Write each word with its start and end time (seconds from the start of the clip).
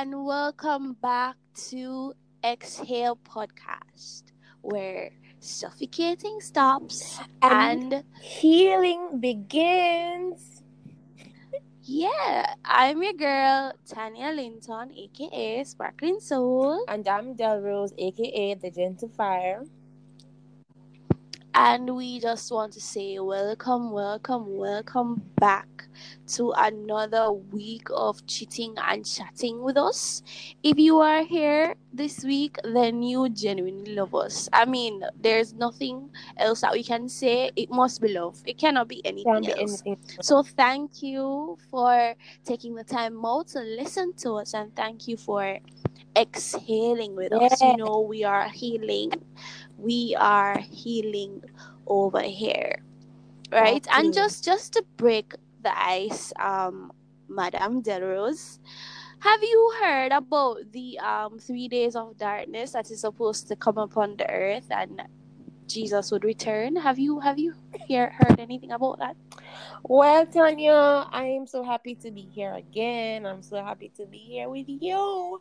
and 0.00 0.24
welcome 0.24 0.94
back 1.02 1.36
to 1.68 2.14
Exhale 2.42 3.16
Podcast, 3.16 4.32
where 4.62 5.10
suffocating 5.40 6.40
stops 6.40 7.18
And- 7.42 7.92
and 7.92 8.04
Healing 8.22 9.20
begins. 9.20 10.62
yeah, 11.82 12.54
I'm 12.64 13.02
your 13.02 13.12
girl 13.12 13.72
Tanya 13.84 14.32
Linton, 14.32 14.88
aka 14.96 15.64
Sparkling 15.64 16.20
Soul, 16.20 16.82
And 16.88 17.06
I'm 17.06 17.36
Delrose, 17.36 17.92
aka 17.98 18.54
the 18.54 18.70
Gentle 18.70 19.08
Fire. 19.10 19.64
And 21.54 21.96
we 21.96 22.20
just 22.20 22.52
want 22.52 22.72
to 22.72 22.80
say 22.80 23.18
welcome, 23.18 23.90
welcome, 23.90 24.56
welcome 24.56 25.22
back 25.36 25.66
to 26.26 26.52
another 26.56 27.32
week 27.32 27.88
of 27.92 28.24
cheating 28.26 28.74
and 28.78 29.04
chatting 29.04 29.60
with 29.62 29.76
us. 29.76 30.22
If 30.62 30.78
you 30.78 30.98
are 31.00 31.24
here 31.24 31.74
this 31.92 32.22
week, 32.22 32.56
then 32.62 33.02
you 33.02 33.28
genuinely 33.30 33.94
love 33.94 34.14
us. 34.14 34.48
I 34.52 34.64
mean, 34.64 35.02
there's 35.20 35.52
nothing 35.54 36.10
else 36.36 36.60
that 36.60 36.72
we 36.72 36.84
can 36.84 37.08
say. 37.08 37.50
It 37.56 37.70
must 37.70 38.00
be 38.00 38.08
love. 38.08 38.40
It 38.46 38.58
cannot 38.58 38.88
be 38.88 39.04
anything 39.04 39.40
be 39.40 39.50
else. 39.50 39.82
anything. 39.84 39.98
So 40.22 40.42
thank 40.42 41.02
you 41.02 41.58
for 41.70 42.14
taking 42.44 42.74
the 42.74 42.84
time 42.84 43.24
out 43.24 43.48
to 43.48 43.60
listen 43.60 44.12
to 44.18 44.34
us 44.34 44.54
and 44.54 44.74
thank 44.76 45.08
you 45.08 45.16
for 45.16 45.58
exhaling 46.16 47.16
with 47.16 47.32
us. 47.32 47.60
You 47.60 47.76
know, 47.76 48.00
we 48.00 48.24
are 48.24 48.48
healing. 48.48 49.12
We 49.80 50.14
are 50.18 50.58
healing 50.58 51.42
over 51.86 52.20
here. 52.20 52.82
Right? 53.50 53.84
And 53.90 54.14
just 54.14 54.44
just 54.44 54.74
to 54.74 54.84
break 54.96 55.34
the 55.62 55.72
ice, 55.76 56.32
um, 56.38 56.92
Madame 57.28 57.82
Delrose, 57.82 58.60
have 59.20 59.42
you 59.42 59.74
heard 59.82 60.12
about 60.12 60.58
the 60.72 60.98
um 61.00 61.38
three 61.38 61.68
days 61.68 61.96
of 61.96 62.16
darkness 62.16 62.72
that 62.72 62.90
is 62.90 63.00
supposed 63.00 63.48
to 63.48 63.56
come 63.56 63.78
upon 63.78 64.16
the 64.16 64.30
earth 64.30 64.66
and 64.70 65.02
Jesus 65.66 66.10
would 66.10 66.24
return? 66.24 66.76
Have 66.76 66.98
you 66.98 67.20
have 67.20 67.38
you 67.38 67.54
hear, 67.86 68.10
heard 68.10 68.38
anything 68.38 68.72
about 68.72 68.98
that? 68.98 69.16
Well, 69.82 70.26
Tanya, 70.26 71.06
I 71.10 71.24
am 71.36 71.46
so 71.46 71.62
happy 71.62 71.94
to 71.96 72.10
be 72.10 72.22
here 72.22 72.54
again. 72.54 73.26
I'm 73.26 73.42
so 73.42 73.62
happy 73.62 73.90
to 73.96 74.06
be 74.06 74.18
here 74.18 74.48
with 74.48 74.66
you. 74.68 75.40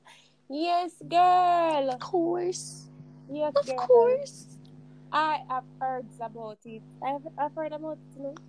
Yes, 0.49 0.93
girl. 1.07 1.91
Of 1.91 1.99
course. 1.99 2.88
Yes, 3.29 3.53
Of 3.55 3.65
girl. 3.65 3.87
course. 3.87 4.45
I 5.11 5.39
have 5.49 5.63
heard 5.79 6.05
about 6.21 6.59
it. 6.65 6.83
I've, 7.03 7.21
I've 7.37 7.55
heard 7.55 7.73
about 7.73 7.97
it. 8.17 8.39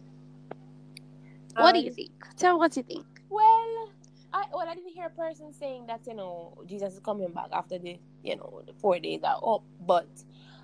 What 1.56 1.74
do 1.74 1.80
you 1.80 1.90
think? 1.90 2.12
Tell 2.36 2.54
me 2.54 2.58
what 2.58 2.76
you 2.76 2.82
think. 2.82 3.06
Well, 3.28 3.88
I 4.32 4.44
well, 4.52 4.68
I 4.68 4.74
didn't 4.74 4.92
hear 4.92 5.06
a 5.06 5.10
person 5.10 5.52
saying 5.52 5.86
that 5.86 6.00
you 6.06 6.14
know 6.14 6.54
Jesus 6.66 6.94
is 6.94 7.00
coming 7.00 7.32
back 7.32 7.48
after 7.52 7.78
the 7.78 7.98
you 8.22 8.36
know 8.36 8.62
the 8.66 8.72
four 8.74 8.98
days 8.98 9.20
are 9.24 9.40
up, 9.46 9.62
but 9.80 10.08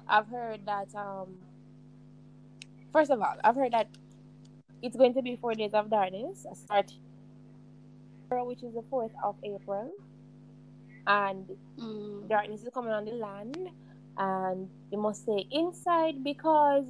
I've 0.08 0.28
heard 0.28 0.66
that 0.66 0.94
um. 0.94 1.38
First 2.92 3.10
of 3.10 3.20
all, 3.20 3.36
I've 3.44 3.56
heard 3.56 3.72
that 3.72 3.88
it's 4.82 4.96
going 4.96 5.14
to 5.14 5.22
be 5.22 5.36
four 5.36 5.54
days 5.54 5.74
of 5.74 5.90
darkness, 5.90 6.46
a 6.50 6.54
start, 6.56 6.92
which 8.30 8.62
is 8.62 8.74
the 8.74 8.82
fourth 8.90 9.12
of 9.22 9.36
April, 9.44 9.90
and 11.06 11.50
Mm. 11.78 12.28
darkness 12.28 12.62
is 12.62 12.70
coming 12.72 12.92
on 12.92 13.04
the 13.04 13.12
land, 13.12 13.56
and 14.18 14.68
you 14.90 14.98
must 14.98 15.22
stay 15.22 15.46
inside 15.50 16.22
because 16.24 16.84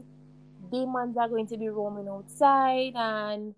demons 0.70 1.16
are 1.16 1.28
going 1.28 1.46
to 1.48 1.56
be 1.56 1.68
roaming 1.68 2.08
outside, 2.08 2.92
and 2.94 3.54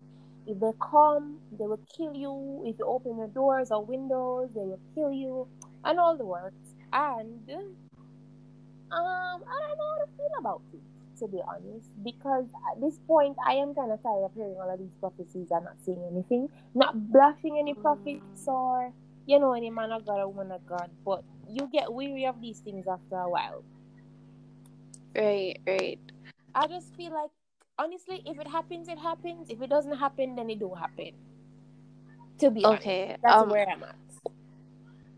if 0.47 0.59
they 0.59 0.71
come, 0.79 1.39
they 1.51 1.65
will 1.65 1.79
kill 1.95 2.13
you. 2.13 2.63
If 2.65 2.79
you 2.79 2.85
open 2.85 3.17
your 3.17 3.27
doors 3.27 3.71
or 3.71 3.83
windows, 3.83 4.49
they 4.53 4.61
will 4.61 4.79
kill 4.95 5.11
you, 5.11 5.47
and 5.83 5.99
all 5.99 6.17
the 6.17 6.25
works. 6.25 6.55
And 6.91 7.49
um, 7.49 7.73
I 8.91 9.67
don't 9.67 9.77
know 9.77 9.91
how 9.93 10.05
to 10.05 10.11
feel 10.17 10.39
about 10.39 10.61
it, 10.73 11.19
to 11.19 11.27
be 11.27 11.39
honest, 11.47 11.89
because 12.03 12.45
at 12.71 12.81
this 12.81 12.99
point, 13.05 13.37
I 13.45 13.53
am 13.53 13.75
kind 13.75 13.91
of 13.91 14.01
tired 14.01 14.23
of 14.23 14.31
hearing 14.33 14.55
all 14.59 14.71
of 14.73 14.79
these 14.79 14.95
prophecies 14.99 15.47
and 15.51 15.65
not 15.65 15.75
seeing 15.85 16.03
anything, 16.11 16.49
not 16.73 17.11
blushing 17.11 17.57
any 17.59 17.75
prophets 17.75 18.47
or 18.47 18.91
you 19.27 19.37
know 19.39 19.53
any 19.53 19.69
man 19.69 19.91
of 19.91 20.05
God 20.07 20.19
or 20.19 20.27
woman 20.29 20.51
of 20.51 20.65
God, 20.65 20.89
but 21.05 21.23
you 21.49 21.67
get 21.71 21.93
weary 21.93 22.25
of 22.25 22.41
these 22.41 22.59
things 22.59 22.87
after 22.87 23.15
a 23.17 23.29
while. 23.29 23.63
Right, 25.15 25.59
right. 25.67 25.99
I 26.53 26.67
just 26.67 26.95
feel 26.95 27.11
like 27.13 27.31
honestly, 27.79 28.21
if 28.25 28.39
it 28.39 28.47
happens, 28.47 28.87
it 28.87 28.99
happens. 28.99 29.49
If 29.49 29.61
it 29.61 29.69
doesn't 29.69 29.97
happen, 29.97 30.35
then 30.35 30.49
it 30.51 30.59
don't 30.59 30.77
happen. 30.77 31.11
To 32.39 32.49
be 32.49 32.67
honest, 32.67 32.87
Okay. 32.87 33.15
that's 33.21 33.43
Um 33.43 33.47
where 33.47 33.67
I'm 33.69 33.83
at. 33.83 33.95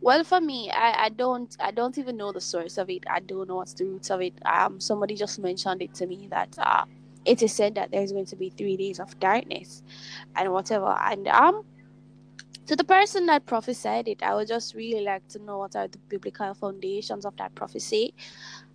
well 0.02 0.24
for 0.24 0.42
me, 0.42 0.70
I, 0.72 1.06
I 1.06 1.10
don't 1.10 1.56
I 1.60 1.72
don't 1.72 1.98
even 1.98 2.18
know 2.18 2.32
the 2.32 2.42
source 2.42 2.78
of 2.78 2.90
it. 2.90 3.04
I 3.10 3.20
don't 3.20 3.48
know 3.48 3.58
what's 3.58 3.74
the 3.74 3.86
roots 3.86 4.10
of 4.12 4.22
it. 4.22 4.34
Um 4.46 4.80
somebody 4.80 5.16
just 5.16 5.40
mentioned 5.40 5.82
it 5.82 5.94
to 5.96 6.08
me 6.08 6.28
that 6.32 6.56
uh 6.60 6.86
it 7.26 7.42
is 7.44 7.54
said 7.54 7.76
that 7.76 7.92
there's 7.92 8.12
going 8.12 8.26
to 8.26 8.36
be 8.36 8.50
three 8.50 8.78
days 8.78 9.00
of 9.00 9.20
darkness 9.20 9.84
and 10.36 10.52
whatever. 10.52 10.98
And 11.00 11.28
um 11.28 11.64
to 12.68 12.76
the 12.76 12.84
person 12.84 13.26
that 13.26 13.46
prophesied 13.46 14.08
it, 14.08 14.24
I 14.24 14.36
would 14.36 14.48
just 14.48 14.76
really 14.76 15.04
like 15.04 15.28
to 15.30 15.40
know 15.40 15.60
what 15.60 15.76
are 15.76 15.88
the 15.88 15.98
biblical 16.10 16.54
foundations 16.54 17.26
of 17.26 17.36
that 17.38 17.56
prophecy 17.56 18.14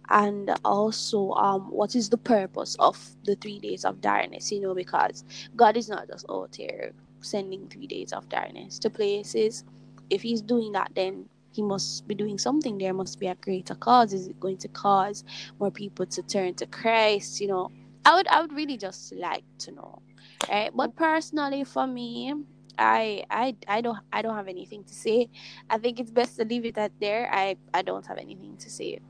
and 0.08 0.54
also 0.64 1.32
um 1.32 1.62
what 1.70 1.96
is 1.96 2.08
the 2.10 2.16
purpose 2.16 2.76
of 2.78 2.96
the 3.24 3.34
three 3.36 3.58
days 3.58 3.84
of 3.84 4.00
darkness 4.00 4.52
you 4.52 4.60
know 4.60 4.72
because 4.72 5.24
god 5.56 5.76
is 5.76 5.88
not 5.88 6.06
just 6.06 6.24
out 6.30 6.54
here 6.54 6.92
sending 7.20 7.68
three 7.68 7.86
days 7.86 8.12
of 8.12 8.28
darkness 8.28 8.78
to 8.78 8.90
places. 8.90 9.64
If 10.10 10.22
he's 10.22 10.40
doing 10.40 10.72
that 10.72 10.92
then 10.94 11.28
he 11.52 11.62
must 11.62 12.06
be 12.06 12.14
doing 12.14 12.38
something. 12.38 12.76
There 12.78 12.92
must 12.92 13.18
be 13.18 13.28
a 13.28 13.34
greater 13.34 13.74
cause. 13.74 14.12
Is 14.12 14.28
it 14.28 14.38
going 14.38 14.58
to 14.58 14.68
cause 14.68 15.24
more 15.58 15.70
people 15.70 16.04
to 16.06 16.22
turn 16.22 16.54
to 16.54 16.66
christ 16.66 17.40
you 17.40 17.48
know? 17.48 17.70
I 18.04 18.14
would 18.14 18.28
i 18.28 18.40
would 18.40 18.52
really 18.52 18.76
just 18.76 19.12
like 19.14 19.44
to 19.60 19.72
know 19.72 20.02
right? 20.48 20.70
But 20.74 20.94
personally 20.96 21.64
for 21.64 21.86
me 21.86 22.34
I, 22.78 23.24
I 23.30 23.56
I 23.68 23.80
don't 23.80 23.98
I 24.12 24.22
don't 24.22 24.36
have 24.36 24.48
anything 24.48 24.84
to 24.84 24.94
say. 24.94 25.30
I 25.70 25.78
think 25.78 26.00
it's 26.00 26.10
best 26.10 26.36
to 26.36 26.44
leave 26.44 26.64
it 26.64 26.78
at 26.78 26.92
there. 27.00 27.28
I 27.32 27.56
I 27.74 27.82
don't 27.82 28.06
have 28.06 28.18
anything 28.18 28.56
to 28.58 28.70
say. 28.70 29.00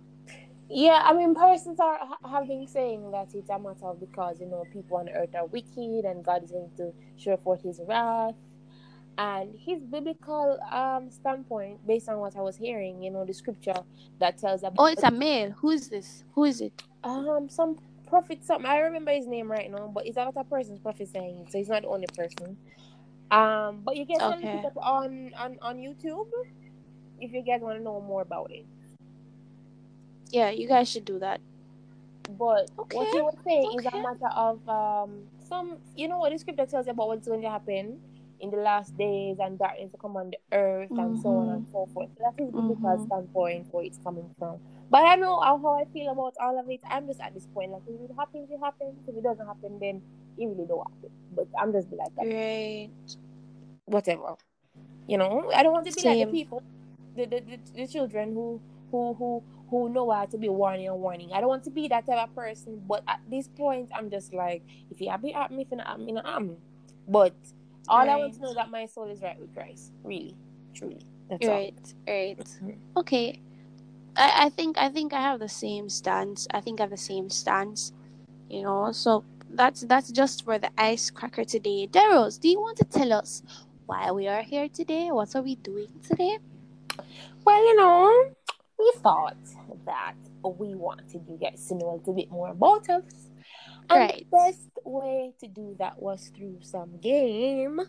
Yeah, 0.69 1.03
I 1.05 1.15
mean, 1.15 1.35
persons 1.35 1.81
are 1.81 1.99
ha- 1.99 2.29
have 2.31 2.49
been 2.49 2.67
saying 2.67 3.11
that 3.13 3.29
it's 3.35 3.51
a 3.51 3.59
matter 3.59 3.87
of 3.87 4.01
because 4.01 4.41
you 4.41 4.47
know 4.47 4.65
people 4.73 4.99
on 4.99 5.09
earth 5.11 5.35
are 5.35 5.47
wicked 5.47 6.05
and 6.05 6.25
God 6.25 6.45
is 6.45 6.53
going 6.53 6.71
to 6.79 6.93
show 7.17 7.37
forth 7.39 7.63
His 7.63 7.81
wrath. 7.87 8.35
And 9.19 9.55
his 9.59 9.83
biblical 9.85 10.59
um 10.73 11.11
standpoint, 11.11 11.87
based 11.87 12.09
on 12.09 12.19
what 12.19 12.37
I 12.37 12.43
was 12.43 12.57
hearing, 12.57 13.03
you 13.03 13.11
know, 13.11 13.25
the 13.25 13.35
scripture 13.35 13.85
that 14.21 14.39
tells 14.39 14.63
about 14.65 14.79
Oh, 14.79 14.87
it's 14.87 15.03
a 15.05 15.11
male. 15.11 15.53
Who 15.61 15.71
is 15.71 15.89
this? 15.89 16.25
Who 16.35 16.45
is 16.45 16.61
it? 16.61 16.83
um 17.05 17.49
some 17.49 17.77
prophet 18.09 18.45
something 18.45 18.67
I 18.67 18.79
remember 18.81 19.13
his 19.13 19.27
name 19.27 19.51
right 19.51 19.71
now, 19.71 19.91
but 19.95 20.07
it's 20.07 20.17
a 20.19 20.33
person's 20.51 20.81
prophesying 20.81 21.47
so 21.51 21.59
he's 21.59 21.69
not 21.69 21.83
the 21.83 21.89
only 21.89 22.07
person. 22.17 22.59
Um, 23.31 23.83
but 23.85 23.97
you 23.97 24.07
can 24.07 24.21
Okay. 24.21 24.53
it 24.53 24.65
up 24.67 24.77
on, 24.77 25.33
on 25.39 25.57
on 25.63 25.77
YouTube 25.79 26.27
if 27.19 27.33
you 27.33 27.43
guys 27.45 27.61
want 27.63 27.79
to 27.79 27.85
know 27.85 28.01
more 28.01 28.23
about 28.23 28.49
it. 28.51 28.67
Yeah, 30.31 30.51
you 30.51 30.69
guys 30.69 30.89
should 30.89 31.05
do 31.05 31.19
that. 31.21 31.41
But 32.29 32.71
Okay, 32.79 32.99
what 32.99 33.13
you 33.13 33.25
were 33.25 33.35
saying 33.45 33.73
is 33.79 33.87
a 33.87 33.97
matter 33.97 34.29
of 34.35 34.67
um 34.69 35.31
some 35.41 35.79
you 35.95 36.09
know 36.09 36.19
what 36.19 36.33
the 36.33 36.39
scripture 36.39 36.67
tells 36.67 36.87
you 36.87 36.93
about 36.93 37.09
what's 37.09 37.27
going 37.27 37.43
to 37.43 37.51
happen 37.51 38.01
in 38.41 38.51
the 38.51 38.59
last 38.59 38.97
days 38.99 39.37
and 39.41 39.59
darkness 39.59 39.91
to 39.93 39.99
come 39.99 40.17
on 40.17 40.31
the 40.31 40.39
earth 40.57 40.91
and 40.91 41.19
so 41.21 41.29
on 41.31 41.49
and 41.49 41.67
so 41.73 41.89
forth. 41.95 42.11
So 42.17 42.25
that 42.25 42.43
is 42.43 42.53
the 42.53 42.61
biblical 42.61 42.97
Mhm. 42.99 43.07
standpoint 43.07 43.67
where 43.73 43.85
it's 43.85 43.99
coming 43.99 44.29
from. 44.39 44.59
But 44.91 45.05
I 45.05 45.17
know 45.17 45.41
how, 45.41 45.59
how 45.59 45.75
I 45.75 45.85
feel 45.87 46.13
about 46.13 46.35
all 46.41 46.59
of 46.59 46.69
it. 46.71 46.81
I'm 46.89 47.07
just 47.07 47.21
at 47.21 47.35
this 47.35 47.47
point, 47.47 47.73
like 47.73 47.83
if 47.89 48.11
it 48.11 48.15
happens, 48.17 48.51
it 48.51 48.61
happens. 48.63 48.95
If 49.09 49.17
it 49.17 49.23
doesn't 49.23 49.47
happen, 49.47 49.79
then 49.81 50.03
it 50.39 50.47
really 50.47 50.67
don't 50.67 50.87
happen. 50.87 51.11
But 51.35 51.49
I'm 51.59 51.73
just 51.73 51.89
like 51.93 52.15
that. 52.17 52.27
Right. 52.27 52.91
Whatever. 53.87 54.37
You 55.07 55.19
know, 55.19 55.51
I 55.55 55.63
don't 55.63 55.73
want 55.73 55.87
to 55.87 55.95
be 55.95 56.03
like 56.09 56.19
the 56.19 56.27
people 56.27 56.63
the, 57.17 57.25
the, 57.27 57.41
the, 57.41 57.59
the 57.75 57.87
children 57.87 58.35
who 58.35 58.61
who 58.91 59.15
who 59.15 59.43
who 59.71 59.89
know 59.89 60.11
how 60.11 60.27
to 60.27 60.39
be 60.39 60.49
warning 60.49 60.87
and 60.89 60.99
warning. 61.01 61.31
I 61.33 61.41
don't 61.41 61.49
want 61.49 61.65
to 61.65 61.71
be 61.71 61.89
that 61.89 62.07
type 62.07 62.19
of 62.29 62.35
person, 62.35 62.83
but 62.87 63.03
at 63.09 63.21
this 63.29 63.49
point, 63.49 63.91
I'm 63.95 64.11
just 64.11 64.33
like, 64.33 64.63
if 64.91 65.01
you 65.01 65.11
happy 65.11 65.35
at 65.35 65.51
me, 65.51 65.63
if 65.63 65.69
you're 65.71 65.79
not 65.79 65.89
at 65.95 66.01
me, 66.01 66.13
not 66.13 66.27
at 66.27 66.43
me. 66.43 66.57
But 67.09 67.35
all 67.89 68.09
I 68.09 68.17
want 68.17 68.35
to 68.35 68.41
know 68.41 68.49
is 68.51 68.57
that 68.57 68.71
my 68.71 68.87
soul 68.87 69.05
is 69.05 69.23
right 69.23 69.39
with 69.41 69.55
Christ. 69.55 69.93
Really, 70.05 70.35
truly. 70.75 71.01
That's 71.29 71.47
all. 71.47 71.55
Right. 71.55 71.95
Right. 72.07 72.39
Mhm. 72.39 72.77
Okay. 72.97 73.41
I, 74.17 74.47
I 74.47 74.49
think 74.51 74.79
I 74.79 74.89
think 74.89 75.13
I 75.13 75.21
have 75.21 75.41
the 75.41 75.49
same 75.49 75.89
stance. 75.89 76.47
I 76.53 76.61
think 76.61 76.81
I 76.81 76.85
have 76.85 76.91
the 76.91 76.97
same 76.97 77.31
stance. 77.31 77.93
You 78.49 78.63
know, 78.63 78.93
so 78.93 79.25
that's 79.51 79.83
that's 79.83 80.11
just 80.11 80.45
for 80.45 80.59
the 80.59 80.71
ice 80.79 81.11
cracker 81.11 81.45
today. 81.45 81.87
Deros, 81.87 82.39
do 82.41 82.49
you 82.49 82.61
want 82.61 82.79
to 82.79 82.85
tell 82.85 83.13
us 83.13 83.43
why 83.87 84.11
we 84.13 84.27
are 84.29 84.43
here 84.43 84.69
today? 84.69 85.11
What 85.11 85.35
are 85.37 85.43
we 85.43 85.57
doing 85.57 85.89
today? 86.03 86.39
Well, 87.45 87.65
you 87.65 87.77
know, 87.77 88.25
we 88.79 88.93
thought 89.03 89.37
that 89.85 90.15
we 90.43 90.75
wanted 90.75 91.23
you 91.29 91.39
guys 91.41 91.67
to 91.69 91.75
know 91.75 91.91
a 91.91 91.97
little 91.97 92.15
bit 92.15 92.31
more 92.31 92.51
about 92.51 92.89
us. 92.89 93.26
And 93.91 93.99
Right. 94.01 94.27
the 94.31 94.37
best 94.37 94.69
way 94.85 95.33
to 95.41 95.49
do 95.49 95.75
that 95.79 96.01
was 96.01 96.29
through 96.37 96.59
some 96.63 96.99
game 96.99 97.81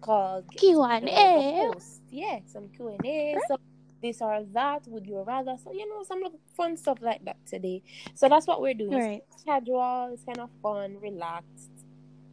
called 0.00 0.44
Q 0.56 0.82
and 0.82 1.08
A. 1.08 1.72
Yeah, 2.10 2.40
some 2.46 2.68
Q 2.68 2.88
and 2.88 3.04
A. 3.06 3.36
So 3.48 3.56
this 4.02 4.20
or 4.20 4.44
that. 4.52 4.86
Would 4.88 5.06
you 5.06 5.22
rather? 5.22 5.56
So 5.62 5.72
you 5.72 5.88
know, 5.88 6.02
some 6.04 6.22
fun 6.56 6.76
stuff 6.76 6.98
like 7.00 7.24
that 7.24 7.36
today. 7.46 7.82
So 8.14 8.28
that's 8.28 8.46
what 8.46 8.60
we're 8.60 8.74
doing. 8.74 8.92
Right. 8.98 9.22
It's 9.32 9.42
casual. 9.44 10.10
It's 10.12 10.24
kind 10.24 10.38
of 10.38 10.50
fun, 10.62 10.98
relaxed. 11.00 11.70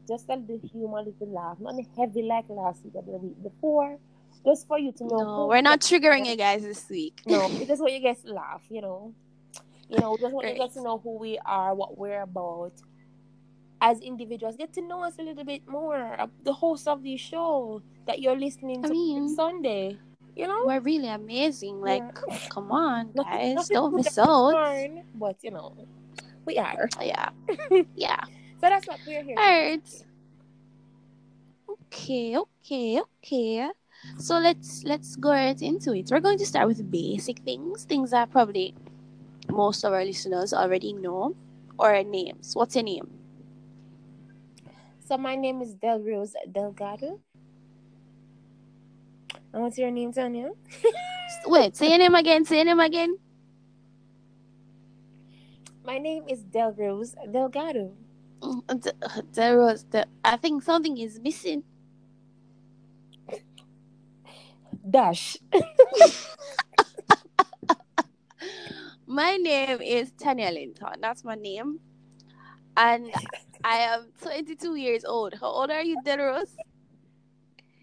Just 0.07 0.27
a 0.29 0.35
little 0.35 0.59
humor, 0.69 0.97
a 0.97 1.03
little 1.03 1.31
laugh. 1.31 1.57
Not 1.61 1.75
heavy 1.97 2.23
like 2.23 2.45
last 2.49 2.83
week 2.83 2.93
or 2.95 3.03
the 3.03 3.11
week 3.17 3.41
before. 3.41 3.97
Just 4.45 4.67
for 4.67 4.77
you 4.77 4.91
to 4.91 5.05
know. 5.05 5.17
No, 5.19 5.47
we're 5.47 5.61
not 5.61 5.79
triggering 5.79 6.25
you 6.25 6.35
guys 6.35 6.63
this 6.63 6.89
week. 6.89 7.21
No, 7.25 7.47
it's 7.51 7.79
what 7.79 7.93
you 7.93 8.01
guys 8.01 8.17
laugh. 8.25 8.61
You 8.69 8.81
know, 8.81 9.13
you 9.87 9.97
know, 9.99 10.17
just 10.19 10.33
want 10.33 10.43
Right. 10.45 10.55
you 10.57 10.61
guys 10.61 10.73
to 10.73 10.81
know 10.83 10.97
who 10.97 11.17
we 11.17 11.39
are, 11.45 11.73
what 11.73 11.97
we're 11.97 12.23
about. 12.23 12.73
As 13.83 13.99
individuals, 13.99 14.55
get 14.55 14.71
to 14.79 14.81
know 14.81 15.03
us 15.03 15.19
a 15.19 15.23
little 15.27 15.43
bit 15.43 15.67
more. 15.67 16.15
The 16.47 16.53
host 16.55 16.87
of 16.87 17.03
the 17.03 17.17
show 17.19 17.83
that 18.07 18.21
you're 18.23 18.39
listening 18.39 18.79
I 18.79 18.87
to 18.87 18.93
mean- 18.93 19.27
Sunday. 19.35 19.99
You 20.35 20.47
know, 20.47 20.63
We're 20.65 20.79
really 20.79 21.09
amazing. 21.09 21.77
Like, 21.83 22.15
come 22.49 22.71
on, 22.71 23.11
guys, 23.11 23.53
nothing 23.53 23.75
don't 23.75 23.93
miss 23.93 24.17
out. 24.17 24.55
but 25.13 25.37
you 25.43 25.51
know, 25.51 25.75
we 26.47 26.57
are. 26.57 26.89
Oh, 26.97 27.03
yeah, 27.03 27.29
yeah. 27.95 28.17
So 28.57 28.65
that's 28.71 28.87
what 28.87 28.97
we're 29.05 29.21
here. 29.21 29.35
to 29.35 29.41
Alright. 29.43 29.85
do. 29.85 31.77
Okay, 31.93 32.37
okay, 32.37 33.01
okay. 33.21 33.69
So 34.17 34.39
let's 34.39 34.83
let's 34.85 35.15
go 35.15 35.29
right 35.29 35.61
into 35.61 35.93
it. 35.93 36.09
We're 36.09 36.19
going 36.23 36.39
to 36.39 36.45
start 36.47 36.65
with 36.67 36.81
basic 36.89 37.39
things, 37.45 37.85
things 37.85 38.09
that 38.09 38.31
probably 38.31 38.73
most 39.49 39.83
of 39.83 39.93
our 39.93 40.03
listeners 40.03 40.51
already 40.53 40.93
know, 40.93 41.35
or 41.77 42.01
names. 42.03 42.55
What's 42.55 42.73
your 42.75 42.85
name? 42.85 43.05
So 45.13 45.17
my 45.19 45.35
name 45.35 45.61
is 45.61 45.75
Del 45.75 45.99
Rose 45.99 46.33
Delgado. 46.51 47.19
And 49.53 49.61
what's 49.61 49.77
your 49.77 49.91
name, 49.91 50.11
Tanya? 50.11 50.49
Wait, 51.45 51.77
say 51.77 51.89
your 51.89 51.99
name 51.99 52.15
again. 52.15 52.45
Say 52.45 52.55
your 52.55 52.65
name 52.65 52.79
again. 52.79 53.15
My 55.85 55.99
name 55.99 56.23
is 56.27 56.43
Del 56.43 56.73
Rose 56.73 57.13
Delgado. 57.31 57.93
Mm, 58.41 58.63
There 59.33 59.59
was 59.59 59.85
the. 59.91 60.07
I 60.25 60.37
think 60.37 60.63
something 60.63 60.97
is 60.97 61.19
missing. 61.19 61.61
Dash. 64.89 65.37
My 69.05 69.37
name 69.37 69.79
is 69.79 70.09
Tanya 70.17 70.49
Linton. 70.49 71.01
That's 71.01 71.23
my 71.23 71.35
name, 71.35 71.81
and 72.75 73.11
I 73.63 73.77
am 73.77 74.11
22 74.21 74.75
years 74.75 75.05
old. 75.05 75.35
How 75.39 75.47
old 75.47 75.71
are 75.71 75.81
you, 75.81 75.97
Deros? 76.03 76.55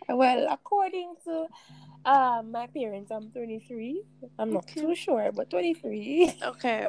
Well, 0.09 0.47
according 0.51 1.15
to 1.25 1.47
uh, 2.05 2.43
my 2.45 2.67
parents, 2.67 3.11
I'm 3.11 3.31
23. 3.31 4.03
I'm 4.39 4.53
not 4.53 4.65
Okay. 4.65 4.81
too 4.81 4.95
sure, 4.95 5.31
but 5.33 5.51
23. 5.51 6.35
Okay. 6.43 6.89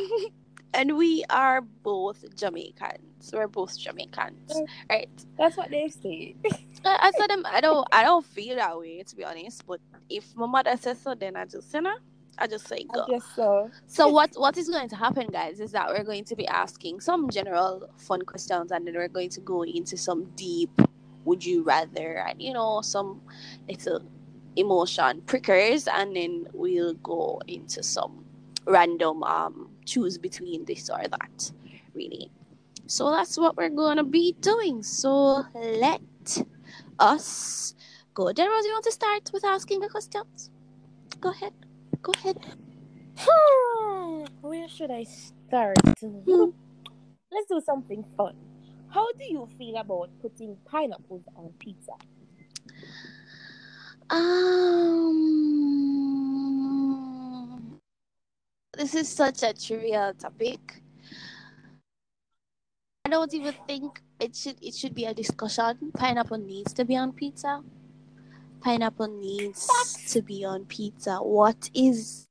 and 0.74 0.96
we 0.96 1.24
are 1.30 1.60
both 1.62 2.24
Jamaicans. 2.36 3.30
We're 3.32 3.48
both 3.48 3.78
Jamaicans. 3.78 4.52
Right. 4.88 5.08
That's 5.38 5.56
what 5.56 5.70
they 5.70 5.88
say. 5.88 6.36
I, 6.84 7.08
I 7.08 7.10
said 7.18 7.28
them 7.28 7.44
I 7.46 7.60
don't 7.60 7.86
I 7.92 8.02
don't 8.02 8.24
feel 8.24 8.56
that 8.56 8.78
way 8.78 9.02
to 9.02 9.16
be 9.16 9.24
honest. 9.24 9.66
But 9.66 9.80
if 10.08 10.34
my 10.36 10.46
mother 10.46 10.76
says 10.76 11.00
so 11.00 11.14
then 11.14 11.36
I 11.36 11.44
just 11.46 11.72
you 11.74 11.80
know 11.82 11.96
I 12.38 12.46
just 12.46 12.66
say 12.66 12.86
I 12.90 13.04
guess 13.08 13.24
so. 13.36 13.70
So 13.86 14.08
what 14.08 14.30
what 14.34 14.56
is 14.56 14.68
going 14.68 14.88
to 14.88 14.96
happen 14.96 15.26
guys 15.28 15.60
is 15.60 15.72
that 15.72 15.88
we're 15.88 16.04
going 16.04 16.24
to 16.24 16.36
be 16.36 16.46
asking 16.46 17.00
some 17.00 17.30
general 17.30 17.88
fun 17.98 18.22
questions 18.22 18.72
and 18.72 18.86
then 18.86 18.94
we're 18.94 19.08
going 19.08 19.30
to 19.30 19.40
go 19.40 19.62
into 19.62 19.96
some 19.96 20.24
deep 20.36 20.70
would 21.24 21.44
you 21.44 21.62
rather 21.62 22.16
and 22.26 22.40
you 22.40 22.52
know 22.54 22.80
some 22.80 23.20
little 23.68 24.02
emotion 24.56 25.20
prickers 25.26 25.86
and 25.86 26.16
then 26.16 26.46
we'll 26.52 26.94
go 26.94 27.40
into 27.46 27.82
some 27.82 28.24
random 28.66 29.22
um 29.22 29.70
choose 29.84 30.16
between 30.16 30.64
this 30.64 30.88
or 30.88 31.02
that 31.08 31.52
really. 31.94 32.30
So 32.86 33.10
that's 33.10 33.36
what 33.36 33.56
we're 33.56 33.68
gonna 33.68 34.04
be 34.04 34.32
doing. 34.40 34.82
So 34.82 35.44
let 35.54 36.00
us 36.98 37.74
go. 38.14 38.24
Rose 38.24 38.38
you 38.38 38.44
want 38.46 38.84
to 38.84 38.92
start 38.92 39.30
with 39.32 39.44
asking 39.44 39.80
the 39.80 39.88
questions? 39.88 40.50
Go 41.20 41.30
ahead 41.30 41.52
go 42.02 42.12
ahead 42.16 42.38
Where 44.40 44.68
should 44.68 44.90
I 44.90 45.04
start? 45.04 45.78
Hmm. 46.00 46.50
Let's 47.30 47.46
do 47.48 47.60
something 47.64 48.04
fun. 48.16 48.34
How 48.88 49.06
do 49.12 49.24
you 49.24 49.48
feel 49.58 49.76
about 49.76 50.10
putting 50.20 50.56
pineapples 50.64 51.22
on 51.36 51.52
pizza? 51.58 51.92
Um, 54.08 55.10
this 58.76 58.94
is 58.94 59.08
such 59.08 59.42
a 59.44 59.52
trivial 59.52 60.14
topic. 60.14 60.82
I 63.04 63.10
don't 63.10 63.32
even 63.34 63.54
think 63.66 64.00
it 64.18 64.34
should 64.34 64.56
it 64.62 64.74
should 64.74 64.94
be 64.94 65.04
a 65.04 65.14
discussion. 65.14 65.92
Pineapple 65.94 66.38
needs 66.38 66.72
to 66.74 66.84
be 66.84 66.96
on 66.96 67.12
pizza. 67.12 67.62
Pineapple 68.60 69.08
needs 69.08 69.68
to 70.12 70.22
be 70.22 70.44
on 70.44 70.66
pizza. 70.66 71.16
What 71.18 71.70
is 71.74 72.28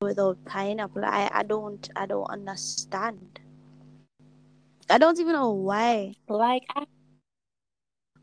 without 0.00 0.44
pineapple? 0.44 1.04
I, 1.04 1.30
I 1.32 1.42
don't 1.42 1.88
I 1.94 2.06
don't 2.06 2.26
understand. 2.26 3.38
I 4.88 4.98
don't 4.98 5.18
even 5.20 5.34
know 5.34 5.52
why 5.52 6.14
Like, 6.28 6.64
I, 6.74 6.84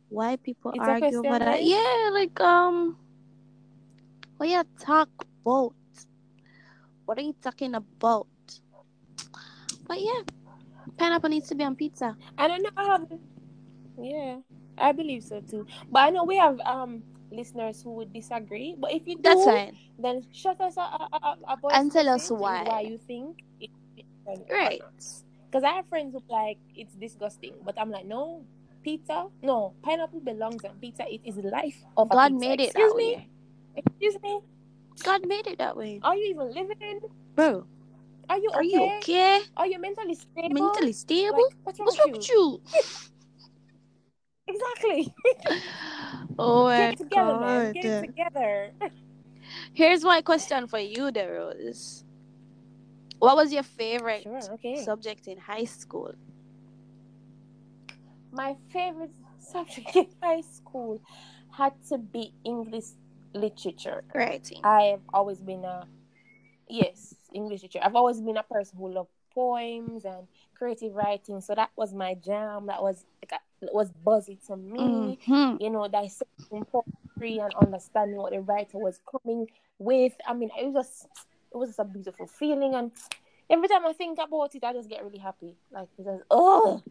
why 0.10 0.36
people 0.36 0.74
argue 0.78 1.20
about 1.20 1.40
that. 1.40 1.64
Yeah, 1.64 2.10
like 2.12 2.40
um, 2.42 2.98
what 4.38 4.50
are 4.50 4.52
you 4.52 4.64
talk 4.80 5.10
about? 5.42 5.74
What 7.06 7.18
are 7.18 7.22
you 7.22 7.36
talking 7.42 7.76
about? 7.76 8.28
But 9.88 10.02
yeah, 10.02 10.22
pineapple 10.98 11.30
needs 11.30 11.48
to 11.50 11.56
be 11.56 11.64
on 11.64 11.76
pizza. 11.76 12.18
I 12.38 12.48
don't 12.50 12.64
know 12.64 12.76
how. 12.76 13.08
Yeah, 13.98 14.40
I 14.78 14.92
believe 14.92 15.24
so 15.24 15.40
too. 15.40 15.66
But 15.90 16.04
I 16.04 16.10
know 16.10 16.26
we 16.26 16.36
have 16.38 16.60
um 16.66 17.04
listeners 17.32 17.82
who 17.82 17.94
would 17.96 18.14
disagree. 18.14 18.76
But 18.78 18.94
if 18.94 19.08
you 19.08 19.16
do, 19.16 19.22
That's 19.24 19.46
fine. 19.46 19.78
then 20.00 20.24
shut 20.32 20.60
us 20.62 20.78
a, 20.78 20.82
a, 20.82 21.08
a, 21.14 21.38
a 21.54 21.68
And 21.74 21.92
tell 21.92 22.08
us 22.10 22.30
why. 22.32 22.64
why 22.64 22.82
you 22.82 22.98
think 22.98 23.40
it, 23.60 23.70
Right. 24.52 24.82
Because 25.50 25.64
I 25.64 25.72
have 25.80 25.88
friends 25.88 26.14
who 26.14 26.22
like 26.30 26.60
it's 26.76 26.94
disgusting, 26.96 27.54
but 27.64 27.80
I'm 27.80 27.90
like, 27.90 28.06
no, 28.06 28.44
pizza, 28.84 29.28
no, 29.42 29.74
pineapple 29.84 30.20
belongs 30.20 30.64
on 30.66 30.76
pizza. 30.82 31.04
It 31.08 31.22
is 31.24 31.38
life 31.38 31.78
of 31.96 32.10
God 32.10 32.34
made 32.34 32.60
it 32.60 32.76
Excuse 32.76 32.92
that 32.92 32.98
me. 32.98 33.16
way. 33.16 33.30
Excuse 33.76 34.18
me. 34.22 34.40
God 35.04 35.26
made 35.28 35.48
it 35.48 35.58
that 35.60 35.78
way. 35.78 36.00
Are 36.04 36.16
you 36.16 36.26
even 36.36 36.52
living? 36.52 37.00
Bro, 37.36 37.66
Are 38.30 38.38
you 38.38 38.50
okay? 38.50 38.58
are 38.60 38.64
you 38.64 38.82
okay? 38.98 39.40
Are 39.56 39.68
you 39.68 39.80
mentally 39.80 40.16
stable? 40.16 40.50
Mentally 40.52 40.92
stable? 40.94 41.38
Like, 41.38 41.56
what's 41.64 41.80
wrong, 41.80 41.86
What's 41.86 42.00
wrong 42.00 42.12
with 42.12 42.18
with 42.18 42.30
you? 42.30 42.62
Exactly. 44.48 45.14
Oh 46.40 46.68
Get 46.76 46.94
it 46.94 46.98
together, 46.98 47.34
god. 47.34 47.42
man. 47.42 47.74
Get 47.74 47.86
it 47.86 48.00
together. 48.06 48.72
Here's 49.74 50.04
my 50.04 50.22
question 50.22 50.68
for 50.68 50.80
you, 50.80 51.10
Rose. 51.10 52.04
What 53.20 53.36
was 53.36 53.52
your 53.54 53.64
favorite 53.64 54.24
Sure, 54.24 54.54
okay. 54.54 54.76
subject 54.84 55.28
in 55.28 55.38
high 55.38 55.66
school? 55.66 56.14
My 58.32 58.56
favorite 58.72 59.12
subject 59.40 59.96
in 59.96 60.08
high 60.22 60.42
school 60.42 61.02
had 61.52 61.74
to 61.90 61.98
be 61.98 62.34
English 62.44 62.86
literature. 63.34 64.04
Writing. 64.14 64.62
I've 64.64 65.02
always 65.14 65.40
been 65.40 65.64
a 65.66 65.88
yes, 66.70 67.16
English 67.34 67.64
literature. 67.64 67.86
I've 67.86 67.96
always 67.96 68.22
been 68.22 68.38
a 68.38 68.44
person 68.44 68.78
who 68.78 68.92
loved 68.92 69.10
poems 69.34 70.06
and 70.06 70.28
creative 70.56 70.94
writing. 70.96 71.42
So 71.42 71.56
that 71.56 71.72
was 71.76 71.94
my 71.94 72.16
jam. 72.16 72.68
That 72.68 72.82
was 72.82 73.06
like 73.22 73.40
was 73.62 73.92
buzzy 73.92 74.38
to 74.48 74.56
me. 74.56 75.18
Mhm. 75.28 75.62
You 75.62 75.70
know, 75.70 75.88
dissecting 75.88 76.66
poetry 76.66 77.40
and 77.40 77.54
understanding 77.56 78.18
what 78.18 78.32
the 78.32 78.42
writer 78.42 78.78
was 78.78 79.00
coming 79.10 79.48
with. 79.80 80.14
I 80.28 80.34
mean, 80.34 80.50
it 80.58 80.72
was 80.72 80.86
just 80.88 81.08
it 81.54 81.58
was 81.58 81.70
just 81.70 81.80
a 81.80 81.86
beautiful 81.86 82.28
feeling 82.28 82.76
and 82.76 82.92
every 83.50 83.68
time 83.68 83.86
I 83.86 83.94
think 83.94 84.20
about 84.20 84.54
it, 84.56 84.64
I 84.64 84.74
just 84.74 84.90
get 84.90 85.04
really 85.04 85.18
happy. 85.20 85.56
Like 85.72 85.88
just 85.98 86.24
oh 86.30 86.82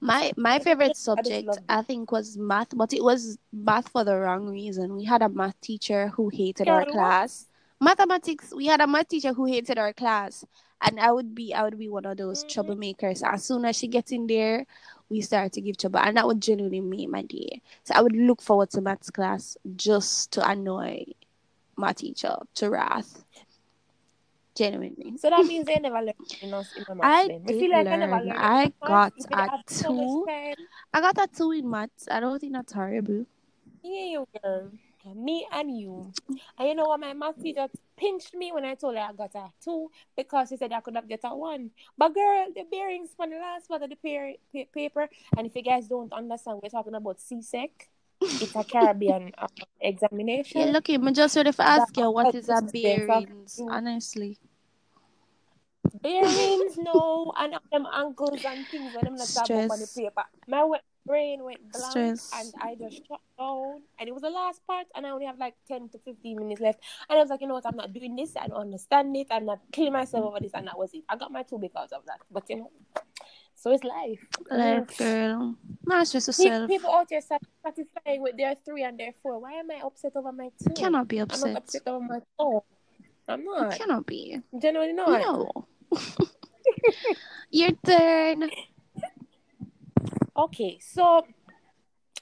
my 0.00 0.32
my 0.36 0.58
favorite 0.58 0.96
subject 0.96 1.48
it. 1.48 1.58
I 1.68 1.82
think 1.82 2.12
was 2.12 2.36
math, 2.36 2.76
but 2.76 2.92
it 2.92 3.02
was 3.02 3.38
math 3.52 3.88
for 3.88 4.04
the 4.04 4.16
wrong 4.16 4.46
reason. 4.48 4.94
We 4.96 5.04
had 5.04 5.22
a 5.22 5.28
math 5.28 5.60
teacher 5.60 6.08
who 6.08 6.28
hated 6.28 6.66
Yeah, 6.66 6.74
our 6.74 6.84
class. 6.86 7.46
Mathematics, 7.80 8.52
we 8.54 8.66
had 8.66 8.80
a 8.80 8.86
math 8.86 9.08
teacher 9.08 9.32
who 9.32 9.44
hated 9.44 9.78
our 9.78 9.92
class. 9.92 10.44
And 10.80 11.00
I 11.00 11.10
would 11.10 11.34
be 11.34 11.54
I 11.54 11.62
would 11.62 11.78
be 11.78 11.88
one 11.88 12.06
of 12.06 12.16
those 12.16 12.44
Mhm. 12.44 12.50
troublemakers. 12.50 13.22
As 13.26 13.44
soon 13.44 13.64
as 13.64 13.76
she 13.76 13.88
gets 13.88 14.12
in 14.12 14.26
there, 14.26 14.66
we 15.10 15.20
started 15.20 15.52
to 15.54 15.60
give 15.60 15.76
trouble. 15.76 16.00
And 16.00 16.16
that 16.16 16.26
would 16.26 16.40
genuinely 16.40 16.80
make 16.80 17.08
my 17.08 17.22
day. 17.22 17.62
So 17.84 17.94
I 17.94 18.02
would 18.02 18.16
look 18.16 18.42
forward 18.42 18.70
to 18.70 18.80
maths 18.80 19.10
class 19.10 19.56
just 19.76 20.32
to 20.32 20.48
annoy 20.48 21.04
my 21.76 21.92
teacher 21.92 22.36
to 22.54 22.70
wrath. 22.70 23.24
Genuinely. 24.54 25.16
So 25.18 25.30
that 25.30 25.46
means 25.46 25.66
they 25.66 25.78
never 25.78 26.00
learned 26.00 26.36
in 26.42 26.52
us 26.52 26.72
in 26.76 26.84
the 26.88 26.94
maths. 26.94 27.06
I 27.06 27.28
then. 27.28 27.44
did 27.44 27.60
feel 27.60 27.70
like 27.70 27.86
I 27.86 27.96
never 27.96 28.16
learn. 28.16 28.26
learned 28.26 28.38
I 28.38 28.64
in 28.64 28.72
got 28.84 29.12
a 29.30 29.36
had 29.36 29.60
so 29.68 29.88
two. 29.88 30.26
I 30.92 31.00
got 31.00 31.18
a 31.18 31.28
two 31.28 31.52
in 31.52 31.70
maths. 31.70 32.08
I 32.10 32.18
don't 32.20 32.38
think 32.40 32.52
that's 32.54 32.72
horrible. 32.72 33.24
Yeah, 33.82 34.04
you 34.04 34.28
girl. 34.42 34.70
Me 35.14 35.46
and 35.52 35.78
you. 35.78 36.12
And 36.58 36.68
you 36.68 36.74
know 36.74 36.86
what? 36.86 37.00
My 37.00 37.12
math 37.12 37.40
teacher 37.40 37.68
pinched 37.96 38.34
me 38.34 38.52
when 38.52 38.64
I 38.64 38.74
told 38.74 38.96
her 38.96 39.00
I 39.00 39.12
got 39.12 39.34
a 39.34 39.50
two 39.62 39.90
because 40.16 40.48
she 40.48 40.56
said 40.56 40.72
I 40.72 40.80
could 40.80 40.96
have 40.96 41.08
get 41.08 41.20
a 41.24 41.34
one. 41.34 41.70
But 41.96 42.14
girl, 42.14 42.48
the 42.54 42.64
bearings 42.70 43.10
from 43.16 43.30
the 43.30 43.36
last 43.36 43.68
part 43.68 43.82
of 43.82 43.90
the 43.90 43.96
pa- 43.96 44.38
pa- 44.52 44.70
paper, 44.72 45.08
and 45.36 45.46
if 45.46 45.56
you 45.56 45.62
guys 45.62 45.88
don't 45.88 46.12
understand, 46.12 46.60
we're 46.62 46.68
talking 46.68 46.94
about 46.94 47.18
CSEC. 47.18 47.70
It's 48.20 48.54
a 48.56 48.64
Caribbean 48.64 49.32
uh, 49.38 49.46
examination. 49.80 50.60
Yeah, 50.60 50.66
look, 50.66 50.88
I'm 50.88 51.14
just 51.14 51.36
ready 51.36 51.52
to 51.52 51.62
ask 51.62 51.96
you 51.96 52.10
what 52.10 52.34
is 52.34 52.44
a 52.44 52.48
That's 52.48 52.72
the 52.72 52.78
difference 52.78 53.08
of 53.08 53.26
bearings, 53.26 53.62
honestly. 53.68 54.38
Bearings, 56.02 56.76
no, 56.78 57.32
and 57.36 57.54
them 57.72 57.86
ankles 57.92 58.44
and 58.44 58.68
things 58.68 58.94
when 58.94 59.06
I'm 59.06 59.16
not 59.16 59.40
on 59.40 59.80
the 59.80 59.88
paper. 59.96 60.24
My 60.46 60.78
brain 61.08 61.42
went 61.42 61.60
blank 61.72 61.90
Stress. 61.90 62.30
and 62.34 62.54
I 62.62 62.74
just 62.74 63.06
shut 63.08 63.20
down. 63.38 63.82
And 63.98 64.08
it 64.08 64.12
was 64.12 64.22
the 64.22 64.30
last 64.30 64.60
part, 64.66 64.86
and 64.94 65.06
I 65.06 65.10
only 65.10 65.26
have 65.26 65.38
like 65.38 65.54
10 65.66 65.88
to 65.90 65.98
15 65.98 66.36
minutes 66.38 66.60
left. 66.60 66.80
And 67.08 67.18
I 67.18 67.20
was 67.22 67.30
like, 67.30 67.40
you 67.40 67.48
know 67.48 67.54
what, 67.54 67.66
I'm 67.66 67.76
not 67.76 67.92
doing 67.92 68.14
this. 68.14 68.36
I 68.36 68.46
don't 68.48 68.60
understand 68.60 69.16
it. 69.16 69.26
I'm 69.30 69.46
not 69.46 69.60
killing 69.72 69.92
myself 69.92 70.24
over 70.24 70.38
this. 70.40 70.52
And 70.54 70.66
that 70.66 70.78
was 70.78 70.90
it. 70.94 71.04
I 71.08 71.16
got 71.16 71.32
my 71.32 71.42
two 71.42 71.58
because 71.58 71.90
of 71.92 72.04
that. 72.06 72.20
But 72.30 72.44
you 72.48 72.56
know, 72.56 72.70
so 73.54 73.72
it's 73.72 73.82
life. 73.82 74.20
Life, 74.50 74.96
girl. 74.98 75.56
Pe- 75.88 75.96
yourself. 75.96 76.68
People 76.68 76.90
out 76.92 77.08
satisfying 77.10 78.22
with 78.22 78.36
their 78.36 78.54
three 78.64 78.84
and 78.84 78.98
their 79.00 79.12
four. 79.22 79.40
Why 79.40 79.52
am 79.54 79.70
I 79.70 79.80
upset 79.84 80.12
over 80.14 80.30
my 80.30 80.50
two? 80.62 80.74
Cannot 80.74 81.08
be 81.08 81.18
I'm 81.18 81.26
not 81.26 81.34
upset. 81.38 81.56
upset 81.56 81.82
over 81.86 82.04
my 82.04 82.20
four. 82.36 82.62
I'm 83.28 83.44
not. 83.44 83.72
Cannot 83.72 84.06
be. 84.06 84.40
Genuinely 84.58 84.94
not. 84.94 85.20
No. 85.20 85.66
Your 87.50 87.72
turn. 87.84 88.50
Okay, 90.38 90.78
so 90.80 91.26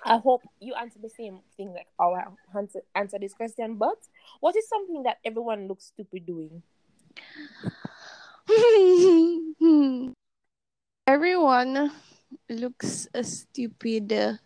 I 0.02 0.16
hope 0.16 0.42
you 0.58 0.73
answer 0.73 0.99
the 1.02 1.11
same 1.11 1.40
thing 1.54 1.75
like 1.75 1.88
our 2.00 2.32
answer 2.56 2.80
answer 2.94 3.18
this 3.18 3.35
question. 3.35 3.76
But 3.76 3.99
what 4.40 4.56
is 4.56 4.66
something 4.68 5.02
that 5.02 5.18
everyone 5.23 5.68
looks 5.68 5.92
stupid 5.92 6.25
doing? 6.25 6.62
Everyone 11.06 11.92
looks 12.49 13.06
uh, 13.14 13.23
stupid. 13.23 14.38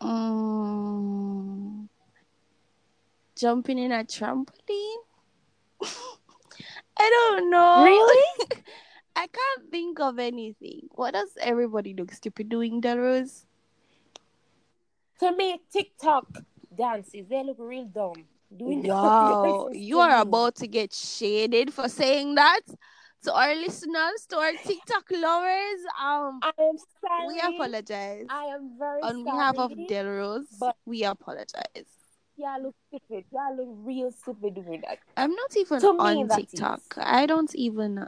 Um, 0.00 1.90
jumping 3.36 3.78
in 3.78 3.92
a 3.92 4.04
trampoline. 4.04 5.04
I 6.96 7.10
don't 7.10 7.50
know. 7.50 7.84
Really? 7.84 8.24
I 9.16 9.26
can't 9.26 9.70
think 9.70 10.00
of 10.00 10.18
anything. 10.18 10.88
What 10.92 11.14
does 11.14 11.30
everybody 11.40 11.94
look 11.94 12.12
stupid 12.12 12.48
doing, 12.48 12.80
Delrose? 12.80 13.44
To 15.20 15.32
me, 15.36 15.60
TikTok 15.72 16.26
dances 16.76 17.26
they 17.28 17.44
look 17.44 17.56
real 17.58 17.84
dumb. 17.84 18.24
Doing 18.56 18.82
Wow, 18.88 19.68
you 19.72 20.00
are 20.00 20.20
about 20.20 20.56
to 20.56 20.66
get 20.66 20.92
shaded 20.92 21.72
for 21.72 21.88
saying 21.88 22.34
that. 22.36 22.60
To 23.24 23.34
our 23.34 23.54
listeners, 23.54 24.24
to 24.30 24.38
our 24.38 24.52
TikTok 24.52 25.04
lovers, 25.10 25.80
um, 26.02 26.40
I 26.42 26.52
am 26.58 26.76
sorry. 27.02 27.26
we 27.26 27.38
apologize. 27.38 28.24
I 28.30 28.44
am 28.46 28.78
very 28.78 29.02
On 29.02 29.10
sorry. 29.12 29.24
behalf 29.24 29.58
of 29.58 29.72
Delrose, 29.72 30.46
but- 30.58 30.76
we 30.86 31.04
apologize. 31.04 31.84
Y'all 32.36 32.62
look 32.62 32.74
stupid. 32.88 33.26
Y'all 33.30 33.54
look 33.54 33.68
real 33.84 34.10
stupid 34.10 34.54
doing 34.54 34.80
that. 34.88 35.00
I'm 35.18 35.34
not 35.34 35.54
even 35.54 35.80
To 35.82 35.92
me, 35.92 35.98
on 35.98 36.28
that 36.28 36.36
TikTok. 36.48 36.80
I 36.96 37.26
don't 37.26 37.54
even 37.54 38.06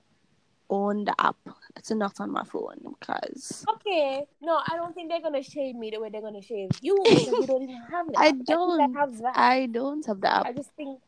own 0.72 1.04
the 1.04 1.14
app. 1.20 1.36
It's 1.76 1.90
not 1.90 2.18
on 2.20 2.32
my 2.32 2.44
phone 2.44 2.80
because 2.98 3.64
Okay, 3.74 4.24
no, 4.40 4.56
I 4.56 4.76
don't 4.76 4.94
think 4.94 5.10
they're 5.10 5.20
gonna 5.20 5.42
shave 5.42 5.76
me 5.76 5.90
the 5.90 6.00
way 6.00 6.08
they're 6.10 6.22
gonna 6.22 6.42
shave 6.42 6.70
you 6.80 6.96
you 7.40 7.46
don't 7.46 7.62
even 7.62 7.82
have 7.90 8.06
that. 8.12 8.18
I 8.18 8.30
don't. 8.32 8.80
I 8.80 9.00
have 9.00 9.18
that. 9.18 9.36
I 9.36 9.66
don't 9.66 10.06
have 10.06 10.20
the 10.20 10.34
app. 10.34 10.46
I 10.46 10.52
just 10.52 10.70
think 10.72 10.98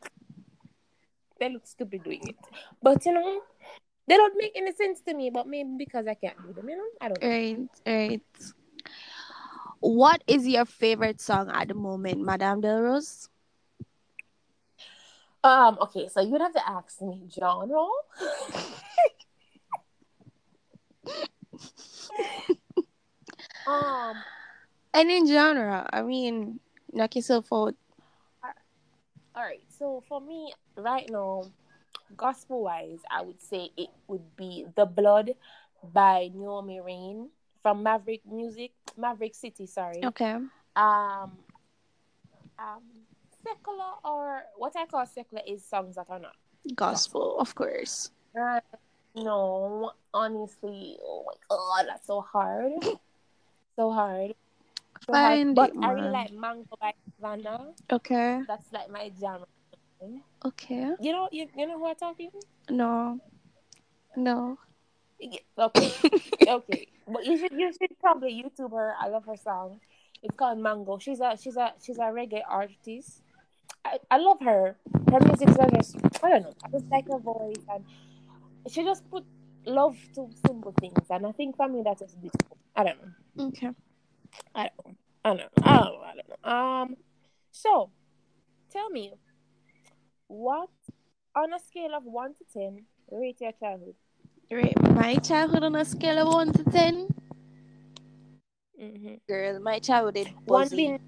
they 1.39 1.49
look 1.49 1.65
stupid 1.65 2.03
doing 2.03 2.27
it. 2.27 2.37
But 2.81 3.05
you 3.05 3.13
know, 3.13 3.41
they 4.07 4.17
don't 4.17 4.37
make 4.37 4.53
any 4.55 4.73
sense 4.73 5.01
to 5.01 5.13
me. 5.13 5.29
But 5.31 5.47
maybe 5.47 5.75
because 5.77 6.05
I 6.07 6.13
can't 6.13 6.41
do 6.45 6.53
them, 6.53 6.69
you 6.69 6.77
know, 6.77 6.89
I 7.01 7.09
don't 7.09 7.21
know. 7.21 7.27
Right, 7.27 7.69
right. 7.85 8.21
What 9.79 10.23
is 10.27 10.47
your 10.47 10.65
favorite 10.65 11.21
song 11.21 11.51
at 11.51 11.67
the 11.67 11.73
moment, 11.73 12.21
Madame 12.21 12.61
Delrose? 12.61 13.29
Um, 15.43 15.77
okay, 15.79 16.09
so 16.09 16.21
you'd 16.21 16.41
have 16.41 16.53
to 16.53 16.67
ask 16.67 17.01
me 17.01 17.21
genre. 17.29 17.85
um, 23.67 24.15
and 24.93 25.11
in 25.11 25.27
genre. 25.27 25.87
I 25.91 26.01
mean, 26.01 26.59
knock 26.91 27.15
yourself 27.15 27.47
out. 27.53 27.75
all 29.35 29.43
right. 29.43 29.63
So 29.77 30.03
for 30.07 30.21
me, 30.21 30.53
right 30.75 31.09
now, 31.09 31.45
gospel 32.15 32.63
wise, 32.63 32.99
I 33.09 33.21
would 33.21 33.41
say 33.41 33.69
it 33.77 33.89
would 34.07 34.35
be 34.35 34.65
"The 34.75 34.85
Blood" 34.85 35.31
by 35.93 36.31
Naomi 36.33 36.81
Raine 36.81 37.29
from 37.61 37.83
Maverick 37.83 38.21
Music, 38.25 38.71
Maverick 38.97 39.35
City. 39.35 39.65
Sorry. 39.65 40.03
Okay. 40.03 40.35
um 40.75 41.31
um 42.59 42.83
secular 43.43 43.93
or 44.03 44.43
what 44.57 44.73
I 44.75 44.85
call 44.85 45.05
secular 45.05 45.43
is 45.47 45.63
songs 45.63 45.95
that 45.95 46.07
are 46.09 46.19
not. 46.19 46.35
Gospel, 46.73 47.37
of 47.39 47.53
course. 47.53 48.09
Uh, 48.33 48.59
no, 49.15 49.91
honestly, 50.13 50.97
oh 51.03 51.25
my 51.25 51.33
god, 51.49 51.85
that's 51.87 52.07
so 52.07 52.21
hard. 52.21 52.73
So 53.77 53.91
hard. 53.91 54.33
So 55.05 55.11
hard. 55.11 55.33
Find 55.33 55.53
But 55.53 55.71
it, 55.71 55.83
I 55.83 55.91
really 55.91 56.07
like 56.07 56.31
Mango 56.31 56.77
by 56.79 56.93
Sevana. 57.21 57.73
Okay. 57.91 58.41
That's 58.47 58.71
like 58.71 58.89
my 58.89 59.11
jam. 59.19 59.43
Okay. 60.45 60.91
You 61.01 61.11
know, 61.11 61.27
you, 61.29 61.47
you 61.57 61.67
know 61.67 61.77
who 61.77 61.87
I'm 61.87 61.95
talking? 61.95 62.31
No. 62.69 63.19
No. 64.15 64.57
Yeah, 65.19 65.39
Okay, 65.57 65.91
okay. 66.47 66.87
But 67.07 67.25
you 67.25 67.37
should 67.37 67.51
you 67.51 67.71
should 67.71 67.99
probably 67.99 68.43
YouTube 68.43 68.71
her. 68.71 68.95
I 68.99 69.07
love 69.07 69.25
her 69.25 69.37
song. 69.37 69.79
It's 70.21 70.35
called 70.35 70.59
Mango. 70.59 70.97
She's 70.99 71.19
a 71.19 71.37
she's 71.41 71.57
a 71.57 71.73
she's 71.81 71.97
a 71.97 72.11
reggae 72.11 72.41
artist. 72.47 73.21
I, 73.83 73.99
I 74.09 74.17
love 74.17 74.39
her. 74.41 74.75
Her 75.11 75.19
music 75.19 75.49
is 75.49 75.55
just 75.55 76.23
I 76.23 76.29
don't 76.29 76.43
know. 76.43 76.53
I 76.63 76.69
just 76.69 76.85
like 76.91 77.07
her 77.07 77.19
voice 77.19 77.63
and 77.69 77.83
she 78.69 78.83
just 78.83 79.09
put 79.09 79.23
love 79.65 79.97
to 80.13 80.29
simple 80.45 80.73
things 80.79 81.05
and 81.09 81.25
I 81.25 81.31
think 81.31 81.55
for 81.55 81.67
me 81.67 81.81
that's 81.83 82.01
just 82.01 82.19
beautiful. 82.19 82.57
I 82.75 82.83
don't 82.83 82.97
know. 83.01 83.47
Okay. 83.47 83.69
I 84.53 84.69
don't 84.69 84.85
know. 84.85 84.95
I 85.23 85.29
don't 85.29 85.37
know. 85.37 85.49
I 85.63 85.77
don't 85.77 85.85
know. 85.85 86.01
I 86.01 86.13
don't 86.15 86.29
know. 86.29 86.51
Um 86.51 86.95
so 87.51 87.91
tell 88.71 88.89
me 88.89 89.13
what 90.27 90.69
on 91.35 91.53
a 91.53 91.59
scale 91.59 91.95
of 91.95 92.03
one 92.03 92.33
to 92.35 92.43
ten 92.53 92.85
rate 93.11 93.37
your 93.41 93.51
childhood? 93.53 93.95
Right. 94.51 94.79
My 94.93 95.15
childhood 95.15 95.63
on 95.63 95.75
a 95.75 95.85
scale 95.85 96.19
of 96.19 96.33
one 96.33 96.53
to 96.53 96.63
ten. 96.65 97.07
Mm-hmm. 98.81 99.15
Girl, 99.27 99.59
my 99.59 99.79
childhood 99.79 100.15
did 100.15 100.33
buzzy. 100.45 100.75
being 100.75 100.99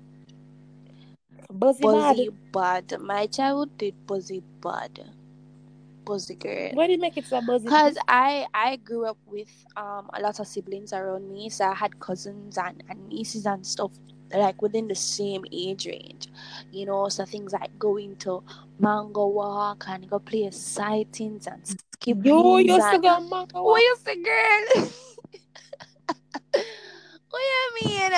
buzzy, 1.52 1.84
bad. 1.84 1.92
Buzzy 1.92 2.30
bad. 2.52 3.02
My 3.02 3.28
childhood 3.28 3.78
did 3.78 4.08
buzzy 4.08 4.42
bad. 4.62 5.00
Buzzy 6.08 6.36
girl. 6.36 6.72
Why 6.74 6.88
do 6.88 6.94
you 6.94 7.00
make 7.00 7.18
it 7.18 7.26
so 7.26 7.42
buzzy? 7.42 7.66
Because 7.66 7.98
I 8.08 8.48
I 8.54 8.78
grew 8.78 9.06
up 9.06 9.18
with 9.26 9.52
um 9.76 10.10
a 10.14 10.22
lot 10.22 10.40
of 10.40 10.48
siblings 10.48 10.94
around 10.94 11.30
me, 11.30 11.50
so 11.50 11.66
I 11.66 11.74
had 11.76 12.00
cousins 12.00 12.58
and, 12.58 12.82
and 12.90 13.10
nieces 13.10 13.46
and 13.46 13.66
stuff 13.66 13.92
like 14.34 14.62
within 14.62 14.88
the 14.88 14.96
same 14.96 15.44
age 15.52 15.86
range, 15.86 16.28
you 16.72 16.86
know. 16.86 17.10
So 17.10 17.26
things 17.26 17.52
like 17.52 17.78
going 17.78 18.16
to 18.18 18.44
mango 18.80 19.28
walk 19.28 19.84
and 19.88 20.10
go 20.10 20.20
play 20.20 20.50
sightings 20.52 21.48
and 21.48 21.68
skip 21.68 22.18
you 22.24 22.58
used 22.60 22.92
to 22.92 23.00
go 23.00 23.20
mango. 23.20 23.64
what 23.64 23.82
you 23.82 23.98
say, 24.04 24.16
girl? 24.22 24.66
what 27.30 27.42
you 27.42 27.90
mean? 27.90 28.12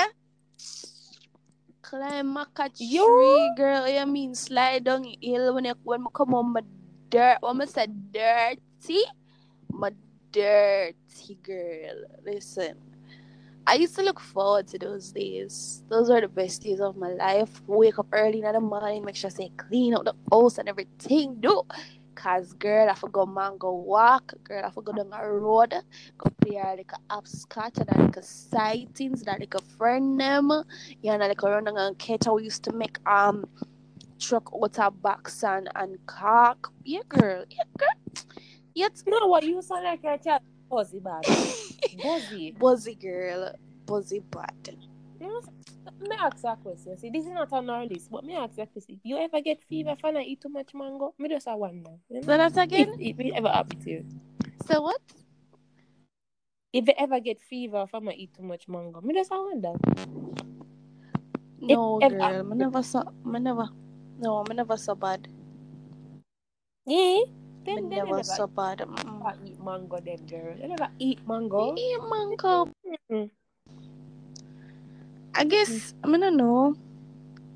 Climb 1.81 2.37
a 2.37 2.69
tree, 2.69 3.51
girl. 3.57 3.87
You 3.87 4.05
mean 4.05 4.35
slide 4.35 4.83
down 4.83 5.05
hill 5.21 5.55
when 5.55 5.65
you 5.65 5.73
when 5.83 6.01
I 6.03 6.09
come 6.13 6.35
on 6.35 6.53
my 6.53 6.61
dirt? 7.09 7.37
I 7.43 7.65
said 7.65 8.11
dirty, 8.11 9.01
my 9.71 9.91
dirty 10.31 11.39
girl. 11.41 12.03
Listen, 12.25 12.75
I 13.67 13.75
used 13.75 13.95
to 13.95 14.01
look 14.01 14.19
forward 14.19 14.67
to 14.69 14.79
those 14.79 15.11
days. 15.11 15.83
Those 15.89 16.09
were 16.09 16.21
the 16.21 16.27
best 16.27 16.61
days 16.63 16.79
of 16.81 16.97
my 16.97 17.09
life. 17.09 17.61
Wake 17.67 17.99
up 17.99 18.07
early 18.11 18.41
in 18.41 18.51
the 18.51 18.59
morning, 18.59 19.05
make 19.05 19.15
sure 19.15 19.29
I 19.29 19.33
say 19.33 19.51
clean 19.57 19.93
up 19.93 20.05
the 20.05 20.15
house 20.31 20.57
and 20.57 20.69
everything. 20.69 21.37
Do. 21.39 21.63
Cause 22.15 22.51
girl, 22.53 22.89
I 22.89 22.95
forgot 22.95 23.27
man 23.33 23.57
go 23.57 23.73
walk. 23.73 24.33
Girl, 24.43 24.65
I 24.65 24.71
forgot 24.71 24.97
down 24.97 25.09
the 25.09 25.25
road. 25.25 25.73
Go 26.17 26.29
play 26.41 26.57
a 26.57 26.75
upscotch 27.09 27.77
and 27.77 27.87
like 27.97 28.17
a 28.17 28.23
sightings, 28.23 29.23
that 29.23 29.39
like 29.39 29.53
a 29.53 29.61
friend 29.77 30.19
them. 30.19 30.51
Yeah, 31.01 31.13
and 31.13 31.21
like 31.21 31.41
a 31.41 31.49
run 31.49 31.67
and 31.67 31.97
catch. 31.97 32.27
We 32.27 32.43
used 32.43 32.63
to 32.63 32.73
make 32.73 32.97
um 33.07 33.45
truck 34.19 34.51
out 34.53 34.77
of 34.79 35.01
box 35.01 35.43
and, 35.43 35.69
and 35.75 35.97
cock. 36.05 36.71
Yeah, 36.83 37.01
girl. 37.07 37.45
Yeah, 37.49 37.63
girl. 37.77 38.25
Yet 38.75 39.03
No, 39.07 39.27
what 39.27 39.43
you 39.43 39.61
sound 39.61 39.85
like 39.85 40.03
a 40.03 40.17
chat. 40.23 40.43
Buzzy 40.69 40.99
bad. 40.99 41.23
Buzzy. 42.03 42.51
buzzy 42.51 42.95
girl. 42.95 43.53
Buzzy 43.85 44.19
bad. 44.19 44.77
Me 45.19 46.15
ask 46.17 46.43
a 46.45 46.55
question. 46.55 46.97
See, 46.97 47.09
this 47.09 47.25
is 47.25 47.31
not 47.31 47.51
on 47.51 47.69
our 47.69 47.85
list, 47.85 48.09
but 48.11 48.23
me 48.23 48.35
ask 48.35 48.57
a 48.57 48.65
question. 48.67 48.99
You 49.03 49.17
ever 49.17 49.41
get 49.41 49.63
fever 49.63 49.95
for 49.99 50.11
not 50.11 50.23
eat 50.23 50.41
too 50.41 50.49
much 50.49 50.73
mango? 50.73 51.13
Me 51.17 51.27
just 51.27 51.47
a 51.47 51.57
wonder. 51.57 51.91
So 52.09 52.19
know? 52.19 52.37
that's 52.37 52.57
If 52.57 52.63
again. 52.63 52.95
if 52.99 53.19
it 53.19 53.33
ever 53.35 53.49
happen 53.49 53.79
to 53.81 53.89
you. 53.89 54.05
So 54.67 54.81
what? 54.81 55.01
If 56.71 56.87
you 56.87 56.93
ever 56.97 57.19
get 57.19 57.41
fever 57.41 57.85
from 57.87 58.05
not 58.05 58.15
eat 58.15 58.33
too 58.33 58.43
much 58.43 58.67
mango, 58.67 59.01
me 59.01 59.13
just 59.13 59.31
a 59.31 59.35
wonder. 59.35 59.73
No, 61.59 61.99
girl. 61.99 62.43
Me 62.43 62.55
never 62.55 62.83
so. 62.83 63.03
Me 63.25 63.39
never. 63.39 63.67
No, 64.19 64.43
me 64.43 64.55
never 64.55 64.75
so 64.75 64.95
bad. 64.95 65.27
Yeah. 66.85 67.23
Then, 67.63 67.87
then 67.87 68.03
never 68.03 68.23
so 68.23 68.47
bad. 68.47 68.79
Mm-mm. 68.79 69.47
eat 69.47 69.59
mango, 69.63 69.99
them 69.99 70.25
girl. 70.27 70.55
They 70.59 70.67
never 70.67 70.89
eat 70.99 71.19
mango. 71.27 71.75
Yeah, 71.77 72.03
mango. 72.03 72.67
Mm. 73.11 73.29
I 75.35 75.43
guess 75.45 75.93
I 76.03 76.07
mean 76.07 76.23
I 76.23 76.29
know. 76.29 76.75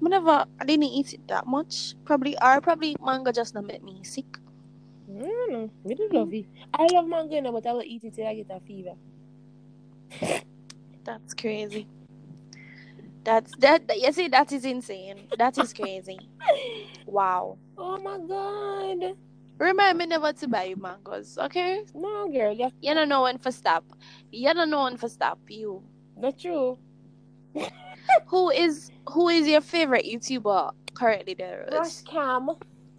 I 0.05 0.07
never 0.07 0.45
I 0.59 0.63
didn't 0.63 0.87
eat 0.87 1.13
it 1.13 1.27
that 1.27 1.47
much. 1.47 1.95
Probably 2.05 2.37
or 2.39 2.61
probably 2.61 2.95
mango 3.03 3.31
just 3.31 3.55
not 3.55 3.65
make 3.65 3.83
me 3.83 4.03
sick. 4.03 4.39
I 5.09 5.47
know. 5.51 5.69
Me 5.83 5.95
do 5.95 6.07
love 6.11 6.33
it. 6.33 6.45
I 6.73 6.87
love 6.87 7.07
mango, 7.07 7.35
you 7.35 7.41
know, 7.41 7.51
but 7.51 7.67
I 7.67 7.73
will 7.73 7.83
eat 7.83 8.03
it 8.03 8.15
till 8.15 8.27
I 8.27 8.35
get 8.35 8.47
a 8.51 8.59
fever. 8.61 8.95
That's 11.03 11.33
crazy. 11.33 11.87
That's 13.23 13.51
that 13.59 13.83
you 13.95 14.11
see 14.11 14.27
that 14.29 14.51
is 14.51 14.65
insane. 14.65 15.27
That 15.37 15.57
is 15.57 15.73
crazy. 15.73 16.19
Wow. 17.05 17.57
Oh 17.77 17.97
my 17.97 18.17
god. 18.27 19.15
Remember 19.59 19.97
me 19.97 20.05
never 20.07 20.33
to 20.33 20.47
buy 20.47 20.63
you 20.65 20.75
mangoes, 20.77 21.37
okay? 21.37 21.83
No, 21.93 22.27
girl, 22.29 22.53
Yeah. 22.53 22.69
You 22.81 22.93
don't 22.95 23.07
know 23.09 23.21
when 23.23 23.37
for 23.37 23.51
stop. 23.51 23.85
You 24.31 24.53
don't 24.53 24.69
know 24.69 24.83
when 24.85 24.97
for 24.97 25.09
stop 25.09 25.39
you. 25.47 25.83
not 26.17 26.39
true. 26.39 26.77
Who 28.27 28.49
is 28.49 28.89
who 29.07 29.29
is 29.29 29.47
your 29.47 29.61
favorite 29.61 30.05
YouTuber 30.05 30.71
currently 30.95 31.33
there? 31.35 31.67
Rush 31.71 32.01
cam, 32.01 32.49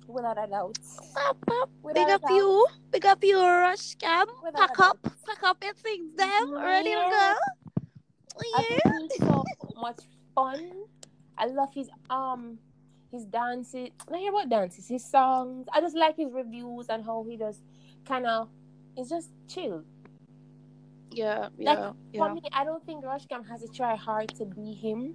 without 0.06 0.38
a 0.42 0.46
doubt. 0.48 0.78
Pop. 1.14 1.68
Without 1.82 2.06
Big 2.06 2.14
up 2.14 2.22
doubt. 2.22 2.30
you. 2.36 2.66
Big 2.92 3.04
up 3.06 3.24
you, 3.24 3.38
Rush 3.40 3.94
Cam. 3.96 4.26
Without 4.44 4.68
Pack 4.68 4.78
up. 4.80 4.98
Pack 5.26 5.42
up 5.42 5.58
your 5.62 5.74
things, 5.74 6.14
them. 6.16 6.54
Ready 6.54 6.90
to 6.90 6.96
Yeah. 6.96 7.34
go? 7.34 7.34
Yeah. 8.58 9.48
Much 9.84 10.00
fun. 10.34 10.60
I 11.36 11.46
love 11.46 11.72
his 11.74 11.88
um 12.10 12.58
his 13.12 13.24
dances. 13.26 13.90
I 14.12 14.18
hear 14.18 14.30
about 14.30 14.48
dances, 14.48 14.88
his 14.88 15.04
songs. 15.04 15.66
I 15.72 15.80
just 15.80 15.96
like 15.96 16.16
his 16.16 16.32
reviews 16.32 16.86
and 16.88 17.04
how 17.04 17.24
he 17.28 17.36
just 17.36 17.62
kind 18.06 18.26
of. 18.26 18.48
It's 18.96 19.10
just 19.10 19.30
chill. 19.48 19.82
Yeah, 21.10 21.48
Like, 21.58 21.78
yeah, 21.78 21.92
For 22.18 22.32
me, 22.34 22.40
I 22.52 22.64
don't 22.64 22.84
think 22.86 23.04
Rushcam 23.04 23.46
has 23.48 23.60
to 23.62 23.68
try 23.68 23.94
hard 23.96 24.28
to 24.38 24.44
be 24.44 24.72
him 24.72 25.14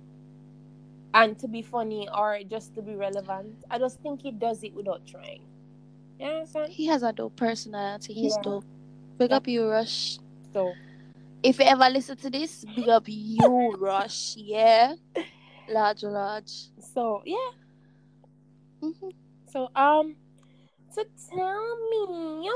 and 1.14 1.38
to 1.40 1.48
be 1.48 1.62
funny 1.62 2.08
or 2.16 2.40
just 2.48 2.74
to 2.76 2.82
be 2.82 2.96
relevant. 2.96 3.64
I 3.70 3.80
just 3.80 4.00
think 4.02 4.22
he 4.22 4.32
does 4.32 4.64
it 4.64 4.74
without 4.74 5.06
trying. 5.06 5.44
You 6.20 6.28
understand? 6.28 6.72
He 6.72 6.86
has 6.88 7.04
a 7.04 7.12
dope 7.12 7.36
personality. 7.36 8.14
He's 8.14 8.36
Yeah. 8.38 8.44
dope. 8.44 8.66
Big 9.18 9.32
Yeah. 9.32 9.38
up 9.38 9.48
you, 9.48 9.68
Rush. 9.68 10.20
So 10.54 10.74
If 11.41 11.60
you 11.60 11.65
ever 11.65 11.89
listen 11.89 12.17
to 12.17 12.29
this, 12.29 12.65
big 12.75 12.89
up 12.89 13.03
you, 13.08 13.72
Rush. 13.79 14.36
Yeah. 14.38 14.96
Large, 15.69 16.03
large. 16.03 16.51
so 16.79 17.22
yeah. 17.25 17.51
hmm 18.81 19.10
So 19.51 19.69
um 19.75 20.15
so 20.89 21.03
tell 21.29 21.77
me 21.91 22.50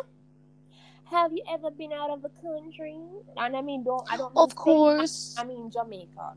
have 1.05 1.31
you 1.31 1.43
ever 1.47 1.69
been 1.69 1.93
out 1.93 2.09
of 2.09 2.23
the 2.23 2.29
country? 2.41 2.97
And 3.37 3.55
I 3.55 3.61
mean 3.61 3.83
don't 3.83 4.03
I 4.11 4.17
don't 4.17 4.33
mean 4.33 4.43
Of 4.43 4.55
course. 4.55 5.35
I 5.37 5.43
mean 5.43 5.69
Jamaica. 5.69 6.33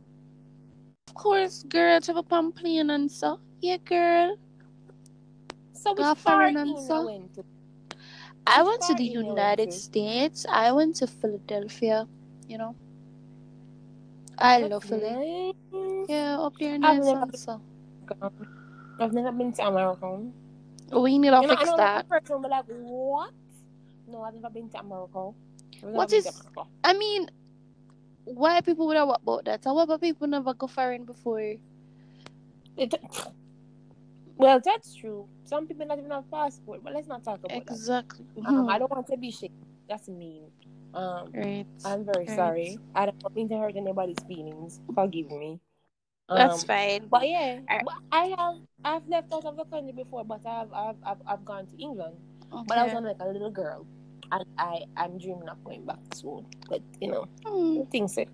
Of 1.09 1.15
course, 1.15 1.63
girl. 1.63 2.01
To 2.01 2.07
have 2.13 2.17
a 2.19 2.23
pamphlet 2.23 2.91
and 2.91 3.11
so. 3.11 3.41
Yeah, 3.61 3.79
girl. 3.79 4.37
So 5.73 5.93
which 5.95 6.05
Go 6.05 6.15
part 6.15 6.55
and 6.55 6.79
so. 6.79 7.07
went 7.07 7.35
to? 7.35 7.45
I 8.47 8.63
went 8.63 8.83
to 8.83 8.95
the 8.95 9.15
went 9.15 9.27
United 9.29 9.71
to? 9.71 9.77
States. 9.77 10.47
I 10.51 10.73
went 10.73 10.97
to 10.97 11.07
Philadelphia. 11.07 12.07
You 12.49 12.59
know. 12.59 12.75
I 14.39 14.61
That's 14.61 14.71
love 14.73 14.85
Philly. 14.85 15.55
nice. 15.73 16.09
Yeah, 16.09 16.39
up 16.41 16.55
there 16.59 16.75
I've 16.75 16.81
nice 16.81 17.05
never 17.05 17.37
so. 17.37 17.61
I've 19.01 19.13
never 19.13 19.33
been 19.33 19.53
to 19.55 19.67
America. 19.67 20.21
We 20.93 21.19
need 21.19 21.31
to 21.31 21.37
You 21.41 21.47
know, 21.47 21.53
I 21.53 21.57
fix 21.57 21.65
know 21.65 21.77
that. 21.79 22.09
person 22.09 22.43
be 22.43 22.49
like, 22.49 22.65
what? 22.67 23.33
No, 24.09 24.23
I've 24.23 24.35
never 24.35 24.51
been 24.51 24.69
to 24.71 24.79
America. 24.81 25.31
I've 25.83 25.89
What 25.91 26.13
is- 26.13 26.27
America. 26.27 26.71
I 26.85 26.93
mean, 26.95 27.29
why 28.25 28.61
people 28.61 28.87
would 28.87 28.97
have 28.97 29.09
what 29.09 29.23
about 29.23 29.45
that? 29.47 29.65
However, 29.65 29.99
people 29.99 30.27
never 30.29 30.55
go 30.55 30.67
foreign 30.67 31.05
before. 31.05 31.55
It, 32.77 32.95
well, 34.37 34.61
that's 34.63 34.95
true. 34.95 35.27
Some 35.45 35.67
people 35.67 35.87
not 35.87 35.99
even 35.99 36.11
have 36.11 36.31
passport, 36.31 36.85
but 36.85 36.93
let's 36.93 37.09
not 37.09 37.25
talk 37.25 37.39
about 37.39 37.53
Exactly. 37.57 38.25
that. 38.37 38.47
Um, 38.49 38.67
Mhm. 38.67 38.71
I 38.71 38.79
don't 38.79 38.91
want 38.91 39.07
to 39.09 39.17
be 39.17 39.31
shit. 39.31 39.51
That's 39.89 40.09
mean. 40.09 40.51
Um, 40.95 41.31
Right. 41.35 41.67
I'm 41.85 42.05
very 42.05 42.27
Right. 42.27 42.37
sorry. 42.37 42.79
I 42.95 43.07
don't 43.07 43.35
mean 43.37 43.49
to 43.51 43.59
hurt 43.59 43.77
anybody's 43.77 44.19
feelings. 44.27 44.81
Forgive 44.95 45.31
me. 45.31 45.61
Um, 46.29 46.39
That's 46.39 46.65
fine. 46.65 47.07
But 47.07 47.29
yeah, 47.29 47.61
I- 47.69 47.83
but 47.85 47.95
I 48.11 48.25
have 48.39 48.57
I've 48.85 49.07
left 49.09 49.33
out 49.33 49.45
of 49.45 49.57
the 49.57 49.65
country 49.65 49.93
before, 49.93 50.25
but 50.25 50.45
I've 50.47 50.73
I've 50.73 50.97
I've, 51.05 51.23
I've 51.27 51.45
gone 51.45 51.67
to 51.67 51.77
England. 51.79 52.17
But 52.67 52.79
I 52.79 52.83
was 52.85 52.91
Okay. 52.91 52.97
on 52.99 53.05
like 53.05 53.21
a 53.21 53.29
little 53.29 53.51
girl, 53.51 53.87
and 54.33 54.45
I 54.59 54.83
I'm 54.97 55.19
dreaming 55.19 55.49
of 55.49 55.63
going 55.63 55.85
back 55.87 56.03
soon. 56.15 56.47
But 56.69 56.83
you 57.01 57.09
know, 57.15 57.29
Hmm. 57.47 57.83
things 57.93 58.19
it. 58.19 58.31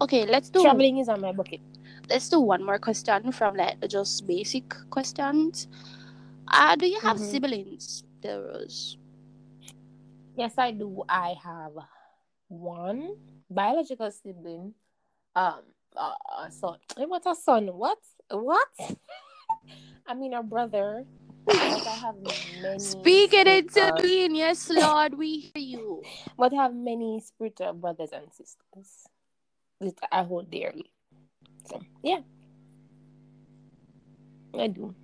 Okay, 0.00 0.24
let's 0.24 0.48
do 0.48 0.62
Traveling 0.62 0.96
is 0.98 1.08
on 1.08 1.20
my 1.20 1.32
bucket. 1.32 1.60
let's 2.08 2.28
do 2.28 2.40
one 2.40 2.64
more 2.64 2.78
question 2.78 3.32
from 3.32 3.56
like 3.56 3.76
just 3.88 4.26
basic 4.26 4.64
questions. 4.88 5.68
Uh 6.48 6.74
do 6.76 6.86
you 6.88 7.00
have 7.00 7.18
Mhm. 7.18 7.30
siblings, 7.30 8.04
Rose? 8.24 8.96
Yes, 10.40 10.54
I 10.56 10.70
do. 10.70 11.04
I 11.06 11.36
have 11.44 11.72
one 12.48 13.10
biological 13.50 14.10
sibling. 14.10 14.72
Um, 15.36 15.60
uh, 15.94 16.14
a 16.46 16.50
son. 16.50 16.78
Eh, 16.96 17.04
What 17.04 17.26
a 17.26 17.34
son? 17.34 17.66
What? 17.66 17.98
What? 18.30 18.72
I 20.08 20.14
mean 20.14 20.32
a 20.32 20.42
brother. 20.42 21.04
But 21.44 21.86
I 21.86 21.96
have 22.06 22.16
many. 22.16 22.78
Speak 22.78 23.34
it 23.34 23.46
into 23.46 23.92
being, 24.00 24.34
yes, 24.34 24.70
Lord, 24.70 25.18
we 25.18 25.52
hear 25.52 25.62
you. 25.76 26.02
But 26.38 26.54
I 26.54 26.56
have 26.56 26.74
many 26.74 27.20
spiritual 27.20 27.74
brothers 27.74 28.08
and 28.12 28.32
sisters 28.32 29.08
that 29.82 30.08
I 30.10 30.22
hold 30.22 30.50
dearly. 30.50 30.90
So 31.68 31.82
yeah, 32.02 32.20
I 34.58 34.68
do. 34.68 34.94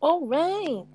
All 0.00 0.28
right. 0.28 0.86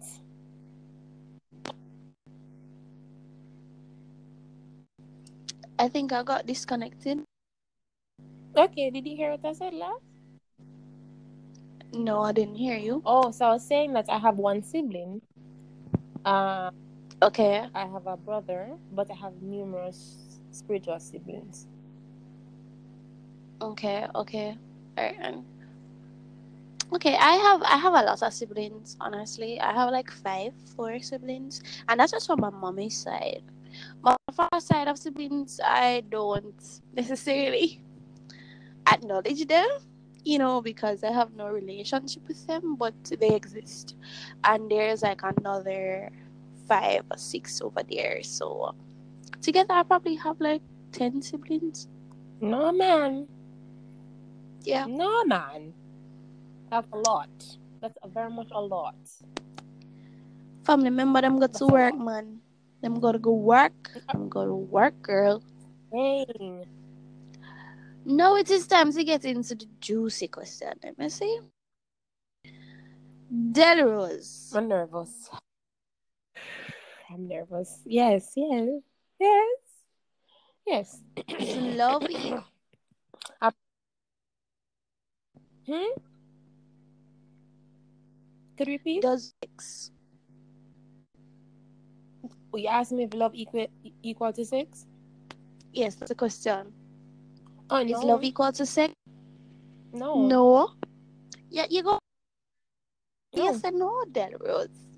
I 5.80 5.88
think 5.88 6.12
I 6.12 6.24
got 6.24 6.46
disconnected. 6.46 7.24
Okay. 8.56 8.90
Did 8.92 9.08
you 9.08 9.16
hear 9.16 9.32
what 9.32 9.46
I 9.46 9.54
said 9.54 9.74
last? 9.74 10.04
No, 11.94 12.22
I 12.22 12.34
didn't 12.34 12.56
hear 12.56 12.78
you. 12.78 13.02
Oh, 13.06 13.32
so 13.32 13.46
I 13.46 13.54
was 13.54 13.66
saying 13.66 13.94
that 13.94 14.10
I 14.10 14.20
have 14.20 14.38
one 14.38 14.62
sibling. 14.62 15.22
Uh, 16.26 16.72
Okay. 17.22 17.68
I 17.76 17.86
have 17.86 18.08
a 18.08 18.16
brother, 18.16 18.72
but 18.94 19.12
I 19.12 19.16
have 19.16 19.42
numerous 19.42 20.40
spiritual 20.52 21.00
siblings. 21.00 21.68
Okay, 23.62 24.08
okay. 24.16 24.58
Alright. 24.98 25.18
and- 25.20 25.44
Okay, 26.94 27.14
I 27.16 27.36
have 27.36 27.62
I 27.62 27.78
have 27.78 27.94
a 27.94 28.02
lot 28.02 28.24
of 28.24 28.34
siblings, 28.34 28.96
honestly. 29.00 29.60
I 29.60 29.74
have 29.74 29.92
like 29.92 30.10
five, 30.10 30.54
four 30.76 30.98
siblings. 31.04 31.62
And 31.88 32.00
that's 32.00 32.12
just 32.14 32.26
from 32.26 32.40
my 32.40 32.50
mommy's 32.50 32.98
side. 32.98 33.44
My 34.04 34.16
father's 34.34 34.66
side 34.66 34.88
of 34.88 34.98
siblings 34.98 35.60
I 35.64 36.04
don't 36.10 36.56
necessarily 36.94 37.82
acknowledge 38.92 39.46
them, 39.48 39.68
you 40.24 40.40
know, 40.40 40.62
because 40.62 41.04
I 41.04 41.12
have 41.12 41.34
no 41.34 41.48
relationship 41.50 42.28
with 42.28 42.46
them, 42.48 42.76
but 42.76 42.94
they 43.20 43.36
exist. 43.36 43.96
And 44.44 44.70
there's 44.70 45.04
like 45.04 45.22
another 45.24 46.12
five 46.68 47.04
or 47.12 47.18
six 47.18 47.62
over 47.62 47.82
there. 47.90 48.24
So 48.24 48.76
together 49.42 49.74
I 49.74 49.84
probably 49.84 50.16
have 50.16 50.40
like 50.40 50.62
ten 50.92 51.22
siblings. 51.22 51.88
No 52.42 52.72
man, 52.72 53.28
Yeah. 54.64 54.86
no 54.86 55.24
man. 55.26 55.74
That's 56.70 56.88
a 56.94 56.98
lot. 56.98 57.30
That's 57.82 57.98
a 58.04 58.08
very 58.10 58.30
much 58.30 58.50
a 58.52 58.62
lot. 58.62 58.96
Family 60.66 60.90
member 60.90 61.22
them 61.22 61.40
go 61.40 61.48
to 61.48 61.48
That's 61.48 61.62
a 61.62 61.68
work, 61.68 61.98
man. 61.98 62.42
Them 62.82 63.00
gotta 63.00 63.20
go 63.20 63.34
work. 63.34 63.92
I'm 64.10 64.30
gonna 64.30 64.56
work, 64.56 65.02
girl. 65.02 65.44
Dang. 65.92 66.66
Now 68.06 68.36
it 68.38 68.50
is 68.50 68.68
time 68.68 68.92
to 68.94 69.04
get 69.04 69.26
into 69.26 69.56
the 69.56 69.68
juicy 69.80 70.28
question. 70.28 70.74
Let 70.84 70.98
me 70.98 71.10
see. 71.10 71.40
Delrose. 73.32 74.56
I'm 74.56 74.68
nervous. 74.68 75.30
I'm 77.12 77.28
nervous. 77.28 77.82
Yes, 77.86 78.34
yes, 78.36 78.70
yes, 79.20 79.58
yes. 80.66 81.02
Love 81.58 82.04
e- 82.10 82.34
Hmm? 85.68 85.94
Could 88.58 88.68
you 88.68 88.74
repeat? 88.74 89.02
does 89.04 89.34
sex 89.44 89.92
Oh, 92.54 92.58
you 92.58 92.68
ask 92.68 92.92
me 92.92 93.04
if 93.04 93.14
love 93.14 93.36
equal 93.36 93.68
equal 94.04 94.34
to 94.34 94.46
sex? 94.46 94.86
yes 95.72 95.96
that's 95.96 96.10
the 96.10 96.16
question. 96.16 96.74
Oh 97.70 97.78
is 97.78 98.04
love 98.04 98.24
equal 98.24 98.52
to 98.52 98.66
sex? 98.66 98.94
No, 99.94 100.28
no. 100.28 100.72
Yeah 101.50 101.66
you 101.70 101.84
go. 101.84 102.00
No. 103.36 103.44
yes 103.44 103.64
and 103.64 103.78
no 103.78 104.04
Delrose 104.12 104.90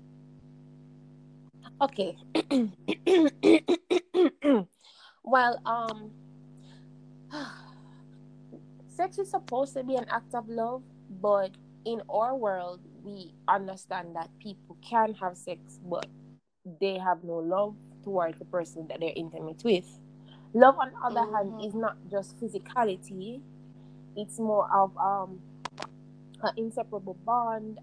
Okay. 1.82 2.16
well, 5.24 5.60
um, 5.66 6.12
sex 8.86 9.18
is 9.18 9.30
supposed 9.30 9.74
to 9.74 9.82
be 9.82 9.96
an 9.96 10.06
act 10.08 10.34
of 10.34 10.48
love, 10.48 10.82
but 11.20 11.50
in 11.84 12.00
our 12.08 12.36
world, 12.36 12.80
we 13.02 13.34
understand 13.48 14.14
that 14.14 14.30
people 14.38 14.76
can 14.80 15.12
have 15.14 15.36
sex, 15.36 15.80
but 15.84 16.06
they 16.80 16.98
have 16.98 17.24
no 17.24 17.34
love 17.38 17.74
towards 18.04 18.38
the 18.38 18.44
person 18.46 18.86
that 18.88 19.00
they're 19.00 19.12
intimate 19.14 19.62
with. 19.64 19.86
Love, 20.54 20.76
on 20.78 20.90
the 20.92 20.98
other 21.20 21.32
hand, 21.32 21.52
Mhm. 21.52 21.66
is 21.66 21.74
not 21.74 21.96
just 22.10 22.38
physicality; 22.38 23.40
it's 24.16 24.38
more 24.38 24.68
of 24.74 24.96
um 24.98 25.40
an 26.42 26.52
inseparable 26.56 27.14
bond. 27.24 27.78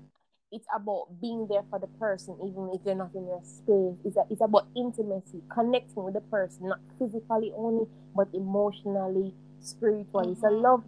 It's 0.51 0.67
about 0.75 1.21
being 1.21 1.47
there 1.47 1.63
for 1.69 1.77
the 1.79 1.87
person, 1.87 2.35
even 2.41 2.71
if 2.73 2.83
they're 2.83 2.95
not 2.95 3.13
in 3.13 3.27
your 3.27 3.41
space. 3.43 3.95
It's, 4.03 4.17
a, 4.17 4.25
it's 4.31 4.41
about 4.41 4.65
intimacy, 4.75 5.43
connecting 5.47 6.03
with 6.03 6.15
the 6.15 6.21
person, 6.21 6.67
not 6.69 6.79
physically 6.97 7.53
only, 7.55 7.85
but 8.15 8.27
emotionally, 8.33 9.35
spiritually. 9.59 10.33
So 10.35 10.47
Mhm. 10.47 10.61
love, 10.61 10.83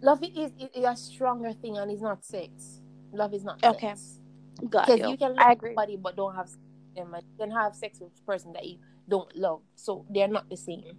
love 0.00 0.22
is, 0.22 0.52
is, 0.58 0.70
is 0.74 0.84
a 0.84 0.94
stronger 0.94 1.52
thing, 1.52 1.76
and 1.76 1.90
it's 1.90 2.02
not 2.02 2.24
sex. 2.24 2.80
Love 3.12 3.34
is 3.34 3.42
not 3.44 3.58
Okay. 3.64 3.88
sex. 3.88 4.20
got 4.70 4.86
Because 4.86 5.00
you, 5.00 5.08
you 5.10 5.16
can 5.16 5.32
I 5.38 5.48
love 5.48 5.52
agree 5.52 5.70
somebody 5.70 5.96
but 5.96 6.14
don't 6.16 6.36
have 6.36 6.48
sex 6.48 6.60
them, 6.94 7.14
and 7.14 7.22
you 7.30 7.36
can 7.38 7.50
have 7.50 7.74
sex 7.74 8.00
with 8.00 8.12
a 8.18 8.22
person 8.22 8.52
that 8.54 8.64
you 8.66 8.78
don't 9.08 9.34
love. 9.36 9.60
So 9.76 10.04
they're 10.10 10.28
not 10.28 10.48
the 10.48 10.56
same. 10.56 10.96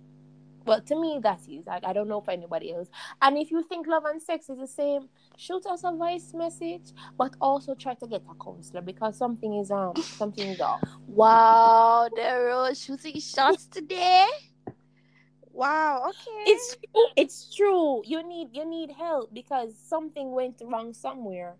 Well, 0.65 0.79
to 0.81 0.95
me, 0.99 1.19
that 1.23 1.41
is. 1.49 1.67
I, 1.67 1.81
I 1.83 1.93
don't 1.93 2.07
know 2.07 2.21
for 2.21 2.31
anybody 2.31 2.73
else. 2.73 2.87
And 3.21 3.37
if 3.37 3.51
you 3.51 3.63
think 3.63 3.85
love 3.85 4.05
and 4.05 4.21
sex 4.21 4.49
is 4.49 4.57
the 4.59 4.67
same, 4.67 5.09
shoot 5.37 5.65
us 5.65 5.81
a 5.83 5.91
voice 5.91 6.31
message, 6.33 6.93
but 7.17 7.35
also 7.41 7.75
try 7.75 7.95
to 7.95 8.07
get 8.07 8.23
a 8.29 8.43
counselor 8.43 8.81
because 8.81 9.17
something 9.17 9.55
is 9.55 9.71
um 9.71 9.93
something 9.97 10.47
is 10.47 10.61
off. 10.61 10.81
wow 11.07 12.07
Delrose 12.15 12.85
shooting 12.85 13.19
shots 13.19 13.65
today 13.67 14.27
wow 15.51 16.09
okay 16.09 16.43
It's 16.45 16.77
true. 16.77 17.05
It's 17.15 17.55
true. 17.55 18.01
You 18.05 18.23
need 18.27 18.49
you 18.53 18.65
need 18.65 18.91
help 18.91 19.33
because 19.33 19.75
something 19.77 20.31
went 20.31 20.61
wrong 20.63 20.93
somewhere, 20.93 21.55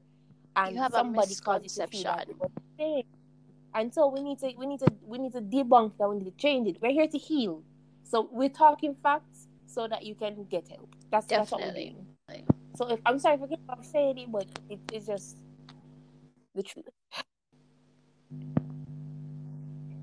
and 0.56 0.76
You 0.76 0.82
have 0.82 0.94
a 0.94 0.98
somebody 0.98 1.36
caused 1.36 1.66
you 1.66 1.84
to 1.84 1.88
feel 1.88 2.16
And 3.76 3.94
so 3.94 4.08
we 4.08 4.22
need 4.22 4.40
to 4.40 4.54
we 4.58 4.66
need 4.66 4.80
to 4.80 4.92
we 5.06 5.18
need 5.18 5.34
to 5.34 5.42
debunk 5.42 5.98
that. 5.98 6.08
We 6.10 6.18
need 6.18 6.26
to 6.26 6.38
change 6.38 6.68
it. 6.68 6.78
We're 6.82 6.92
here 6.92 7.08
to 7.08 7.18
heal. 7.18 7.64
So 8.04 8.30
we're 8.32 8.50
talking 8.50 8.96
facts 9.02 9.48
so 9.66 9.88
that 9.88 10.06
you 10.06 10.16
can 10.16 10.46
get 10.50 10.68
help. 10.68 10.96
That's 11.12 11.26
that's 11.26 11.52
what 11.52 11.62
we're 11.62 11.68
Definitely. 11.68 12.06
doing. 12.30 12.48
So 12.76 12.90
if 12.90 13.00
I'm 13.06 13.20
sorry 13.20 13.38
for 13.38 13.48
on 13.70 13.84
saying 13.84 14.18
it, 14.18 14.32
but 14.32 14.48
it, 14.70 14.80
it's 14.92 15.08
just 15.08 15.38
the 16.56 16.64
truth. 16.64 16.90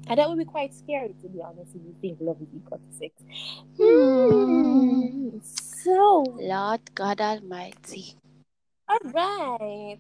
And 0.07 0.19
that 0.19 0.29
would 0.29 0.39
be 0.39 0.45
quite 0.45 0.75
scary 0.75 1.15
to 1.23 1.29
be 1.29 1.41
honest 1.41 1.75
if 1.75 1.83
you 1.83 1.95
think 2.01 2.19
love 2.21 2.37
is 2.41 2.49
equal 2.55 2.79
to 2.79 2.93
sex. 2.97 3.15
Hmm. 3.81 5.39
So 5.43 6.25
Lord 6.39 6.81
God 6.95 7.21
Almighty. 7.21 8.15
all 8.89 8.99
right. 9.05 9.99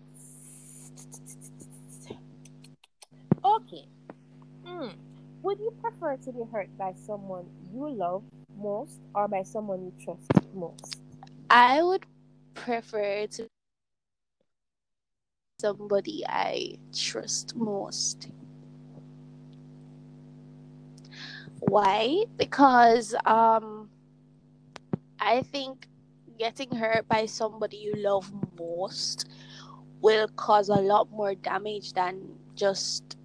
Okay. 3.44 3.88
Hmm. 4.64 4.88
Would 5.42 5.58
you 5.58 5.72
prefer 5.80 6.16
to 6.16 6.32
be 6.32 6.42
hurt 6.52 6.76
by 6.76 6.94
someone 7.06 7.46
you 7.72 7.88
love 7.88 8.22
most 8.56 9.00
or 9.14 9.28
by 9.28 9.42
someone 9.42 9.84
you 9.84 9.92
trust 10.04 10.30
most? 10.54 11.00
I 11.48 11.82
would 11.82 12.04
prefer 12.54 13.26
to 13.26 13.46
somebody 15.60 16.24
I 16.26 16.78
trust 16.94 17.56
most. 17.56 18.28
Why? 21.60 22.24
Because 22.36 23.14
um 23.24 23.90
I 25.18 25.42
think 25.42 25.86
getting 26.38 26.74
hurt 26.74 27.08
by 27.08 27.26
somebody 27.26 27.76
you 27.76 27.94
love 27.94 28.30
most 28.58 29.26
will 30.00 30.28
cause 30.28 30.68
a 30.68 30.80
lot 30.80 31.10
more 31.10 31.34
damage 31.34 31.92
than 31.92 32.38
just 32.54 33.16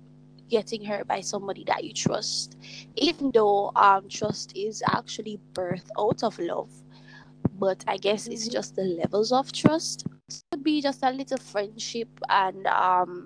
getting 0.49 0.85
hurt 0.85 1.07
by 1.07 1.21
somebody 1.21 1.63
that 1.65 1.83
you 1.83 1.93
trust. 1.93 2.57
Even 2.95 3.31
though 3.31 3.71
um 3.75 4.09
trust 4.09 4.55
is 4.55 4.83
actually 4.87 5.39
birth 5.53 5.89
out 5.99 6.23
of 6.23 6.39
love. 6.39 6.69
But 7.57 7.83
I 7.87 7.97
guess 7.97 8.27
it's 8.27 8.47
Mhm. 8.47 8.51
just 8.51 8.75
the 8.75 8.83
levels 8.83 9.31
of 9.31 9.51
trust. 9.51 10.05
It 10.29 10.43
could 10.51 10.63
be 10.63 10.81
just 10.81 11.03
a 11.03 11.11
little 11.11 11.37
friendship 11.37 12.09
and 12.29 12.67
um 12.67 13.25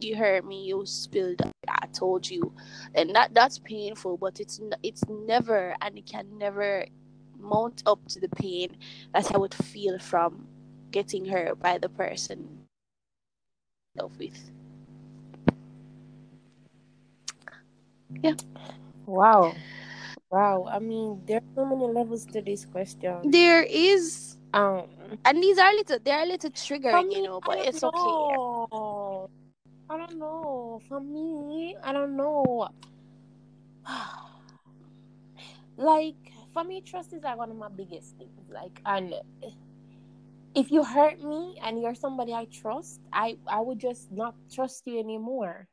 you 0.00 0.16
heard 0.16 0.44
me 0.44 0.64
you 0.64 0.84
spilled 0.86 1.40
I 1.68 1.86
told 1.88 2.28
you 2.30 2.52
and 2.94 3.14
that 3.14 3.34
that's 3.34 3.58
painful 3.58 4.16
but 4.18 4.40
it's 4.40 4.60
it's 4.82 5.04
never 5.08 5.74
and 5.80 5.98
it 5.98 6.06
can 6.06 6.38
never 6.38 6.86
mount 7.38 7.82
up 7.86 8.06
to 8.08 8.20
the 8.20 8.28
pain 8.28 8.76
that 9.14 9.32
I 9.34 9.38
would 9.38 9.54
feel 9.54 9.98
from 9.98 10.48
getting 10.90 11.26
hurt 11.26 11.60
by 11.60 11.78
the 11.78 11.88
person 11.88 12.66
love 13.96 14.18
with. 14.18 14.50
Wow. 19.06 19.54
Wow. 20.30 20.68
I 20.70 20.78
mean, 20.78 21.22
there 21.26 21.38
are 21.38 21.48
so 21.54 21.64
many 21.64 21.86
levels 21.92 22.24
to 22.26 22.40
this 22.42 22.64
question. 22.64 23.30
There 23.30 23.62
is 23.62 24.36
Um, 24.54 24.86
and 25.24 25.42
these 25.42 25.58
are 25.58 25.74
little 25.74 25.98
they're 25.98 26.22
a 26.22 26.26
little 26.26 26.50
triggering, 26.50 27.08
me, 27.08 27.16
you 27.16 27.22
know, 27.22 27.40
but 27.40 27.58
it's 27.58 27.82
okay. 27.82 28.14
I 29.90 29.98
don't 29.98 30.18
know. 30.18 30.80
For 30.88 31.00
me, 31.00 31.76
I 31.82 31.92
don't 31.92 32.16
know. 32.16 32.68
like 35.76 36.14
for 36.52 36.62
me, 36.62 36.80
trust 36.80 37.12
is 37.12 37.22
like 37.22 37.36
one 37.36 37.50
of 37.50 37.56
my 37.56 37.68
biggest 37.68 38.16
things. 38.16 38.46
Like, 38.48 38.80
and 38.86 39.14
if 40.54 40.70
you 40.70 40.84
hurt 40.84 41.20
me 41.20 41.58
and 41.62 41.82
you're 41.82 41.94
somebody 41.98 42.32
I 42.32 42.46
trust, 42.46 43.00
I 43.12 43.36
I 43.46 43.60
would 43.60 43.78
just 43.78 44.12
not 44.12 44.34
trust 44.50 44.86
you 44.86 44.98
anymore, 44.98 45.66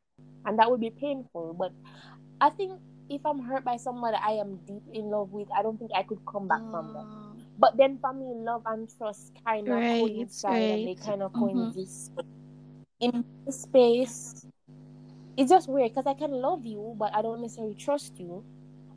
and 0.45 0.57
that 0.57 0.69
would 0.71 0.81
be 0.81 0.89
painful. 0.89 1.53
But 1.53 1.71
I 2.41 2.49
think 2.49 2.81
if 3.09 3.23
I'm 3.25 3.39
hurt 3.39 3.63
by 3.63 3.77
somebody 3.77 4.17
I 4.17 4.31
am 4.31 4.57
deep 4.65 4.81
in 4.91 5.09
love 5.11 5.31
with, 5.31 5.47
I 5.55 5.61
don't 5.61 5.77
think 5.77 5.91
I 5.95 6.01
could 6.03 6.25
come 6.25 6.47
back 6.47 6.61
from 6.71 6.93
that. 6.93 7.05
Uh, 7.05 7.27
But 7.59 7.77
then 7.77 7.99
for 7.99 8.11
me, 8.11 8.33
love 8.33 8.63
and 8.65 8.89
trust 8.97 9.33
kind 9.45 9.67
of 9.67 9.75
Right, 9.75 10.01
coincide 10.01 10.71
and 10.71 10.87
they 10.87 10.95
kind 10.95 11.21
of 11.21 11.31
Mhm. 11.33 11.39
coexist 11.39 12.11
in 12.99 13.23
this 13.45 13.61
space. 13.61 14.47
It's 15.37 15.51
just 15.51 15.69
weird 15.69 15.91
because 15.91 16.07
I 16.07 16.15
can 16.15 16.31
love 16.31 16.65
you, 16.65 16.95
but 16.97 17.13
I 17.13 17.21
don't 17.21 17.41
necessarily 17.41 17.75
trust 17.75 18.19
you. 18.19 18.43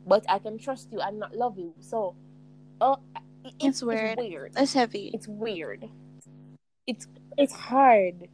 But 0.07 0.25
I 0.29 0.39
can 0.39 0.57
trust 0.57 0.91
you 0.91 0.99
and 1.01 1.19
not 1.19 1.35
love 1.35 1.59
you. 1.59 1.73
So, 1.79 2.15
uh, 2.81 2.97
it- 3.43 3.53
It's 3.59 3.63
it's, 3.65 3.83
weird. 3.83 4.17
It's 4.17 4.27
weird. 4.27 4.51
It's 4.57 4.73
heavy. 4.73 5.11
It's 5.13 5.27
weird. 5.27 5.89
It's 6.87 7.07
it's 7.37 7.53
hard. 7.53 8.29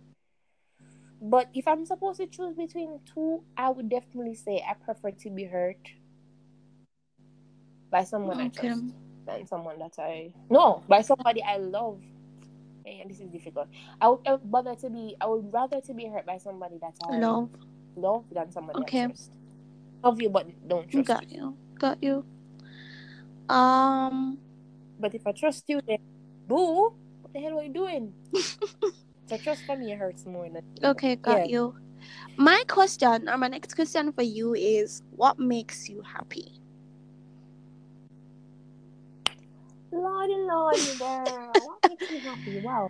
But 1.21 1.49
if 1.53 1.67
I'm 1.67 1.85
supposed 1.85 2.19
to 2.19 2.25
choose 2.25 2.55
between 2.55 2.99
two, 3.05 3.43
I 3.55 3.69
would 3.69 3.89
definitely 3.89 4.33
say 4.33 4.63
I 4.67 4.73
prefer 4.73 5.11
to 5.11 5.29
be 5.29 5.43
hurt 5.45 5.77
by 7.91 8.03
someone 8.03 8.39
I 8.41 8.47
trust 8.49 8.83
than 9.27 9.45
someone 9.45 9.77
that 9.79 9.93
I 9.99 10.33
no 10.49 10.83
by 10.87 11.01
somebody 11.01 11.43
I 11.43 11.57
love. 11.57 12.01
And 12.85 13.11
this 13.11 13.19
is 13.19 13.29
difficult. 13.29 13.67
I 14.01 14.07
would, 14.09 14.19
I 14.25 14.31
would 14.31 14.49
bother 14.49 14.73
to 14.75 14.89
be. 14.89 15.15
I 15.21 15.27
would 15.27 15.53
rather 15.53 15.79
to 15.81 15.93
be 15.93 16.07
hurt 16.07 16.25
by 16.25 16.39
somebody 16.39 16.79
that 16.81 16.95
I 17.03 17.19
Love. 17.19 17.49
love 17.95 18.25
than 18.31 18.51
somebody 18.51 18.81
Okay. 18.81 19.03
I 19.03 19.07
trust. 19.07 19.31
Love 20.03 20.19
you, 20.19 20.29
but 20.29 20.47
don't 20.67 20.89
trust 20.89 21.05
Got 21.07 21.29
you. 21.29 21.37
you. 21.37 21.57
Got 21.77 22.03
you. 22.03 22.25
Um 23.47 24.39
But 24.99 25.13
if 25.13 25.27
I 25.27 25.31
trust 25.33 25.65
you, 25.67 25.81
then 25.87 25.99
boo, 26.47 26.95
what 27.21 27.33
the 27.33 27.39
hell 27.39 27.59
are 27.59 27.63
you 27.63 27.73
doing? 27.73 28.13
so 29.31 29.37
trust 29.37 29.65
for 29.65 29.77
me 29.77 29.93
it 29.93 29.97
hurts 29.97 30.25
more 30.25 30.49
than 30.49 30.61
okay, 30.83 31.15
got 31.15 31.45
Yeah. 31.45 31.47
you. 31.47 31.75
My 32.35 32.63
question 32.67 33.29
or 33.29 33.37
my 33.37 33.47
next 33.47 33.75
question 33.75 34.11
for 34.11 34.23
you 34.23 34.53
is 34.53 35.03
what 35.15 35.39
makes 35.39 35.87
you 35.89 36.01
happy? 36.01 36.59
Lordy, 39.91 40.35
lordy, 40.37 40.95
girl, 40.99 41.65
what 41.67 41.79
makes 41.87 42.03
you 42.09 42.19
happy? 42.21 42.57
Wow. 42.59 42.89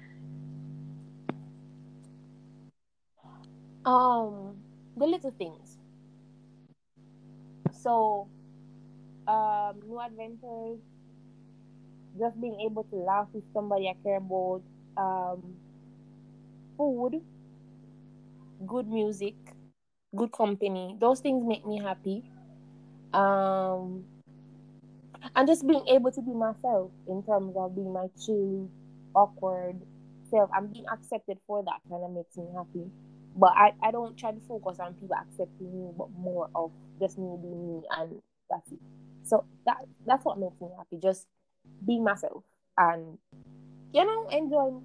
Um, 3.86 4.64
the 4.98 5.06
little 5.06 5.32
things. 5.32 5.78
So, 7.72 8.28
um, 9.28 9.80
new 9.88 10.00
adventures, 10.00 10.80
just 12.20 12.40
being 12.42 12.60
able 12.62 12.84
to 12.86 12.96
laugh 12.96 13.28
with 13.34 13.44
somebody 13.54 13.88
I 13.90 13.96
care 14.04 14.18
about, 14.18 14.62
um, 14.98 15.61
food, 16.82 17.22
good 18.66 18.88
music, 18.88 19.36
good 20.16 20.32
company. 20.32 20.98
Those 21.00 21.20
things 21.20 21.46
make 21.46 21.64
me 21.66 21.80
happy. 21.80 22.24
Um, 23.14 24.04
and 25.36 25.48
just 25.48 25.68
being 25.68 25.86
able 25.88 26.12
to 26.12 26.22
be 26.22 26.32
myself 26.32 26.90
in 27.08 27.22
terms 27.24 27.54
of 27.56 27.76
being 27.76 27.94
my 27.94 28.08
chill, 28.26 28.68
awkward 29.14 29.80
self 30.32 30.50
I'm 30.56 30.68
being 30.68 30.86
accepted 30.92 31.38
for 31.46 31.62
that 31.64 31.82
kind 31.88 32.04
of 32.04 32.12
makes 32.12 32.36
me 32.36 32.46
happy. 32.56 32.90
But 33.36 33.54
I, 33.56 33.74
I 33.84 33.92
don't 33.92 34.18
try 34.18 34.32
to 34.32 34.40
focus 34.48 34.80
on 34.80 34.96
people 34.96 35.16
accepting 35.16 35.72
me, 35.72 35.92
but 35.96 36.10
more 36.18 36.50
of 36.56 36.72
just 37.00 37.20
me 37.20 37.38
being 37.40 37.68
me 37.68 37.82
and 37.96 38.22
that's 38.50 38.72
it. 38.72 38.80
So 39.24 39.46
that 39.68 39.78
that's 40.08 40.26
what 40.26 40.40
makes 40.40 40.60
me 40.60 40.70
happy. 40.76 40.98
Just 41.00 41.28
being 41.86 42.04
myself 42.04 42.44
and 42.76 43.20
you 43.94 44.06
know, 44.06 44.28
enjoying 44.30 44.84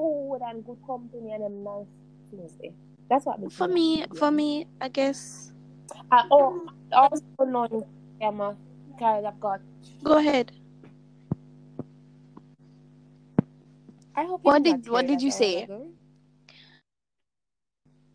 food 0.00 0.40
and 0.48 0.64
good 0.64 0.78
company 0.86 1.32
and 1.32 1.44
them 1.44 1.62
nice 1.62 1.86
things 2.30 2.56
there. 2.60 2.72
That's 3.10 3.26
what 3.26 3.40
makes 3.40 3.54
For 3.54 3.68
me 3.68 4.00
happy. 4.00 4.16
for 4.16 4.30
me, 4.30 4.66
I 4.80 4.88
guess. 4.88 5.52
I 6.10 6.24
oh, 6.30 6.66
also 6.92 7.22
knowing 7.40 7.82
Emma 8.20 8.56
because 8.88 9.24
I've 9.26 9.40
got 9.40 9.60
Go 10.02 10.16
ahead. 10.16 10.52
I 14.16 14.24
hope 14.24 14.40
What 14.42 14.62
did 14.62 14.88
what 14.88 15.06
did 15.06 15.20
you 15.20 15.30
say? 15.30 15.68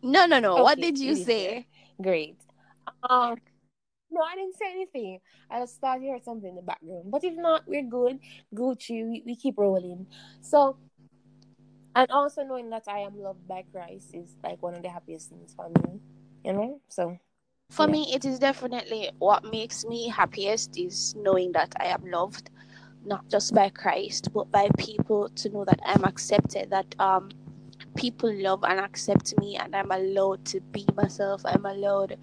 No, 0.02 0.26
no, 0.26 0.38
no. 0.38 0.62
what 0.62 0.78
did 0.78 0.98
you 0.98 1.14
you 1.14 1.24
say? 1.24 1.66
Great. 2.00 2.36
Um, 3.08 3.36
no, 4.10 4.22
I 4.22 4.36
didn't 4.36 4.54
say 4.56 4.70
anything. 4.70 5.18
I 5.50 5.60
just 5.60 5.80
thought 5.80 6.00
you 6.00 6.10
heard 6.12 6.24
something 6.24 6.48
in 6.48 6.56
the 6.56 6.62
background. 6.62 7.10
But 7.10 7.24
if 7.24 7.34
not, 7.34 7.66
we're 7.66 7.82
good. 7.82 8.20
Gucci, 8.54 9.04
we, 9.08 9.22
we 9.26 9.36
keep 9.36 9.58
rolling. 9.58 10.06
So, 10.40 10.76
and 11.96 12.10
also 12.12 12.44
knowing 12.44 12.70
that 12.70 12.84
I 12.88 13.00
am 13.00 13.18
loved 13.20 13.48
by 13.48 13.64
Christ 13.72 14.14
is 14.14 14.36
like 14.44 14.62
one 14.62 14.74
of 14.74 14.82
the 14.82 14.90
happiest 14.90 15.30
things 15.30 15.54
for 15.54 15.68
me. 15.70 16.00
You 16.44 16.52
know? 16.52 16.80
So, 16.88 17.18
For 17.70 17.86
Yeah. 17.86 17.92
me, 17.92 18.14
it 18.14 18.24
is 18.24 18.38
definitely 18.38 19.10
what 19.18 19.44
makes 19.44 19.84
me 19.84 20.08
happiest 20.08 20.78
is 20.78 21.16
knowing 21.16 21.52
that 21.52 21.74
I 21.80 21.86
am 21.86 22.04
loved, 22.10 22.50
not 23.04 23.28
just 23.28 23.54
by 23.54 23.70
Christ, 23.70 24.32
but 24.32 24.50
by 24.52 24.68
people 24.78 25.30
to 25.30 25.48
know 25.50 25.64
that 25.64 25.80
I'm 25.84 26.04
accepted, 26.04 26.70
that 26.70 26.94
um 27.00 27.30
people 27.96 28.32
love 28.32 28.62
and 28.64 28.78
accept 28.80 29.38
me 29.40 29.56
and 29.56 29.74
I'm 29.74 29.90
allowed 29.90 30.44
to 30.46 30.60
be 30.60 30.86
myself. 30.96 31.42
I'm 31.44 31.66
allowed 31.66 32.18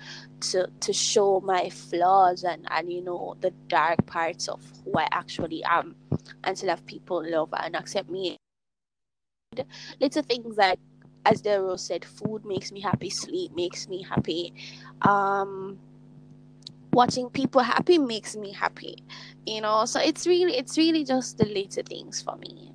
to 0.51 0.67
to 0.79 0.93
show 0.93 1.41
my 1.41 1.69
flaws 1.69 2.43
and, 2.43 2.67
and 2.71 2.91
you 2.93 3.01
know 3.01 3.35
the 3.41 3.51
dark 3.67 4.05
parts 4.05 4.47
of 4.47 4.61
who 4.85 4.93
I 4.97 5.07
actually 5.11 5.63
am 5.65 5.95
and 6.43 6.55
to 6.57 6.67
have 6.69 6.85
people 6.85 7.23
love 7.27 7.49
and 7.53 7.75
accept 7.75 8.09
me. 8.09 8.37
Little 9.99 10.23
things 10.23 10.57
like 10.57 10.79
as 11.25 11.41
Daryl 11.41 11.79
said, 11.79 12.03
food 12.03 12.45
makes 12.45 12.71
me 12.71 12.81
happy, 12.81 13.09
sleep 13.09 13.55
makes 13.55 13.87
me 13.87 14.03
happy. 14.03 14.53
Um 15.01 15.79
watching 16.93 17.29
people 17.29 17.61
happy 17.61 17.97
makes 17.97 18.35
me 18.35 18.51
happy. 18.51 19.03
You 19.45 19.61
know, 19.61 19.85
so 19.85 19.99
it's 19.99 20.27
really 20.27 20.57
it's 20.57 20.77
really 20.77 21.03
just 21.03 21.37
the 21.37 21.45
little 21.45 21.83
things 21.83 22.21
for 22.21 22.35
me. 22.37 22.71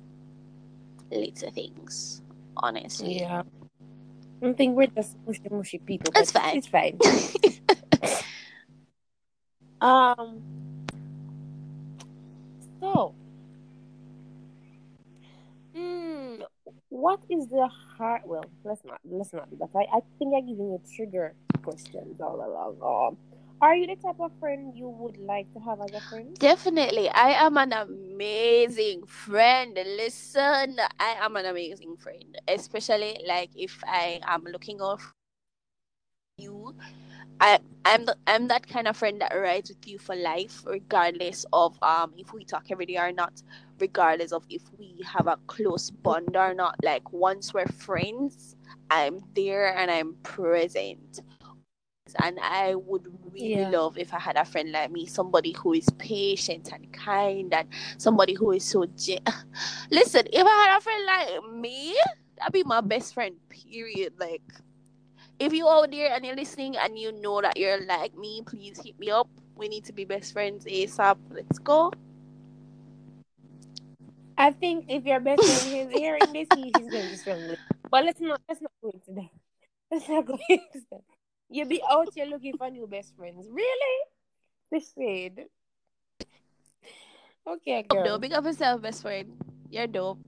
Little 1.11 1.51
things. 1.51 2.21
Honestly. 2.57 3.19
yeah. 3.19 3.43
I 4.41 4.53
think 4.53 4.77
we're 4.77 4.87
just 4.87 5.17
mushy 5.25 5.41
mushy 5.51 5.77
people. 5.79 6.11
It's 6.15 6.31
fine. 6.31 6.57
It's 6.57 6.67
fine. 6.67 6.97
um, 9.81 10.41
so, 12.79 13.13
mm, 15.75 16.08
what 16.89 17.19
is 17.29 17.47
the 17.47 17.69
hard? 17.97 18.21
Well, 18.25 18.45
let's 18.63 18.83
not 18.83 18.99
let's 19.05 19.33
not 19.33 19.49
do 19.49 19.57
that. 19.57 19.69
I, 19.75 19.97
I 19.97 19.99
think 20.17 20.33
I'm 20.35 20.47
giving 20.47 20.71
you 20.71 20.81
trigger 20.95 21.35
questions 21.63 22.19
all 22.19 22.35
along. 22.35 22.77
Um, 22.81 23.17
are 23.61 23.75
you 23.75 23.87
the 23.87 23.95
type 23.95 24.15
of 24.19 24.31
friend 24.39 24.73
you 24.75 24.89
would 24.89 25.17
like 25.17 25.51
to 25.53 25.59
have 25.59 25.79
as 25.81 25.91
a 25.93 26.01
friend? 26.09 26.37
Definitely. 26.39 27.09
I 27.09 27.31
am 27.45 27.57
an 27.57 27.73
amazing 27.73 29.05
friend. 29.05 29.75
Listen, 29.75 30.77
I 30.99 31.15
am 31.19 31.35
an 31.35 31.45
amazing 31.45 31.97
friend. 31.97 32.37
Especially 32.47 33.21
like 33.27 33.49
if 33.55 33.83
I 33.85 34.21
am 34.25 34.45
looking 34.45 34.79
for 34.79 34.97
you. 36.37 36.73
I 37.39 37.59
I'm 37.85 38.05
the, 38.05 38.17
I'm 38.27 38.47
that 38.49 38.67
kind 38.67 38.87
of 38.87 38.97
friend 38.97 39.21
that 39.21 39.33
rides 39.33 39.69
with 39.69 39.87
you 39.87 39.99
for 39.99 40.15
life, 40.15 40.63
regardless 40.65 41.45
of 41.53 41.81
um 41.83 42.13
if 42.17 42.33
we 42.33 42.43
talk 42.45 42.65
every 42.71 42.85
day 42.85 42.97
or 42.97 43.11
not, 43.11 43.41
regardless 43.79 44.31
of 44.31 44.45
if 44.49 44.61
we 44.77 45.01
have 45.05 45.27
a 45.27 45.37
close 45.47 45.89
bond 45.91 46.35
or 46.35 46.53
not. 46.53 46.75
Like 46.83 47.11
once 47.13 47.53
we're 47.53 47.67
friends, 47.67 48.55
I'm 48.89 49.21
there 49.35 49.75
and 49.77 49.89
I'm 49.91 50.15
present. 50.23 51.21
And 52.21 52.39
I 52.41 52.75
would 52.75 53.07
really 53.33 53.55
Yeah. 53.55 53.69
love 53.69 53.97
if 53.97 54.13
I 54.13 54.19
had 54.19 54.35
a 54.35 54.45
friend 54.45 54.71
like 54.71 54.91
me, 54.91 55.05
somebody 55.05 55.51
who 55.53 55.73
is 55.73 55.87
patient 55.99 56.71
and 56.73 56.91
kind, 56.91 57.53
and 57.53 57.67
somebody 57.97 58.33
who 58.33 58.51
is 58.51 58.63
so. 58.65 58.85
Gen- 58.85 59.19
Listen, 59.91 60.25
if 60.33 60.45
I 60.45 60.55
had 60.67 60.77
a 60.77 60.81
friend 60.81 61.05
like 61.05 61.53
me, 61.53 61.95
that'd 62.37 62.53
be 62.53 62.63
my 62.63 62.81
best 62.81 63.13
friend. 63.13 63.35
Period. 63.49 64.13
Like, 64.19 64.41
if 65.39 65.53
you 65.53 65.67
out 65.67 65.89
there 65.89 66.13
and 66.13 66.25
you're 66.25 66.35
listening 66.35 66.75
and 66.77 66.99
you 66.99 67.11
know 67.11 67.41
that 67.41 67.57
you're 67.57 67.85
like 67.85 68.15
me, 68.15 68.43
please 68.45 68.79
hit 68.83 68.99
me 68.99 69.09
up. 69.09 69.29
We 69.55 69.67
need 69.67 69.85
to 69.85 69.93
be 69.93 70.05
best 70.05 70.33
friends 70.33 70.65
ASAP. 70.65 71.17
Let's 71.31 71.59
go. 71.59 71.91
I 74.37 74.51
think 74.51 74.85
if 74.87 75.05
your 75.05 75.19
best 75.19 75.43
friend 75.43 75.91
is 75.91 75.97
hearing 75.97 76.33
this, 76.33 76.47
he, 76.55 76.71
he's 76.77 76.89
going 76.89 77.03
to 77.03 77.09
be 77.09 77.15
struggle. 77.15 77.55
But 77.89 78.05
let's 78.05 78.21
not 78.21 78.41
let's 78.47 78.61
not 78.61 78.71
go 78.81 78.91
into 78.91 79.11
that. 79.21 79.29
Let's 79.91 80.07
not 80.07 80.23
go 80.23 80.37
into 80.47 80.85
that. 80.91 81.01
You 81.49 81.65
be 81.65 81.81
out 81.89 82.09
here 82.13 82.27
looking 82.27 82.55
for 82.55 82.69
new 82.69 82.85
best 82.85 83.15
friends. 83.17 83.47
Really? 83.49 84.05
This 84.71 84.93
shade. 84.93 85.45
Okay, 87.47 87.81
girl. 87.89 88.03
Dope. 88.03 88.21
Big 88.21 88.33
up 88.33 88.45
yourself, 88.45 88.83
best 88.83 89.01
friend. 89.01 89.33
You're 89.71 89.87
dope. 89.87 90.19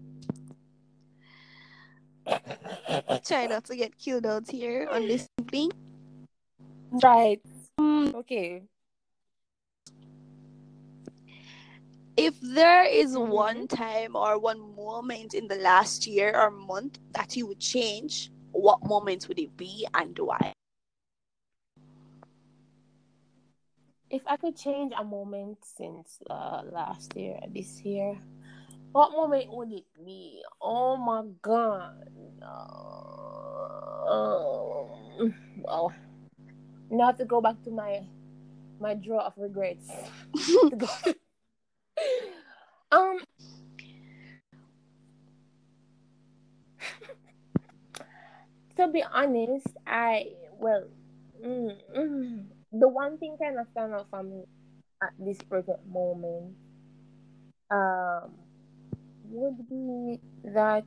Try 3.25 3.47
not 3.47 3.65
to 3.65 3.75
get 3.75 3.97
killed 3.97 4.25
out 4.25 4.49
here 4.49 4.87
on 4.91 5.07
this 5.07 5.27
thing. 5.49 5.71
Right. 6.91 7.41
Mm, 7.79 8.13
Okay. 8.15 8.63
if 12.17 12.39
there 12.41 12.83
is 12.83 13.17
one 13.17 13.67
time 13.67 14.15
or 14.15 14.37
one 14.37 14.75
moment 14.75 15.33
in 15.33 15.47
the 15.47 15.55
last 15.55 16.05
year 16.05 16.35
or 16.35 16.51
month 16.51 16.99
that 17.13 17.35
you 17.35 17.47
would 17.47 17.59
change, 17.59 18.29
what 18.51 18.83
moment 18.83 19.27
would 19.27 19.39
it 19.39 19.55
be 19.57 19.87
and 19.93 20.17
why? 20.19 20.53
If 24.09 24.21
I 24.27 24.35
could 24.35 24.57
change 24.57 24.93
a 24.97 25.03
moment 25.03 25.59
since 25.63 26.19
uh, 26.29 26.63
last 26.69 27.15
year, 27.15 27.39
this 27.47 27.81
year, 27.81 28.19
what 28.91 29.11
moment 29.11 29.45
would 29.49 29.71
it 29.71 29.85
be? 30.03 30.41
Oh 30.61 30.97
my 30.97 31.23
god. 31.41 32.09
Um, 34.09 35.33
well, 35.57 35.93
now 36.89 37.03
I 37.03 37.07
have 37.07 37.17
to 37.17 37.25
go 37.25 37.41
back 37.41 37.61
to 37.63 37.71
my 37.71 38.01
my 38.79 38.95
drawer 38.95 39.21
of 39.21 39.33
regrets. 39.37 39.89
Um, 42.93 43.19
to 48.75 48.87
be 48.89 49.01
honest, 49.01 49.67
I 49.87 50.33
well, 50.59 50.89
mm, 51.41 51.71
mm, 51.95 52.45
the 52.73 52.87
one 52.89 53.17
thing 53.17 53.37
kind 53.41 53.57
of 53.59 53.67
stand 53.71 53.93
out 53.93 54.07
for 54.09 54.23
me 54.23 54.43
at 55.01 55.13
this 55.19 55.37
present 55.43 55.79
moment, 55.87 56.55
um, 57.71 58.35
would 59.31 59.69
be 59.69 60.19
that 60.53 60.85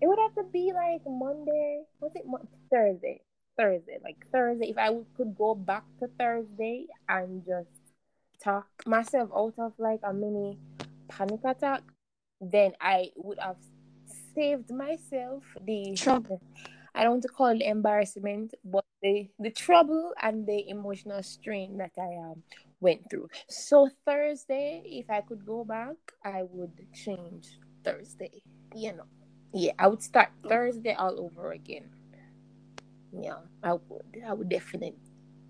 it 0.00 0.06
would 0.06 0.18
have 0.18 0.34
to 0.34 0.44
be 0.50 0.72
like 0.74 1.02
Monday. 1.06 1.82
Was 2.00 2.12
it 2.14 2.24
Thursday? 2.70 3.20
Thursday, 3.58 3.98
like 4.02 4.16
Thursday. 4.32 4.70
If 4.70 4.78
I 4.78 4.90
would, 4.90 5.06
could 5.16 5.36
go 5.36 5.54
back 5.54 5.84
to 5.98 6.08
Thursday 6.18 6.86
and 7.08 7.44
just 7.44 7.68
talk 8.42 8.66
myself 8.86 9.30
out 9.36 9.54
of 9.58 9.72
like 9.78 10.00
a 10.02 10.14
mini 10.14 10.58
panic 11.08 11.40
attack, 11.44 11.82
then 12.40 12.72
I 12.80 13.10
would 13.16 13.38
have 13.38 13.56
saved 14.34 14.70
myself 14.70 15.42
the 15.60 15.94
Trouble. 15.96 16.40
I 16.94 17.02
don't 17.02 17.12
want 17.12 17.22
to 17.22 17.28
call 17.28 17.48
it 17.48 17.60
embarrassment, 17.60 18.54
but 18.64 18.79
the 19.02 19.28
the 19.38 19.50
trouble 19.50 20.12
and 20.22 20.46
the 20.46 20.68
emotional 20.68 21.22
strain 21.22 21.78
that 21.78 21.92
I 21.98 22.16
um 22.30 22.42
went 22.80 23.08
through. 23.10 23.28
So 23.48 23.88
Thursday, 24.06 24.82
if 24.86 25.10
I 25.10 25.20
could 25.22 25.44
go 25.46 25.64
back, 25.64 25.96
I 26.24 26.42
would 26.50 26.86
change 26.94 27.48
Thursday. 27.84 28.42
You 28.74 28.94
know. 28.96 29.04
yeah, 29.52 29.72
I 29.78 29.88
would 29.88 30.02
start 30.02 30.28
Thursday 30.48 30.94
all 30.94 31.20
over 31.20 31.52
again. 31.52 31.90
Yeah, 33.12 33.40
I 33.62 33.74
would. 33.74 34.22
I 34.26 34.32
would 34.32 34.48
definitely 34.48 34.94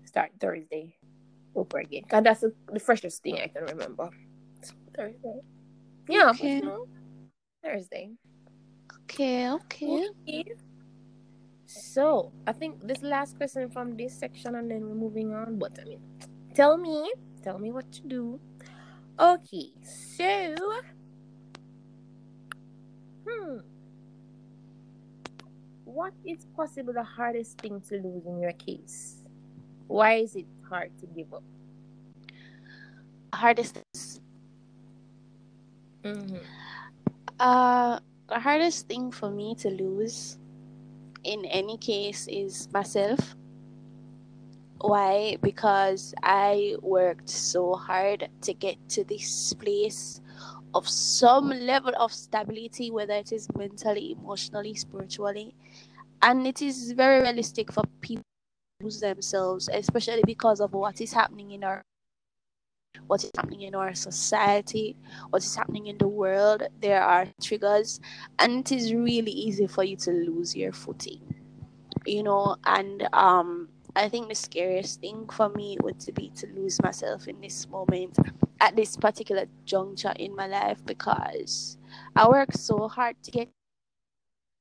start 0.05 0.31
Thursday 0.39 0.95
over 1.55 1.79
again. 1.79 2.03
Cause 2.09 2.23
that's 2.23 2.41
the, 2.41 2.53
the 2.71 2.79
freshest 2.79 3.23
thing 3.23 3.39
I 3.39 3.47
can 3.47 3.65
remember. 3.65 4.09
So, 4.63 4.73
Thursday. 4.95 5.39
Yeah, 6.09 6.29
Okay. 6.31 6.61
Thursday. 7.63 8.11
Okay, 9.03 9.49
okay. 9.51 10.07
Okay. 10.27 10.45
So 11.71 12.31
I 12.45 12.51
think 12.51 12.85
this 12.85 13.01
last 13.01 13.37
question 13.37 13.69
from 13.69 13.95
this 13.95 14.13
section, 14.13 14.55
and 14.55 14.69
then 14.69 14.83
we're 14.83 14.95
moving 14.95 15.33
on. 15.33 15.57
But 15.57 15.79
I 15.79 15.85
mean, 15.85 16.01
tell 16.53 16.77
me, 16.77 17.11
tell 17.43 17.59
me 17.59 17.71
what 17.71 17.89
to 17.93 18.01
do. 18.07 18.39
Okay, 19.19 19.71
so, 19.83 20.55
hmm, 23.27 23.57
what 25.85 26.13
is 26.25 26.45
possible 26.55 26.91
the 26.91 27.03
hardest 27.03 27.61
thing 27.61 27.79
to 27.87 27.95
lose 27.95 28.25
in 28.25 28.41
your 28.41 28.53
case? 28.53 29.23
Why 29.87 30.15
is 30.15 30.35
it 30.35 30.47
hard 30.67 30.91
to 30.99 31.05
give 31.07 31.33
up? 31.33 31.43
Hardest. 33.33 33.79
Mm-hmm. 36.03 36.37
Uh, 37.39 37.99
the 38.27 38.39
hardest 38.39 38.87
thing 38.87 39.11
for 39.11 39.29
me 39.29 39.55
to 39.55 39.69
lose 39.69 40.37
in 41.23 41.45
any 41.45 41.77
case 41.77 42.27
is 42.29 42.67
myself. 42.73 43.35
Why? 44.79 45.37
Because 45.41 46.13
I 46.23 46.75
worked 46.81 47.29
so 47.29 47.75
hard 47.75 48.29
to 48.41 48.53
get 48.53 48.77
to 48.89 49.03
this 49.03 49.53
place 49.53 50.21
of 50.73 50.87
some 50.87 51.49
level 51.49 51.93
of 51.99 52.11
stability, 52.11 52.89
whether 52.89 53.13
it 53.13 53.31
is 53.31 53.47
mentally, 53.55 54.17
emotionally, 54.19 54.73
spiritually. 54.73 55.53
And 56.21 56.47
it 56.47 56.61
is 56.61 56.93
very 56.93 57.21
realistic 57.21 57.71
for 57.71 57.83
people 58.01 58.23
to 58.79 58.85
lose 58.85 58.99
themselves, 58.99 59.69
especially 59.71 60.23
because 60.25 60.61
of 60.61 60.73
what 60.73 61.01
is 61.01 61.13
happening 61.13 61.51
in 61.51 61.63
our 61.63 61.83
what 63.07 63.23
is 63.23 63.31
happening 63.35 63.61
in 63.61 63.75
our 63.75 63.93
society, 63.93 64.95
what 65.29 65.43
is 65.43 65.55
happening 65.55 65.87
in 65.87 65.97
the 65.97 66.07
world. 66.07 66.63
There 66.81 67.01
are 67.03 67.27
triggers, 67.41 67.99
and 68.39 68.59
it 68.59 68.71
is 68.71 68.93
really 68.93 69.31
easy 69.31 69.67
for 69.67 69.83
you 69.83 69.97
to 69.97 70.11
lose 70.11 70.55
your 70.55 70.71
footing. 70.71 71.21
You 72.05 72.23
know, 72.23 72.55
and 72.65 73.07
um, 73.13 73.69
I 73.95 74.09
think 74.09 74.29
the 74.29 74.35
scariest 74.35 75.01
thing 75.01 75.27
for 75.31 75.49
me 75.49 75.77
would 75.81 76.03
be 76.15 76.31
to 76.35 76.47
lose 76.47 76.81
myself 76.81 77.27
in 77.27 77.39
this 77.41 77.67
moment, 77.69 78.17
at 78.59 78.75
this 78.75 78.95
particular 78.97 79.45
juncture 79.65 80.13
in 80.17 80.35
my 80.35 80.47
life, 80.47 80.83
because 80.85 81.77
I 82.15 82.27
worked 82.27 82.57
so 82.57 82.87
hard 82.87 83.15
to 83.23 83.31
get. 83.31 83.49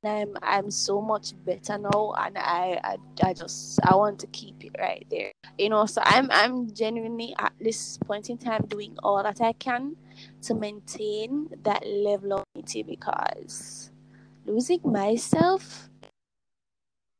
I'm 0.04 0.36
I'm 0.42 0.70
so 0.70 1.00
much 1.00 1.34
better 1.44 1.76
now, 1.78 2.14
and 2.16 2.38
I, 2.38 2.80
I 2.82 2.96
I 3.22 3.32
just 3.34 3.78
I 3.84 3.94
want 3.96 4.18
to 4.20 4.26
keep 4.28 4.64
it 4.64 4.76
right 4.78 5.06
there 5.10 5.32
you 5.58 5.68
know 5.68 5.84
so 5.84 6.00
i'm 6.04 6.30
i'm 6.30 6.72
genuinely 6.72 7.34
at 7.38 7.52
this 7.60 7.98
point 7.98 8.30
in 8.30 8.38
time 8.38 8.64
doing 8.66 8.96
all 9.02 9.22
that 9.22 9.40
i 9.42 9.52
can 9.52 9.94
to 10.40 10.54
maintain 10.54 11.48
that 11.64 11.86
level 11.86 12.32
of 12.32 12.44
unity 12.54 12.82
because 12.82 13.90
losing 14.46 14.80
myself 14.84 15.90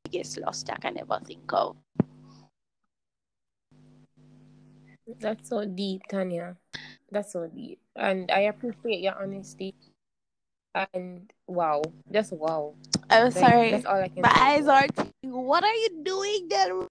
biggest 0.05 0.39
lost 0.41 0.71
i 0.71 0.77
can 0.77 0.97
ever 0.99 1.21
think 1.25 1.53
of 1.53 1.77
That's 5.21 5.49
so 5.51 5.65
deep, 5.67 6.03
Tanya. 6.09 6.57
That's 7.11 7.33
so 7.33 7.47
deep, 7.49 7.81
and 7.97 8.31
I 8.31 8.41
appreciate 8.53 9.01
your 9.01 9.21
honesty. 9.21 9.75
And 10.75 11.33
wow, 11.49 11.83
just 12.13 12.33
wow. 12.33 12.75
i'm 13.11 13.31
Like, 13.35 13.35
sorry 13.35 13.71
That's 13.71 13.85
all 13.87 13.97
I 14.01 14.09
can 14.09 14.23
my 14.23 14.31
say. 14.31 14.41
eyes 14.41 14.69
are 14.69 14.87
t- 14.87 15.11
what 15.29 15.65
are 15.65 15.75
you 15.75 16.03
doing 16.05 16.49
there 16.49 16.87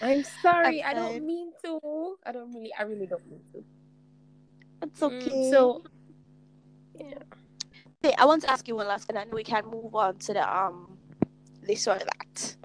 I'm 0.00 0.22
sorry. 0.22 0.82
I 0.82 0.92
Okay. 0.92 1.18
don't 1.18 1.26
mean 1.26 1.52
to. 1.64 2.16
I 2.26 2.32
don't 2.32 2.52
really. 2.52 2.72
I 2.78 2.82
really 2.82 3.06
don't 3.06 3.24
mean 3.30 3.40
to. 3.54 3.64
it's 4.82 5.00
Mm, 5.02 5.30
okay 5.30 5.50
so 5.50 5.82
yeah. 6.98 7.18
Hey, 8.02 8.14
i 8.18 8.24
want 8.26 8.42
to 8.42 8.50
ask 8.50 8.68
you 8.68 8.76
one 8.76 8.86
last 8.88 9.06
thing 9.06 9.16
and 9.16 9.30
then 9.30 9.34
we 9.34 9.44
can 9.44 9.64
move 9.66 9.94
on 9.94 10.16
to 10.18 10.32
the 10.34 10.44
um 10.56 10.98
this 11.62 11.88
or 11.88 11.98
that 11.98 12.56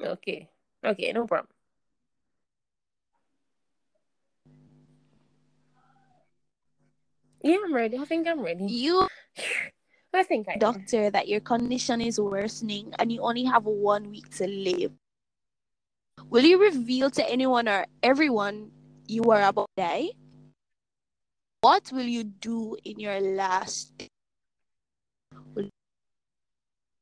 Okay. 0.00 0.48
Okay. 0.84 1.12
No 1.12 1.26
problem. 1.26 1.48
Yeah, 7.48 7.64
I'm 7.64 7.72
ready. 7.72 7.96
I 7.96 8.04
think 8.04 8.28
I'm 8.28 8.44
ready. 8.44 8.66
you 8.68 9.08
I 10.12 10.22
think 10.22 10.48
I 10.48 10.52
am. 10.52 10.58
doctor 10.58 11.08
that 11.08 11.28
your 11.28 11.40
condition 11.40 12.04
is 12.04 12.20
worsening 12.20 12.92
and 12.98 13.10
you 13.10 13.22
only 13.22 13.44
have 13.44 13.64
one 13.64 14.10
week 14.10 14.28
to 14.36 14.46
live, 14.46 14.92
will 16.28 16.44
you 16.44 16.60
reveal 16.60 17.08
to 17.16 17.24
anyone 17.24 17.66
or 17.66 17.86
everyone 18.02 18.70
you 19.06 19.24
are 19.32 19.48
about 19.48 19.64
to 19.76 19.82
die? 19.82 20.08
What 21.62 21.88
will 21.90 22.04
you 22.04 22.24
do 22.24 22.76
in 22.84 23.00
your 23.00 23.18
last? 23.18 23.96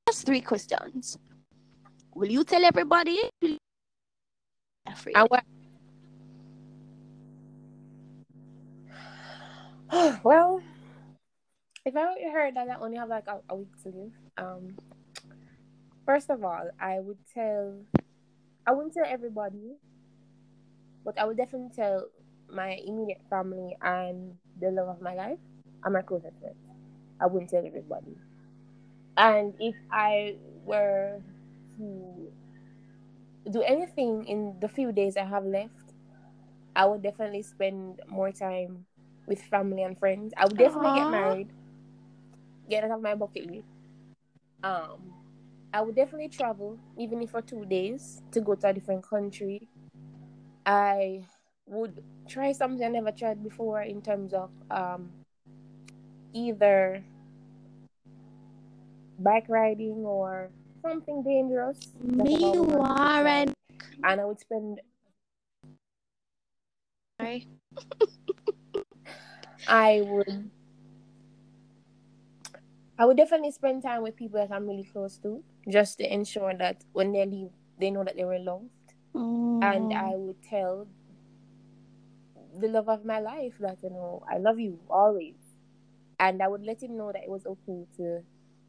That's 0.06 0.22
three 0.22 0.40
questions. 0.40 1.18
Will 2.14 2.30
you 2.30 2.44
tell 2.44 2.64
everybody? 2.64 3.18
Afraid. 4.86 5.16
I 5.16 5.26
well, 10.24 10.60
if 11.84 11.94
I 11.96 12.14
heard 12.32 12.56
that 12.56 12.68
I 12.68 12.74
only 12.76 12.96
have 12.96 13.08
like 13.08 13.26
a, 13.28 13.38
a 13.48 13.54
week 13.54 13.70
to 13.82 13.88
live, 13.88 14.12
um, 14.36 14.76
first 16.04 16.30
of 16.30 16.42
all, 16.42 16.68
I 16.80 16.98
would 17.00 17.18
tell, 17.32 17.74
I 18.66 18.72
wouldn't 18.72 18.94
tell 18.94 19.06
everybody, 19.06 19.76
but 21.04 21.18
I 21.18 21.24
would 21.24 21.36
definitely 21.36 21.70
tell 21.74 22.06
my 22.52 22.78
immediate 22.84 23.22
family 23.30 23.76
and 23.80 24.36
the 24.60 24.70
love 24.70 24.88
of 24.88 25.00
my 25.00 25.14
life 25.14 25.38
and 25.84 25.94
my 25.94 26.02
closest 26.02 26.38
friends. 26.40 26.56
I 27.20 27.26
wouldn't 27.26 27.50
tell 27.50 27.64
everybody. 27.64 28.16
And 29.16 29.54
if 29.60 29.74
I 29.90 30.36
were 30.64 31.20
to 31.78 32.32
do 33.50 33.62
anything 33.62 34.26
in 34.26 34.56
the 34.60 34.68
few 34.68 34.90
days 34.90 35.16
I 35.16 35.24
have 35.24 35.44
left, 35.44 35.72
I 36.74 36.84
would 36.84 37.02
definitely 37.02 37.42
spend 37.42 38.00
more 38.08 38.32
time 38.32 38.84
with 39.26 39.42
family 39.42 39.82
and 39.82 39.98
friends. 39.98 40.32
I 40.36 40.44
would 40.44 40.56
definitely 40.56 40.90
Aw. 40.90 40.94
get 40.94 41.10
married, 41.10 41.48
get 42.68 42.84
out 42.84 42.90
of 42.92 43.02
my 43.02 43.14
bucket 43.14 43.50
list. 43.50 43.68
Um, 44.62 45.14
I 45.72 45.80
would 45.80 45.94
definitely 45.94 46.28
travel, 46.28 46.78
even 46.98 47.22
if 47.22 47.30
for 47.30 47.42
two 47.42 47.64
days, 47.66 48.22
to 48.32 48.40
go 48.40 48.54
to 48.54 48.68
a 48.68 48.72
different 48.72 49.02
country. 49.08 49.68
I 50.64 51.24
would 51.66 52.02
try 52.28 52.52
something 52.52 52.84
I 52.84 52.88
never 52.88 53.12
tried 53.12 53.42
before 53.42 53.82
in 53.82 54.02
terms 54.02 54.32
of 54.32 54.50
um, 54.70 55.10
either 56.32 57.04
bike 59.18 59.46
riding 59.48 60.04
or 60.04 60.50
something 60.82 61.22
dangerous. 61.22 61.92
Me, 62.02 62.36
about 62.36 62.56
what 62.56 62.56
I 62.56 62.60
would 62.60 62.66
try. 62.66 63.22
Warren. 63.22 63.54
And 64.04 64.20
I 64.20 64.24
would 64.24 64.40
spend 64.40 64.80
Sorry. 67.18 67.46
I 69.66 70.02
would 70.02 70.50
I 72.98 73.04
would 73.04 73.16
definitely 73.16 73.50
spend 73.52 73.82
time 73.82 74.02
with 74.02 74.16
people 74.16 74.38
that 74.40 74.54
I'm 74.54 74.66
really 74.66 74.84
close 74.84 75.18
to, 75.18 75.42
just 75.68 75.98
to 75.98 76.12
ensure 76.12 76.54
that 76.54 76.82
when 76.92 77.12
they 77.12 77.26
leave, 77.26 77.50
they 77.78 77.90
know 77.90 78.04
that 78.04 78.16
they 78.16 78.24
were 78.24 78.38
loved. 78.38 78.70
And 79.60 79.90
Mm. 79.90 79.96
I 79.96 80.14
would 80.16 80.42
tell 80.42 80.86
the 82.58 82.68
love 82.68 82.88
of 82.88 83.04
my 83.04 83.20
life 83.20 83.54
that 83.60 83.78
you 83.82 83.90
know 83.90 84.22
I 84.30 84.38
love 84.38 84.58
you 84.58 84.78
always, 84.88 85.34
and 86.18 86.42
I 86.42 86.48
would 86.48 86.62
let 86.64 86.82
him 86.82 86.96
know 86.96 87.12
that 87.12 87.22
it 87.22 87.30
was 87.30 87.46
okay 87.46 87.86
to 87.98 88.22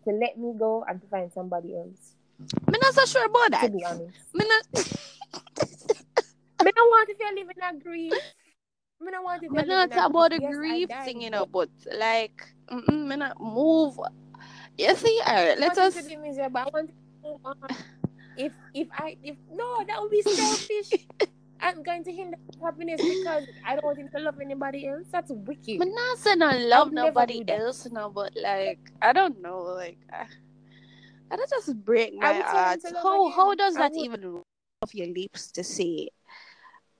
to 0.05 0.11
let 0.11 0.37
me 0.37 0.53
go 0.57 0.83
and 0.87 1.01
to 1.01 1.07
find 1.07 1.31
somebody 1.31 1.75
else. 1.75 2.15
Me 2.67 2.77
not 2.81 2.93
so 2.93 3.05
sure 3.05 3.25
about 3.25 3.51
that. 3.51 3.61
To 3.63 3.69
be 3.69 3.83
honest, 3.85 4.17
Me 4.33 4.45
not. 4.47 4.87
me 6.63 6.71
don't 6.71 6.89
want 6.89 7.09
if 7.09 7.17
you 7.19 7.35
live 7.35 7.49
in 7.55 7.63
a 7.77 7.79
grief. 7.81 8.13
Me 8.99 9.11
don't 9.11 9.23
want 9.23 9.43
if 9.43 9.51
you 9.51 9.57
Me 9.57 9.63
not 9.65 9.91
about 9.91 10.31
the 10.31 10.39
Yes, 10.41 10.55
grief 10.55 10.89
thing, 11.05 11.21
you 11.21 11.29
know, 11.29 11.45
but 11.45 11.69
but 11.83 11.97
like, 11.97 12.47
me 12.91 13.15
not 13.15 13.39
move. 13.39 13.99
You 14.77 14.95
see, 14.95 15.21
alright, 15.27 15.59
let 15.59 15.77
us. 15.77 15.95
to 15.95 16.03
be 16.03 16.15
miserable. 16.17 16.57
I 16.57 16.69
want 16.73 16.89
to 16.89 16.95
move 17.23 17.39
um, 17.45 17.53
on. 17.61 17.77
If 18.35 18.53
if 18.73 18.87
I 18.93 19.17
if 19.23 19.35
no, 19.51 19.83
that 19.87 20.01
would 20.01 20.11
be 20.11 20.21
selfish. 20.21 21.07
I'm 21.59 21.83
going 21.83 22.03
to 22.03 22.11
hinder 22.11 22.37
happiness 22.63 23.01
because 23.01 23.43
I 23.65 23.73
don't 23.73 23.83
want 23.83 23.97
him 23.97 24.09
to 24.15 24.19
love 24.19 24.39
anybody 24.39 24.87
else. 24.87 25.07
That's 25.11 25.31
wicked. 25.31 25.79
Me 25.79 25.85
not 25.85 26.17
say 26.19 26.35
I 26.39 26.57
love 26.57 26.91
nobody 26.91 27.43
else, 27.47 27.87
no, 27.91 28.09
but 28.09 28.33
like, 28.35 28.79
I 29.01 29.13
don't 29.13 29.41
know, 29.41 29.61
like, 29.61 29.97
I, 30.13 30.27
I 31.31 31.35
that 31.35 31.49
just 31.49 31.83
break 31.83 32.13
my 32.15 32.31
would 32.31 32.45
tell 32.45 32.91
him 32.91 32.95
heart. 32.95 33.03
How 33.03 33.29
how 33.29 33.55
does 33.55 33.75
I 33.75 33.79
that 33.81 33.93
would. 33.93 34.05
even 34.05 34.41
off 34.81 34.93
your 34.93 35.07
lips 35.07 35.51
to 35.53 35.63
say, 35.63 36.09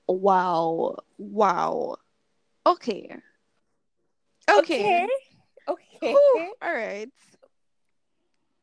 wow, 0.08 0.98
wow, 1.18 1.98
okay? 2.66 3.18
Okay. 4.50 5.08
Okay. 5.68 5.98
Whew, 6.02 6.54
all 6.62 6.74
right. 6.74 7.10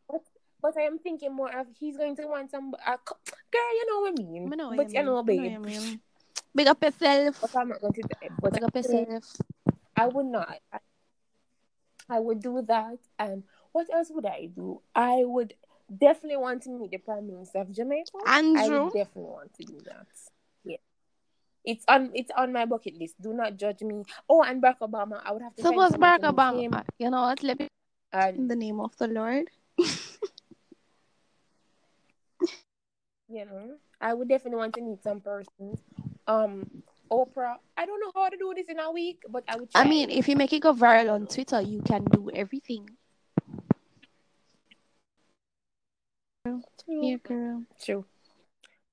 But 0.08 0.22
but 0.62 0.76
I 0.78 0.82
am 0.82 0.98
thinking 0.98 1.34
more 1.34 1.54
of 1.54 1.66
he's 1.78 1.96
going 1.96 2.16
to 2.16 2.26
want 2.26 2.50
some 2.50 2.74
uh, 2.86 2.96
girl, 3.06 3.74
you 3.74 3.86
know 3.90 4.00
what 4.00 4.12
I 4.18 4.22
mean. 4.22 4.50
I 4.52 4.56
know 4.56 4.72
but 4.74 4.90
you 4.90 5.00
you 5.00 5.04
know, 5.04 5.22
mean. 5.22 5.40
I 5.40 5.48
babe. 5.48 5.62
know 5.62 5.68
you 5.68 5.80
mean. 5.80 6.00
Big 6.54 6.66
up 6.68 6.82
yourself. 6.82 7.38
But 7.40 7.56
I'm 7.56 7.68
not 7.68 7.80
going 7.80 7.92
to 7.92 8.02
do 8.02 8.08
it. 8.22 8.32
But 8.40 8.52
Big 8.54 8.64
up 8.64 8.74
yourself. 8.74 9.36
I 9.96 10.06
would 10.06 10.26
not. 10.26 10.58
I, 10.72 10.78
I 12.08 12.20
would 12.20 12.40
do 12.40 12.62
that. 12.66 12.98
And 13.18 13.42
what 13.72 13.92
else 13.92 14.08
would 14.10 14.26
I 14.26 14.46
do? 14.46 14.80
I 14.94 15.22
would 15.24 15.54
definitely 15.94 16.38
want 16.38 16.62
to 16.62 16.70
meet 16.70 16.92
the 16.92 16.98
Prime 16.98 17.26
Minister 17.26 17.58
of 17.58 17.72
Jamaica. 17.72 18.10
And 18.26 18.58
I 18.58 18.68
would 18.68 18.92
definitely 18.92 19.30
want 19.30 19.54
to 19.54 19.64
do 19.64 19.78
that. 19.84 20.06
It's 21.64 21.84
on 21.88 22.10
it's 22.14 22.30
on 22.36 22.52
my 22.52 22.66
bucket 22.66 22.94
list. 22.98 23.20
Do 23.20 23.32
not 23.32 23.56
judge 23.56 23.80
me. 23.80 24.04
Oh, 24.28 24.42
and 24.42 24.62
Barack 24.62 24.80
Obama. 24.82 25.20
I 25.24 25.32
would 25.32 25.42
have 25.42 25.54
to 25.56 25.62
So 25.62 25.72
was 25.72 25.92
Barack 25.92 26.20
Obama. 26.20 26.84
You 26.98 27.10
know 27.10 27.22
what? 27.22 27.42
Let 27.42 27.58
me 27.58 27.68
in 28.14 28.48
the 28.48 28.56
name 28.56 28.80
of 28.80 28.96
the 28.98 29.08
Lord. 29.08 29.50
you 33.28 33.44
know, 33.44 33.76
I 34.00 34.14
would 34.14 34.28
definitely 34.28 34.58
want 34.58 34.74
to 34.74 34.82
meet 34.82 35.02
some 35.02 35.20
persons. 35.20 35.80
Um, 36.26 36.70
Oprah. 37.10 37.56
I 37.76 37.86
don't 37.86 38.00
know 38.00 38.12
how 38.14 38.28
to 38.28 38.36
do 38.36 38.52
this 38.54 38.68
in 38.68 38.78
a 38.78 38.90
week, 38.92 39.22
but 39.28 39.44
I 39.48 39.56
would. 39.56 39.70
Try. 39.70 39.82
I 39.82 39.88
mean, 39.88 40.10
if 40.10 40.28
you 40.28 40.36
make 40.36 40.52
it 40.52 40.60
go 40.60 40.72
viral 40.72 41.12
on 41.12 41.26
Twitter, 41.26 41.60
you 41.60 41.82
can 41.82 42.04
do 42.04 42.30
everything. 42.32 42.88
True. 46.44 46.60
Yeah, 46.86 47.16
girl. 47.22 47.62
True. 47.82 48.04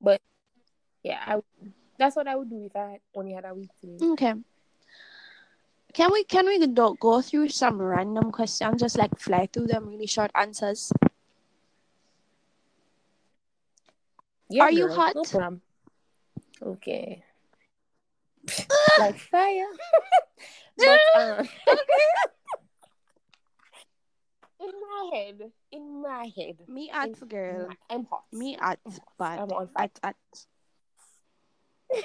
But 0.01 0.21
yeah, 1.03 1.19
I. 1.25 1.41
That's 2.01 2.15
what 2.15 2.27
I 2.27 2.35
would 2.35 2.49
do 2.49 2.65
if 2.65 2.75
I 2.75 2.97
only 3.13 3.33
had 3.33 3.45
a 3.45 3.53
week 3.53 3.69
to 3.81 3.85
do. 3.85 4.13
Okay. 4.13 4.33
Can 5.93 6.11
we 6.11 6.23
can 6.23 6.47
we 6.47 6.57
do, 6.57 6.97
go 6.99 7.21
through 7.21 7.49
some 7.49 7.79
random 7.79 8.31
questions, 8.31 8.81
just 8.81 8.97
like 8.97 9.19
fly 9.19 9.45
through 9.45 9.67
them, 9.67 9.85
really 9.85 10.07
short 10.07 10.31
answers? 10.33 10.91
Yeah, 14.49 14.63
Are 14.63 14.71
you 14.71 14.89
hot? 14.89 15.13
No 15.13 15.21
problem. 15.21 15.61
Okay. 16.63 17.21
like 18.97 19.19
fire. 19.19 19.69
but 20.77 20.99
um, 21.21 21.49
in 24.59 24.73
my 24.73 25.09
head, 25.13 25.51
in 25.71 26.01
my 26.01 26.31
head, 26.35 26.57
Me 26.67 26.89
at 26.89 27.13
girl. 27.29 27.69
I'm 27.91 28.05
hot. 28.05 28.23
Me 28.33 28.57
at 28.59 28.79
but 29.19 29.37
I'm 29.37 29.51
on 29.51 29.67
fire. 29.67 29.85
at 29.85 29.99
at. 30.01 30.15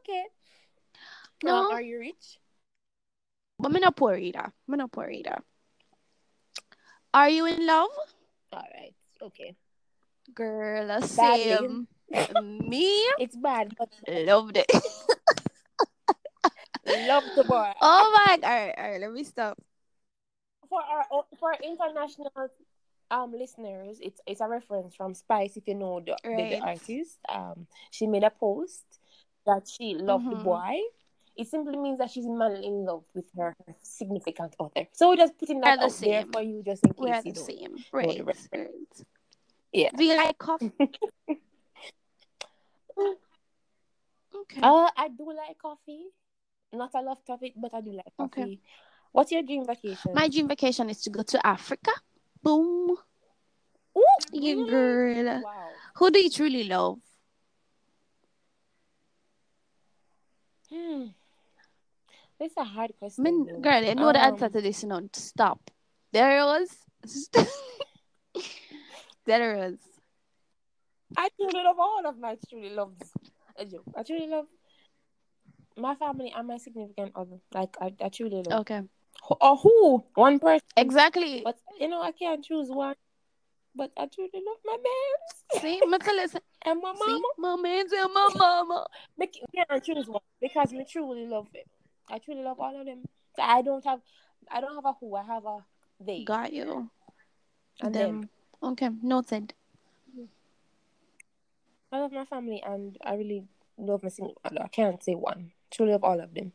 Okay. 0.00 0.24
No. 1.42 1.70
Are 1.70 1.82
you 1.82 1.98
rich? 1.98 2.38
Me 3.58 3.80
not 3.80 3.96
poor 3.96 4.16
either. 4.16 4.52
Me 4.68 4.76
not 4.76 4.92
poor 4.92 5.10
either. 5.10 5.42
Are 7.12 7.28
you 7.28 7.46
in 7.46 7.66
love? 7.66 7.90
All 8.52 8.66
right. 8.74 8.94
Okay. 9.22 9.56
Girl, 10.34 11.00
same. 11.02 11.88
Me 12.34 13.04
It's 13.18 13.36
bad, 13.36 13.74
but 13.76 13.88
loved 14.08 14.56
it. 14.56 14.66
love 16.86 17.24
the 17.36 17.44
boy. 17.44 17.72
Oh 17.80 18.10
my! 18.14 18.38
All 18.42 18.50
right, 18.50 18.74
all 18.76 18.90
right. 18.90 19.00
let 19.00 19.12
me 19.12 19.24
stop. 19.24 19.58
For 20.68 20.80
our 20.82 21.04
for 21.38 21.52
our 21.52 21.58
international 21.62 22.32
um 23.10 23.32
listeners, 23.32 23.98
it's 24.00 24.20
it's 24.26 24.40
a 24.40 24.48
reference 24.48 24.94
from 24.94 25.14
Spice. 25.14 25.56
If 25.56 25.66
you 25.68 25.74
know 25.74 26.00
the, 26.00 26.16
the, 26.24 26.36
the 26.36 26.60
artist, 26.60 27.18
um, 27.28 27.66
she 27.90 28.06
made 28.06 28.22
a 28.24 28.30
post 28.30 28.84
that 29.46 29.66
she 29.68 29.94
loved 29.94 30.26
the 30.30 30.36
Mhm. 30.36 30.44
boy. 30.44 30.78
It 31.36 31.48
simply 31.48 31.76
means 31.78 31.98
that 31.98 32.10
she's 32.10 32.26
madly 32.26 32.66
in 32.66 32.84
love 32.84 33.04
with 33.14 33.24
her 33.36 33.56
significant 33.82 34.54
other. 34.60 34.86
So 34.92 35.08
we're 35.08 35.16
just 35.16 35.38
putting 35.38 35.56
We're 35.56 35.64
that 35.64 35.78
the 35.78 35.84
out 35.86 35.92
there 36.00 36.22
same. 36.22 36.32
for 36.32 36.42
you, 36.42 36.62
just 36.62 36.84
in 36.84 36.92
We're 36.98 37.14
case 37.22 37.32
the 37.34 37.40
same. 37.40 37.84
Right. 37.92 38.18
the 38.18 38.24
reference. 38.24 39.04
Yeah. 39.72 39.90
Do 39.96 40.04
you 40.04 40.16
like 40.16 40.36
coffee? 40.38 40.72
Okay. 44.34 44.60
Uh, 44.62 44.88
I 44.96 45.08
do 45.08 45.26
like 45.32 45.58
coffee. 45.58 46.06
Not 46.72 46.90
a 46.94 47.00
lot 47.02 47.18
of 47.28 47.42
it, 47.42 47.52
but 47.56 47.74
I 47.74 47.80
do 47.80 47.92
like 47.92 48.06
coffee 48.16 48.42
Okay. 48.42 48.58
What's 49.12 49.32
your 49.32 49.42
dream 49.42 49.66
vacation? 49.66 50.12
My 50.14 50.28
dream 50.28 50.46
vacation 50.46 50.88
is 50.88 51.02
to 51.02 51.10
go 51.10 51.22
to 51.22 51.44
Africa. 51.46 51.90
Boom. 52.42 52.96
Ooh, 53.96 54.04
Yeah, 54.32 54.54
really? 54.54 54.70
girl. 54.70 55.42
Wow. 55.42 55.68
Who 55.96 56.10
do 56.10 56.18
you 56.20 56.30
truly 56.30 56.64
love? 56.64 56.98
Hmm. 60.70 61.06
That's 62.38 62.56
a 62.56 62.64
hard 62.64 62.92
question. 62.98 63.26
I 63.26 63.30
mean, 63.30 63.46
though. 63.46 63.60
girl, 63.60 63.84
I 63.90 63.94
know 63.94 64.12
the 64.12 64.22
answer 64.22 64.46
Um, 64.46 64.52
to 64.52 64.60
this. 64.60 64.82
You 64.82 64.88
know, 64.88 65.08
stop. 65.12 65.60
There 66.12 66.38
it 66.38 66.44
was. 66.44 66.70
there 69.26 69.54
it 69.54 69.58
was. 69.70 69.78
I 71.16 71.28
truly 71.36 71.62
love 71.62 71.78
all 71.78 72.06
of 72.06 72.18
my 72.18 72.36
truly 72.48 72.70
loves. 72.70 73.10
A 73.56 73.64
joke. 73.66 73.84
I 73.96 74.02
truly 74.04 74.26
love 74.28 74.46
my 75.76 75.94
family 75.96 76.32
and 76.34 76.48
my 76.48 76.56
significant 76.56 77.12
other. 77.14 77.40
Like 77.52 77.76
I, 77.80 77.92
I 78.00 78.08
truly 78.08 78.42
love. 78.42 78.60
Okay. 78.60 78.82
Or 79.28 79.56
who? 79.56 80.04
One 80.14 80.38
person. 80.38 80.66
Exactly. 80.76 81.42
But 81.44 81.58
you 81.78 81.88
know, 81.88 82.02
I 82.02 82.12
can't 82.12 82.44
choose 82.44 82.68
one. 82.68 82.94
But 83.74 83.92
I 83.96 84.06
truly 84.06 84.30
love 84.34 84.56
my 84.64 84.72
man 84.72 85.60
See, 85.60 85.80
me 85.86 85.98
tell 85.98 86.16
you, 86.16 86.26
and 86.62 86.80
my 86.82 86.94
see, 87.06 87.22
my 87.38 87.56
man's 87.56 87.92
and 87.92 88.12
my 88.14 88.28
mama. 88.36 88.86
Me 89.18 89.28
can't 89.54 89.84
choose 89.84 90.06
one 90.06 90.20
because 90.40 90.72
me 90.72 90.84
truly 90.88 91.26
love 91.26 91.48
it. 91.54 91.66
I 92.08 92.18
truly 92.18 92.42
love 92.42 92.60
all 92.60 92.78
of 92.78 92.86
them. 92.86 93.04
So 93.36 93.42
I 93.42 93.62
don't 93.62 93.84
have, 93.84 94.00
I 94.50 94.60
don't 94.60 94.74
have 94.74 94.84
a 94.84 94.94
who. 95.00 95.14
I 95.14 95.24
have 95.24 95.44
a 95.44 95.58
they 96.00 96.24
Got 96.24 96.52
you. 96.52 96.90
and 97.80 97.94
them. 97.94 98.20
them. 98.20 98.30
Okay, 98.62 98.90
noted. 99.02 99.54
I 101.92 101.98
love 101.98 102.12
my 102.12 102.24
family 102.24 102.62
and 102.64 102.96
I 103.04 103.14
really 103.14 103.44
love 103.76 104.02
my 104.02 104.08
single. 104.08 104.36
I 104.44 104.68
can't 104.68 105.02
say 105.02 105.14
one. 105.14 105.52
Truly 105.70 105.92
love 105.92 106.04
all 106.04 106.20
of 106.20 106.34
them. 106.34 106.52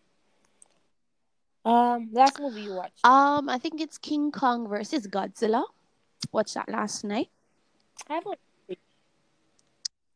Um, 1.66 2.10
last 2.14 2.40
movie 2.40 2.62
you 2.62 2.74
watched? 2.74 3.04
Um, 3.04 3.50
I 3.50 3.58
think 3.58 3.82
it's 3.82 3.98
King 3.98 4.32
Kong 4.32 4.68
versus 4.68 5.08
Godzilla. 5.08 5.64
Watched 6.32 6.54
that 6.54 6.70
last 6.70 7.04
night. 7.04 7.30
I 8.10 8.14
haven't. 8.16 8.28
watched 8.30 8.42
it. 8.70 8.80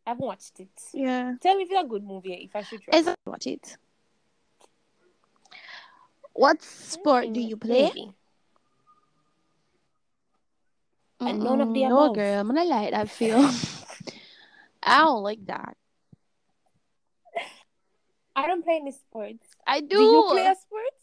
I 0.06 0.10
haven't 0.12 0.26
watched 0.26 0.60
it. 0.60 0.70
Yeah. 0.94 1.34
Tell 1.42 1.56
me 1.56 1.64
if 1.64 1.72
it's 1.72 1.84
a 1.84 1.88
good 1.88 2.04
movie. 2.04 2.34
If 2.34 2.56
I 2.56 2.62
should 2.62 2.82
try. 2.84 3.16
Watch 3.26 3.48
it. 3.48 3.78
What 6.34 6.62
sport 6.64 7.34
do 7.34 7.40
Mm, 7.40 7.50
you 7.50 7.58
play? 7.58 7.92
maybe. 7.92 8.14
And 11.20 11.44
none 11.44 11.62
of 11.62 11.74
the 11.74 11.84
Mm-mm, 11.84 11.90
no, 11.90 12.14
girl. 12.14 12.40
I'm 12.40 12.48
gonna 12.48 12.64
like 12.64 12.92
that 12.92 13.10
feel. 13.10 13.38
I 14.84 15.00
don't 15.00 15.24
like 15.24 15.46
that. 15.48 15.76
I 18.36 18.48
don't 18.48 18.64
play 18.64 18.78
any 18.78 18.92
sports. 18.92 19.46
I 19.68 19.82
do. 19.82 19.88
Do 19.90 20.02
you 20.02 20.24
play 20.32 20.46
a 20.46 20.56
sport? 20.56 20.94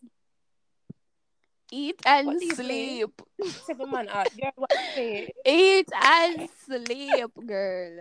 Eat 1.77 2.01
and 2.07 2.27
What 2.27 2.39
do 2.41 2.47
you 2.47 2.55
play? 2.55 2.65
sleep. 3.05 3.23
Seven 3.69 3.91
man 3.91 4.09
out. 4.09 4.33
Girl, 4.33 4.53
what 4.57 4.71
you? 4.97 5.29
Eat 5.45 5.89
and 5.93 6.49
sleep, 6.65 7.31
girl. 7.45 8.01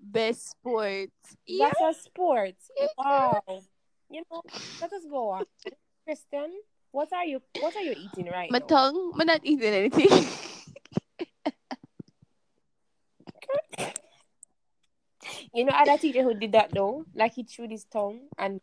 Best 0.00 0.50
sport. 0.50 1.10
Yeah. 1.46 1.70
That's 1.70 1.98
a 1.98 2.02
sport. 2.02 2.56
Yeah, 2.76 2.86
Wow. 2.98 3.62
You 4.10 4.22
know, 4.30 4.42
let 4.80 4.92
us 4.92 5.04
go 5.08 5.30
on. 5.30 5.44
Kristen, 6.04 6.50
what 6.90 7.12
are 7.12 7.24
you 7.24 7.40
what 7.60 7.76
are 7.76 7.82
you 7.82 7.94
eating 7.96 8.26
right 8.26 8.50
My 8.50 8.58
now? 8.58 8.66
tongue. 8.66 9.12
I'm 9.18 9.26
not 9.26 9.40
eating 9.44 9.72
anything. 9.72 10.10
You 15.54 15.64
know, 15.64 15.72
I 15.72 15.80
had 15.80 15.88
a 15.88 15.98
teacher 15.98 16.22
who 16.22 16.34
did 16.34 16.52
that 16.52 16.70
though. 16.74 17.04
Like 17.14 17.34
he 17.34 17.44
chewed 17.44 17.70
his 17.70 17.84
tongue 17.84 18.28
and 18.38 18.60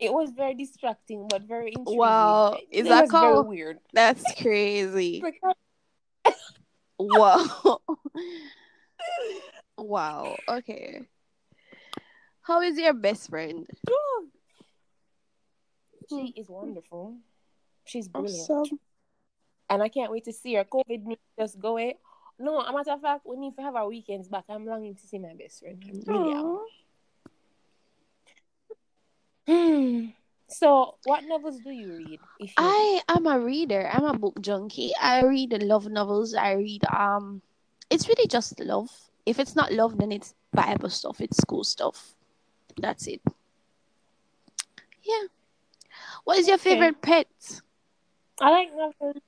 it 0.00 0.12
was 0.12 0.30
very 0.30 0.54
distracting 0.54 1.26
but 1.28 1.42
very 1.42 1.70
interesting. 1.70 1.98
Wow. 1.98 2.56
Is 2.70 2.86
it 2.86 2.88
that 2.88 3.02
was 3.02 3.10
very 3.10 3.32
called- 3.34 3.48
weird. 3.48 3.78
That's 3.92 4.24
crazy. 4.40 5.22
Because 5.42 5.54
Wow. 6.98 7.80
wow. 9.78 10.36
Okay. 10.46 11.00
How 12.42 12.60
is 12.60 12.78
your 12.78 12.92
best 12.92 13.30
friend? 13.30 13.66
she 16.10 16.34
is 16.36 16.48
wonderful. 16.48 17.16
She's 17.84 18.08
brilliant. 18.08 18.50
Awesome. 18.50 18.78
And 19.70 19.82
I 19.82 19.88
can't 19.88 20.12
wait 20.12 20.24
to 20.24 20.32
see 20.32 20.54
her. 20.54 20.64
COVID 20.64 21.04
need 21.04 21.16
to 21.16 21.44
just 21.44 21.58
go 21.58 21.70
away. 21.70 21.96
No, 22.38 22.60
a 22.60 22.72
matter 22.72 22.92
of 22.92 23.00
fact, 23.00 23.22
we 23.24 23.36
need 23.36 23.54
to 23.56 23.62
have 23.62 23.76
our 23.76 23.88
weekends 23.88 24.28
back. 24.28 24.44
I'm 24.48 24.66
longing 24.66 24.94
to 24.94 25.06
see 25.06 25.18
my 25.18 25.32
best 25.38 25.60
friend. 25.60 25.82
I 25.86 26.12
really 26.12 26.32
am. 26.34 26.58
Hmm. 29.46 30.06
So, 30.48 30.96
what 31.04 31.24
novels 31.24 31.60
do 31.60 31.70
you 31.70 31.94
read? 31.96 32.20
If 32.38 32.50
you 32.50 32.54
I 32.56 33.00
am 33.08 33.26
a 33.26 33.38
reader. 33.40 33.88
I'm 33.92 34.04
a 34.04 34.14
book 34.18 34.40
junkie. 34.40 34.92
I 35.00 35.22
read 35.22 35.62
love 35.62 35.86
novels. 35.88 36.34
I 36.34 36.52
read 36.52 36.82
um 36.92 37.42
it's 37.90 38.08
really 38.08 38.26
just 38.28 38.58
love. 38.60 38.90
If 39.26 39.38
it's 39.38 39.54
not 39.56 39.72
love, 39.72 39.98
then 39.98 40.12
it's 40.12 40.34
Bible 40.52 40.90
stuff, 40.90 41.20
it's 41.20 41.36
school 41.38 41.64
stuff. 41.64 42.14
That's 42.80 43.06
it. 43.06 43.20
Yeah. 45.02 45.24
What 46.24 46.38
is 46.38 46.48
your 46.48 46.58
Okay. 46.58 46.74
favorite 46.74 47.02
pet? 47.02 47.28
I 48.40 48.50
like 48.50 48.68
nothing. 48.74 49.20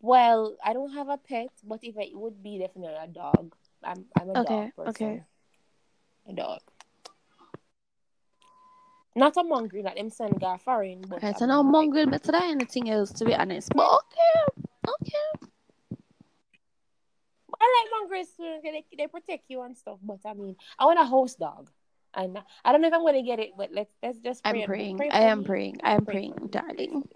Well, 0.00 0.56
I 0.64 0.72
don't 0.72 0.92
have 0.94 1.08
a 1.08 1.16
pet, 1.16 1.50
but 1.62 1.80
if 1.82 1.96
I, 1.96 2.02
it 2.02 2.18
would 2.18 2.42
be 2.42 2.58
definitely 2.58 2.96
a 2.96 3.06
dog. 3.06 3.54
I'm 3.84 4.04
I'm 4.18 4.30
a 4.30 4.36
Okay, 4.36 4.44
dog 4.64 4.76
person. 4.76 4.90
okay. 4.90 5.22
A 6.28 6.32
dog. 6.32 6.60
Not 9.14 9.36
a 9.36 9.44
mongrel 9.44 9.84
like 9.84 9.96
them 9.96 10.10
son 10.10 10.32
guy 10.40 10.56
foreign, 10.58 11.02
but 11.08 11.22
I 11.22 11.34
now 11.40 11.62
mean, 11.62 11.72
like, 11.72 11.72
mongrel 11.72 12.06
better 12.06 12.32
than 12.32 12.42
anything 12.42 12.88
else, 12.90 13.12
to 13.12 13.24
be 13.24 13.34
honest. 13.34 13.70
But 13.74 13.86
okay, 13.86 14.62
okay. 14.88 15.48
I 17.60 17.82
like 17.84 17.90
mongrels 18.00 18.28
too. 18.36 18.58
They, 18.62 18.84
they 18.96 19.06
protect 19.06 19.44
you 19.50 19.62
and 19.62 19.76
stuff. 19.76 19.98
But 20.02 20.18
I 20.26 20.34
mean, 20.34 20.56
I 20.78 20.86
want 20.86 20.98
a 21.00 21.04
house 21.04 21.34
dog, 21.34 21.70
and 22.14 22.38
I 22.64 22.72
don't 22.72 22.80
know 22.80 22.88
if 22.88 22.94
I'm 22.94 23.04
gonna 23.04 23.22
get 23.22 23.38
it. 23.38 23.50
But 23.56 23.70
let's 23.72 23.92
let's 24.02 24.18
just 24.18 24.44
pray. 24.44 24.62
I'm 24.62 24.62
praying. 24.62 24.96
pray 24.96 25.10
I 25.10 25.22
am 25.22 25.42
me. 25.42 25.44
praying. 25.44 25.80
I 25.84 25.92
am 25.94 26.04
Pray 26.04 26.14
praying, 26.14 26.48
darling. 26.50 27.08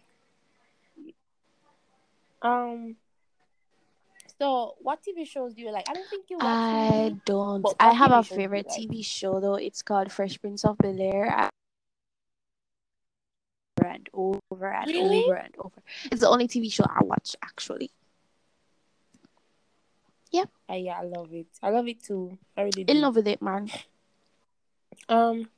Um. 2.43 2.97
So, 4.39 4.77
what 4.81 5.01
TV 5.03 5.27
shows 5.27 5.55
do 5.55 5.63
you 5.63 5.71
like? 5.73 5.89
I 5.89 5.95
don't 5.95 6.09
think 6.09 6.27
you 6.31 6.41
watch 6.41 6.63
I 6.63 7.13
TV. 7.13 7.21
don't. 7.25 7.75
I 7.81 7.93
have 7.93 8.13
TV 8.13 8.21
a 8.21 8.23
shows 8.23 8.41
do 8.49 8.53
you 8.53 8.53
favorite 8.53 8.67
like? 8.69 8.81
TV 8.81 9.05
show 9.05 9.41
though. 9.41 9.55
It's 9.57 9.83
called 9.83 10.13
Fresh 10.13 10.41
Prince 10.41 10.65
of 10.65 10.79
Bel 10.79 11.01
Air. 11.01 11.31
Over 11.33 11.56
and 13.97 14.09
over 14.13 14.71
and 14.73 14.87
Really? 14.87 15.25
over 15.25 15.35
and 15.35 15.55
over. 15.59 15.83
It's 16.13 16.21
the 16.21 16.29
only 16.29 16.47
TV 16.47 16.73
show 16.73 16.85
I 16.85 17.03
watch 17.03 17.35
actually. 17.43 17.91
Uh, 20.69 20.75
yeah, 20.75 20.99
I 20.99 21.05
love 21.05 21.33
it. 21.33 21.47
I 21.63 21.71
love 21.71 21.87
it 21.87 22.03
too. 22.03 22.37
I 22.57 22.63
really 22.63 22.85
do. 22.85 22.93
In 22.93 23.01
love 23.01 23.15
with 23.17 23.29
it, 23.29 23.41
man. 23.41 23.71
Um. 25.09 25.49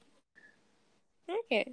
Okay. 1.29 1.73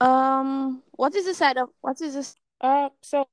Um, 0.00 0.82
what 0.92 1.14
is 1.16 1.24
the 1.26 1.34
side 1.34 1.56
of 1.56 1.70
what 1.80 2.00
is 2.00 2.14
this? 2.14 2.36
Uh. 2.60 2.90
So. 3.02 3.26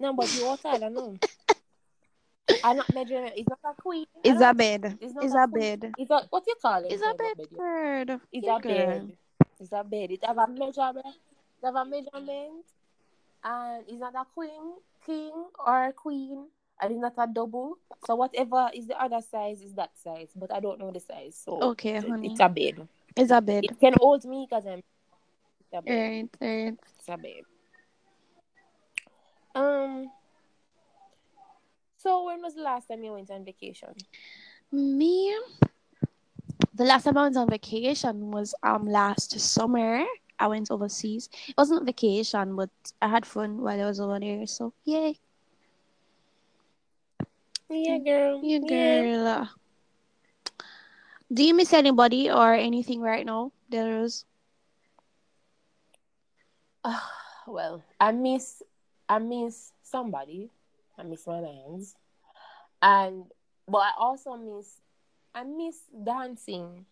No, 0.00 0.12
but 0.12 0.32
you 0.34 0.44
also 0.46 0.68
I 0.68 0.78
don't 0.78 0.94
know. 0.94 1.16
I'm 2.64 2.76
not 2.76 2.94
measuring. 2.94 3.32
It's 3.36 3.48
not 3.48 3.60
a 3.64 3.80
queen. 3.80 4.06
I 4.24 4.50
a 4.50 4.54
bed? 4.54 4.98
It's 5.00 5.14
not 5.14 5.24
a 5.34 5.42
a 5.44 5.46
bed? 5.48 5.94
It's 5.98 6.10
a 6.10 6.20
what 6.30 6.44
you 6.46 6.54
call 6.60 6.84
it? 6.84 6.92
it? 6.92 6.94
Is 6.94 7.02
a 7.02 7.14
bed? 7.14 7.36
It's 8.32 8.46
a 8.48 8.58
bed. 8.60 9.12
It's 9.60 9.72
a 9.72 9.84
bed. 9.84 10.10
It 10.10 10.24
have 10.24 10.38
a 10.38 10.46
measurement. 10.46 11.06
It 11.06 11.66
have 11.66 11.74
a 11.74 11.84
measurement, 11.84 12.64
and 13.44 13.84
it's 13.88 14.00
not 14.00 14.14
a 14.14 14.24
queen, 14.34 14.74
king 15.04 15.32
or 15.66 15.86
a 15.86 15.92
queen, 15.92 16.46
and 16.80 16.92
it's 16.92 17.00
not 17.00 17.14
a 17.18 17.26
double. 17.32 17.78
So 18.06 18.14
whatever 18.14 18.70
is 18.74 18.86
the 18.86 19.00
other 19.00 19.20
size 19.20 19.60
is 19.62 19.72
that 19.74 19.90
size, 20.02 20.30
but 20.36 20.52
I 20.52 20.60
don't 20.60 20.78
know 20.78 20.90
the 20.90 21.00
size. 21.00 21.40
So 21.44 21.60
Okay, 21.62 21.98
honey. 22.00 22.30
it's 22.30 22.40
a 22.40 22.48
bed. 22.48 22.86
Is 23.16 23.30
a 23.30 23.40
bed. 23.40 23.64
It 23.64 23.80
can 23.80 23.94
hold 23.98 24.24
me 24.24 24.46
because 24.48 24.66
I'm. 24.66 24.78
It's 25.60 25.72
a 25.72 25.82
bed. 25.82 25.92
Right, 25.92 26.28
right. 26.40 26.74
It's 26.98 27.08
a 27.08 27.16
bed. 27.16 27.42
Um. 29.54 30.10
So 32.08 32.24
when 32.24 32.40
was 32.40 32.54
the 32.54 32.62
last 32.62 32.86
time 32.88 33.04
you 33.04 33.12
went 33.12 33.30
on 33.30 33.44
vacation? 33.44 33.92
Me, 34.72 35.36
the 36.74 36.84
last 36.84 37.04
time 37.04 37.18
I 37.18 37.24
went 37.24 37.36
on 37.36 37.50
vacation 37.50 38.30
was 38.30 38.54
um 38.62 38.86
last 38.86 39.38
summer. 39.38 40.04
I 40.38 40.46
went 40.48 40.70
overseas. 40.70 41.28
It 41.48 41.54
wasn't 41.58 41.84
vacation, 41.84 42.56
but 42.56 42.70
I 43.02 43.08
had 43.08 43.26
fun 43.26 43.58
while 43.60 43.78
I 43.80 43.84
was 43.84 44.00
over 44.00 44.18
there. 44.18 44.46
So 44.46 44.72
yay, 44.84 45.18
Yeah, 47.68 47.98
girl. 47.98 48.40
you 48.42 48.60
girl. 48.66 49.48
Do 51.32 51.44
you 51.44 51.54
miss 51.54 51.72
anybody 51.72 52.30
or 52.30 52.54
anything 52.54 53.00
right 53.00 53.24
now, 53.26 53.52
Delrose? 53.70 54.24
Ah, 56.84 57.10
well, 57.46 57.82
I 58.00 58.12
miss 58.12 58.62
I 59.08 59.18
miss 59.18 59.72
somebody. 59.82 60.50
I 60.98 61.02
miss 61.04 61.26
my 61.26 61.40
mans. 61.40 61.94
And 62.82 63.24
but 63.66 63.78
I 63.78 63.92
also 63.98 64.36
miss 64.36 64.80
I 65.34 65.44
miss 65.44 65.78
dancing 66.04 66.86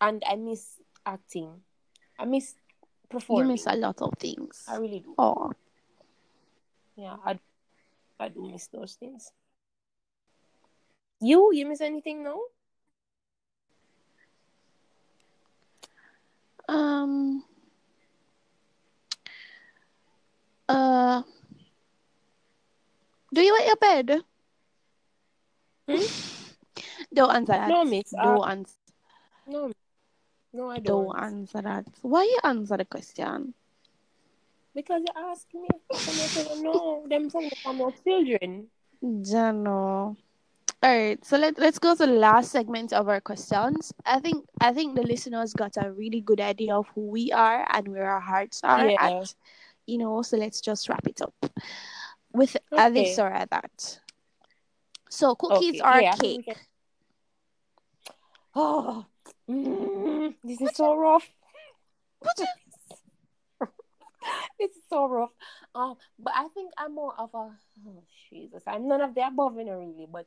and 0.00 0.22
I 0.28 0.36
miss 0.36 0.80
acting. 1.04 1.60
I 2.18 2.24
miss 2.24 2.54
performing. 3.08 3.46
You 3.46 3.52
miss 3.52 3.66
a 3.66 3.76
lot 3.76 4.00
of 4.02 4.14
things. 4.18 4.64
I 4.68 4.76
really 4.76 5.00
do. 5.00 5.14
Oh, 5.18 5.52
Yeah, 6.96 7.16
I 7.24 7.38
I 8.18 8.28
do 8.28 8.48
miss 8.50 8.68
those 8.68 8.94
things. 8.94 9.30
You 11.20 11.52
you 11.52 11.66
miss 11.66 11.80
anything 11.80 12.24
now? 12.24 12.40
um, 16.68 17.44
uh, 20.68 21.22
do 23.32 23.40
you 23.40 23.52
want 23.52 23.66
your 23.66 23.76
bed? 23.76 24.20
Hmm? 25.88 26.04
Don't 27.12 27.34
answer 27.34 27.52
that. 27.52 27.68
No, 27.68 27.84
miss. 27.84 28.14
Uh, 28.14 28.22
Don't 28.24 28.48
answer. 28.48 28.74
no, 29.46 29.72
no, 30.52 30.70
I 30.70 30.78
Don't 30.78 31.06
don't. 31.06 31.18
answer 31.22 31.62
that. 31.62 31.84
Why 32.02 32.22
you 32.24 32.38
answer 32.44 32.76
the 32.76 32.84
question? 32.84 33.54
Because 34.74 35.02
you 35.02 35.30
asked 35.30 35.52
me. 35.54 35.68
And 36.50 36.62
no, 36.62 37.04
them 37.08 37.28
are 37.66 37.72
more 37.74 37.92
children. 38.04 38.68
Jano. 39.02 40.16
All 40.84 40.90
right, 40.98 41.24
so 41.24 41.36
let 41.36 41.58
let's 41.58 41.78
go 41.78 41.94
to 41.94 42.06
the 42.06 42.12
last 42.12 42.50
segment 42.50 42.92
of 42.92 43.08
our 43.08 43.20
questions. 43.20 43.92
I 44.04 44.18
think 44.18 44.46
I 44.60 44.72
think 44.72 44.96
the 44.96 45.02
listeners 45.02 45.52
got 45.52 45.76
a 45.76 45.92
really 45.92 46.20
good 46.20 46.40
idea 46.40 46.74
of 46.74 46.88
who 46.94 47.02
we 47.08 47.30
are 47.30 47.64
and 47.72 47.86
where 47.88 48.08
our 48.10 48.20
hearts 48.20 48.60
are 48.64 48.88
Yeah. 48.88 48.96
at. 49.20 49.34
You 49.86 49.98
know, 49.98 50.22
so 50.22 50.36
let's 50.36 50.60
just 50.60 50.88
wrap 50.88 51.06
it 51.06 51.20
up 51.22 51.34
with 52.32 52.56
a 52.72 52.90
this 52.90 53.18
or 53.18 53.28
a 53.28 53.46
that. 53.50 54.00
So 55.10 55.34
cookies 55.34 55.80
Okay, 55.80 55.96
or 55.96 56.00
yeah, 56.02 56.12
I 56.12 56.16
think 56.16 56.22
we 56.22 56.42
cake? 56.42 56.46
can- 56.56 56.66
Oh, 58.54 59.06
mm, 59.48 60.34
this 60.44 60.60
is 60.60 60.76
so 60.76 60.94
rough. 60.94 61.26
this 64.58 64.70
is 64.76 64.82
so 64.90 65.06
rough. 65.08 65.30
Um, 65.74 65.96
but 66.18 66.34
I 66.36 66.48
think 66.48 66.72
I'm 66.76 66.94
more 66.94 67.14
of 67.18 67.30
a 67.34 67.56
oh 67.86 68.02
Jesus. 68.30 68.62
I'm 68.66 68.86
none 68.88 69.00
of 69.00 69.14
the 69.14 69.26
above, 69.26 69.56
you 69.56 69.64
know, 69.64 69.78
really. 69.78 70.06
But 70.10 70.26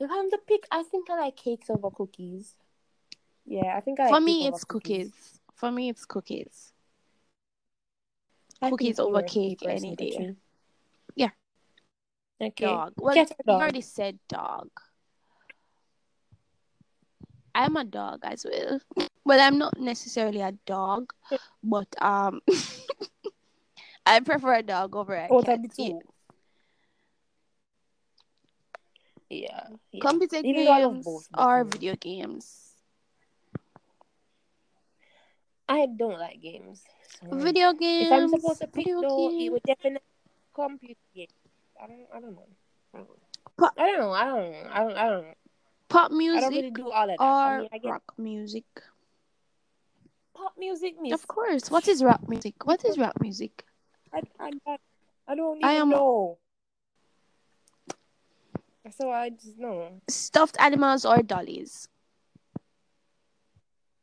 if 0.00 0.10
I'm 0.10 0.30
to 0.30 0.38
pick, 0.46 0.66
I 0.70 0.82
think 0.82 1.10
I 1.10 1.20
like 1.20 1.36
cakes 1.36 1.68
over 1.70 1.90
cookies. 1.90 2.54
Yeah, 3.44 3.76
I 3.76 3.80
think 3.80 4.00
I 4.00 4.04
like 4.04 4.14
For 4.14 4.20
me, 4.20 4.46
it's 4.46 4.64
cookies. 4.64 5.40
For 5.54 5.70
me, 5.72 5.88
it's 5.90 6.04
cookies. 6.06 6.72
I 8.60 8.70
Cookies 8.70 8.98
over 8.98 9.10
you're 9.18 9.18
a 9.20 9.28
cookie 9.28 9.56
cake 9.56 9.68
any 9.68 9.96
day. 9.96 10.36
Okay. 12.40 12.64
Dog. 12.64 12.92
Well, 12.96 13.14
Cat 13.14 13.32
or 13.32 13.36
you've 13.46 13.54
already 13.54 13.80
said 13.80 14.18
dog. 14.28 14.68
I'm 17.54 17.76
a 17.76 17.84
dog 17.84 18.20
as 18.22 18.46
well. 18.48 18.80
Well, 19.24 19.40
I'm 19.40 19.58
not 19.58 19.78
necessarily 19.80 20.40
a 20.40 20.52
dog, 20.64 21.12
but 21.62 21.88
um, 22.00 22.40
I 24.06 24.20
prefer 24.20 24.54
a 24.54 24.62
dog 24.62 24.94
over 24.94 25.14
a 25.14 25.26
Out 25.32 25.44
cat. 25.44 25.60
Yeah. 29.28 29.66
yeah. 29.92 30.00
Computer 30.00 30.40
Even 30.44 30.64
though 30.64 30.72
I 30.72 30.84
love 30.84 30.92
games 30.94 31.04
both, 31.04 31.28
or 31.36 31.64
video 31.64 31.94
games. 31.96 32.68
I 35.68 35.86
don't 35.86 36.18
like 36.18 36.40
games. 36.40 36.82
so- 37.20 37.36
Video 37.36 37.72
games. 37.74 38.06
If 38.06 38.12
I'm 38.12 38.28
supposed 38.28 38.60
to 38.60 38.66
pick 38.68 38.86
though, 38.86 39.28
games. 39.28 39.42
it 39.44 39.52
would 39.52 39.62
definitely 39.64 40.00
computer 40.54 41.00
games. 41.14 41.32
I 41.82 41.86
don't 41.86 42.06
I 42.14 42.20
don't 42.20 42.34
know. 42.34 42.46
I 42.94 42.98
don't 42.98 43.08
know. 43.08 43.14
Pop- 43.56 43.74
I 43.78 43.86
don't 43.92 44.00
know. 44.00 44.12
I 44.12 44.24
don't 44.24 44.50
know. 44.52 44.70
I 44.72 44.78
don't 44.80 44.96
I 44.96 45.08
don't 45.10 45.22
know. 45.22 45.34
pop 45.88 46.10
I 46.10 46.14
music 46.14 46.40
don't 46.42 46.54
really 46.54 46.70
do 46.70 46.90
all 46.90 47.02
of 47.10 47.16
that. 47.18 47.20
I 47.20 47.54
or 47.54 47.58
mean 47.60 47.68
I 47.72 47.78
get 47.78 47.90
rock 47.90 48.14
music. 48.18 48.64
pop 50.34 50.52
music 50.58 50.94
miss. 51.00 51.12
Of 51.12 51.26
course. 51.28 51.70
What 51.70 51.88
is 51.88 52.02
rap 52.02 52.28
music? 52.28 52.54
What 52.66 52.84
is 52.84 52.98
rap 52.98 53.20
music? 53.20 53.64
I, 54.12 54.22
I, 54.40 54.50
I, 54.66 54.76
I 55.28 55.34
don't 55.34 55.56
even 55.58 55.68
I 55.68 55.72
am- 55.74 55.90
know. 55.90 56.38
So 58.96 59.10
I 59.10 59.28
just 59.30 59.58
know. 59.58 60.00
Stuffed 60.08 60.56
animals 60.58 61.04
or 61.04 61.22
dollies? 61.22 61.88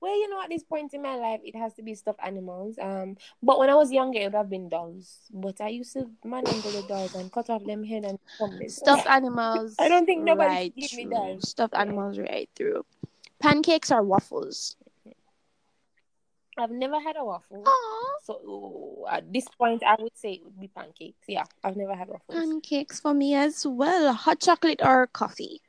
Well, 0.06 0.16
you 0.20 0.30
know, 0.30 0.40
at 0.40 0.52
this 0.52 0.62
point 0.64 0.94
in 0.94 1.02
my 1.02 1.16
life, 1.16 1.40
it 1.44 1.56
has 1.56 1.74
to 1.74 1.82
be 1.82 1.96
stuffed 1.96 2.20
animals. 2.24 2.78
Um, 2.80 3.18
but 3.42 3.58
when 3.58 3.72
I 3.72 3.74
was 3.74 3.92
younger, 3.92 4.20
it 4.20 4.26
would 4.26 4.36
have 4.36 4.52
been 4.52 4.70
dolls. 4.70 5.18
But 5.34 5.60
I 5.60 5.70
used 5.70 5.94
to 5.94 6.08
manhandle 6.24 6.74
the 6.74 6.84
dolls 6.84 7.16
and 7.16 7.32
cut 7.32 7.50
off 7.50 7.66
them 7.66 7.84
head 7.84 8.06
and. 8.06 8.20
Stuffed 8.68 9.08
animals. 9.10 9.76
I 9.80 9.88
don't 9.88 10.06
think 10.06 10.24
nobody 10.24 10.48
right 10.48 10.74
give 10.78 10.94
me 10.94 11.06
dolls. 11.06 11.50
Stuffed 11.50 11.74
Yeah. 11.74 11.82
animals 11.82 12.20
right 12.20 12.48
through. 12.56 12.86
Pancakes 13.40 13.92
or 13.92 14.04
waffles? 14.04 14.76
I've 16.56 16.70
never 16.70 17.00
had 17.00 17.16
a 17.18 17.26
waffle. 17.26 17.64
Aww. 17.64 18.26
So 18.26 19.08
at 19.10 19.34
this 19.34 19.48
point, 19.58 19.82
I 19.82 19.96
would 20.00 20.16
say 20.16 20.34
it 20.34 20.44
would 20.44 20.62
be 20.62 20.68
pancakes. 20.68 21.26
Yeah, 21.28 21.46
I've 21.64 21.78
never 21.78 21.96
had 21.96 22.10
waffles. 22.10 22.38
Pancakes 22.38 23.00
for 23.00 23.16
me 23.16 23.34
as 23.34 23.66
well. 23.66 24.14
Hot 24.14 24.40
chocolate 24.40 24.82
or 24.84 25.08
coffee? 25.08 25.62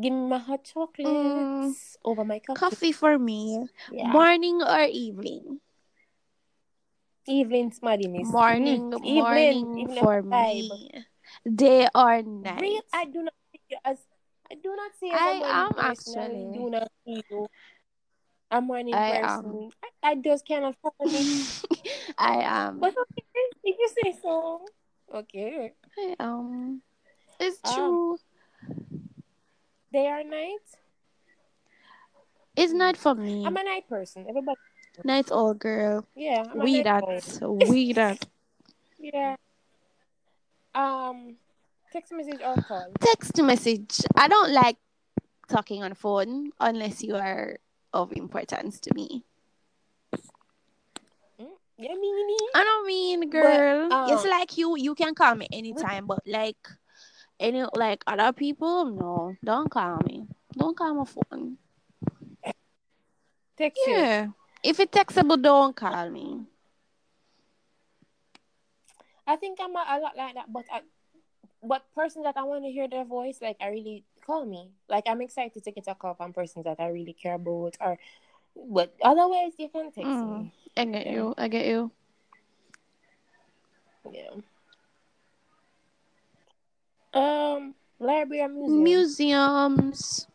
Give 0.00 0.12
me 0.12 0.26
my 0.28 0.38
hot 0.38 0.64
chocolates 0.64 1.06
Mm. 1.06 1.74
over 2.04 2.24
my 2.24 2.40
coffee. 2.40 2.58
Coffee 2.58 2.92
for 2.92 3.18
me. 3.18 3.68
Yeah. 3.92 4.10
Morning 4.10 4.60
or 4.62 4.84
evening? 4.90 5.60
Evening, 7.26 7.72
smarty 7.72 8.08
miss. 8.08 8.28
Morning, 8.28 8.90
Mm, 8.92 9.04
evening, 9.04 9.14
morning 9.14 9.78
evening 9.78 9.96
for 9.96 10.22
me. 10.22 10.68
Day 11.46 11.88
or 11.94 12.22
night? 12.22 12.60
Real, 12.60 12.82
I 12.92 13.04
do 13.06 13.22
not 13.22 13.34
see 13.52 13.60
you 13.70 13.76
as 13.84 13.98
I 14.50 14.54
do 14.56 14.76
not 14.76 14.90
see 15.00 15.08
you 15.08 15.14
I 15.16 15.40
am 15.42 15.72
person. 15.72 15.80
I 15.80 15.90
actually. 15.90 16.52
do 16.52 16.70
not 16.70 16.88
see 17.06 17.22
you 17.30 17.46
a 18.50 18.60
morning 18.60 18.94
I 18.94 19.22
person. 19.22 19.70
I, 20.04 20.10
I 20.10 20.14
just 20.16 20.44
cannot 20.46 20.76
me. 21.00 21.46
I 22.18 22.42
am. 22.42 22.80
But 22.80 22.92
okay, 22.92 23.24
if 23.64 23.76
you 23.78 23.88
say 24.02 24.18
so. 24.20 24.66
Okay. 25.14 25.72
I 25.96 26.14
am. 26.20 26.82
It's 27.40 27.58
Um, 27.64 27.74
true. 27.74 28.18
Day 29.94 30.08
or 30.10 30.24
night? 30.26 30.66
It's 32.56 32.72
night 32.72 32.96
for 32.96 33.14
me. 33.14 33.46
I'm 33.46 33.56
a 33.56 33.62
night 33.62 33.88
person. 33.88 34.26
Everybody 34.28 34.58
Night 35.04 35.30
all 35.30 35.54
girl. 35.54 36.04
yeah, 36.16 36.42
I'm 36.50 36.58
We 36.58 36.82
that. 36.82 37.02
We 37.70 37.92
that. 37.94 38.26
Yeah. 38.98 39.36
Um 40.74 41.36
text 41.92 42.10
message 42.12 42.40
or 42.42 42.58
call. 42.62 42.90
Text 42.98 43.40
message. 43.40 44.02
I 44.16 44.26
don't 44.26 44.50
like 44.50 44.76
talking 45.48 45.84
on 45.84 45.94
phone 45.94 46.50
unless 46.58 47.02
you 47.02 47.14
are 47.14 47.58
of 47.92 48.10
importance 48.12 48.80
to 48.80 48.90
me. 48.94 49.22
Mm, 51.38 51.54
Yeah, 51.78 51.94
meanie. 51.94 52.46
I 52.54 52.62
don't 52.66 52.86
mean, 52.86 53.30
girl. 53.30 53.92
uh, 53.92 54.10
it's 54.10 54.24
like 54.26 54.58
you. 54.58 54.74
You 54.76 54.94
can 54.98 55.14
call 55.14 55.34
me 55.38 55.46
anytime, 55.52 56.06
but 56.06 56.22
like 56.26 56.58
any 57.44 57.64
like 57.76 58.02
other 58.06 58.32
people, 58.32 58.86
no, 58.86 59.36
don't 59.44 59.70
call 59.70 60.00
me. 60.00 60.26
Don't 60.56 60.76
call 60.76 60.94
my 60.94 61.04
phone. 61.04 61.58
Text 63.56 63.86
you. 63.86 63.96
Yeah. 63.96 64.28
If 64.64 64.80
it's 64.80 64.90
textable, 64.96 65.40
don't 65.40 65.76
call 65.76 66.08
me. 66.10 66.40
I 69.26 69.36
think 69.36 69.58
I'm 69.60 69.76
a, 69.76 69.84
a 69.88 70.00
lot 70.00 70.16
like 70.16 70.34
that, 70.34 70.52
but 70.52 70.64
I, 70.72 70.80
but 71.62 71.84
persons 71.94 72.24
that 72.24 72.36
I 72.36 72.42
want 72.44 72.64
to 72.64 72.70
hear 72.70 72.88
their 72.88 73.04
voice, 73.04 73.38
like 73.40 73.56
I 73.60 73.68
really 73.68 74.04
call 74.26 74.44
me. 74.44 74.70
Like 74.88 75.04
I'm 75.06 75.20
excited 75.22 75.62
to 75.62 75.70
get 75.70 75.84
a 75.86 75.94
call 75.94 76.14
from 76.14 76.32
persons 76.32 76.64
that 76.64 76.80
I 76.80 76.88
really 76.88 77.12
care 77.12 77.34
about, 77.34 77.76
or 77.80 77.98
but 78.56 78.94
otherwise 79.02 79.52
you 79.58 79.68
can 79.68 79.92
text 79.92 80.08
Mm. 80.08 80.28
me. 80.44 80.52
I 80.76 80.84
get 80.84 81.06
Yeah. 81.06 81.12
you. 81.12 81.34
I 81.38 81.48
get 81.48 81.66
you. 81.66 81.90
Yeah. 84.12 84.30
Um, 87.14 87.74
library 87.98 88.42
or 88.42 88.48
museum. 88.48 88.82
Museums. 88.82 90.26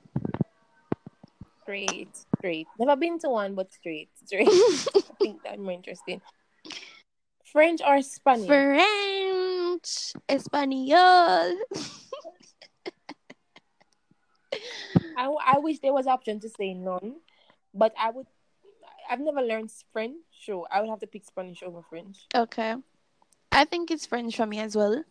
straight, 1.69 2.09
straight. 2.37 2.67
Never 2.79 2.95
been 2.95 3.19
to 3.19 3.29
one, 3.29 3.53
but 3.53 3.71
straight, 3.71 4.09
straight. 4.25 4.47
I 4.49 5.01
think 5.21 5.43
that's 5.43 5.59
more 5.59 5.73
interesting. 5.73 6.21
French 7.51 7.81
or 7.85 8.01
Spanish? 8.01 8.47
French, 8.47 10.13
Espanol. 10.27 11.57
I, 15.17 15.25
I 15.45 15.59
wish 15.59 15.79
there 15.79 15.93
was 15.93 16.07
option 16.07 16.39
to 16.39 16.49
say 16.49 16.73
none, 16.73 17.17
but 17.73 17.93
I 17.99 18.09
would. 18.11 18.25
I've 19.09 19.19
never 19.19 19.41
learned 19.41 19.71
French, 19.91 20.17
so 20.45 20.65
I 20.71 20.81
would 20.81 20.89
have 20.89 20.99
to 20.99 21.07
pick 21.07 21.25
Spanish 21.25 21.61
over 21.63 21.81
French. 21.89 22.27
Okay, 22.33 22.75
I 23.51 23.65
think 23.65 23.91
it's 23.91 24.05
French 24.05 24.37
for 24.37 24.45
me 24.45 24.59
as 24.59 24.75
well. 24.75 25.03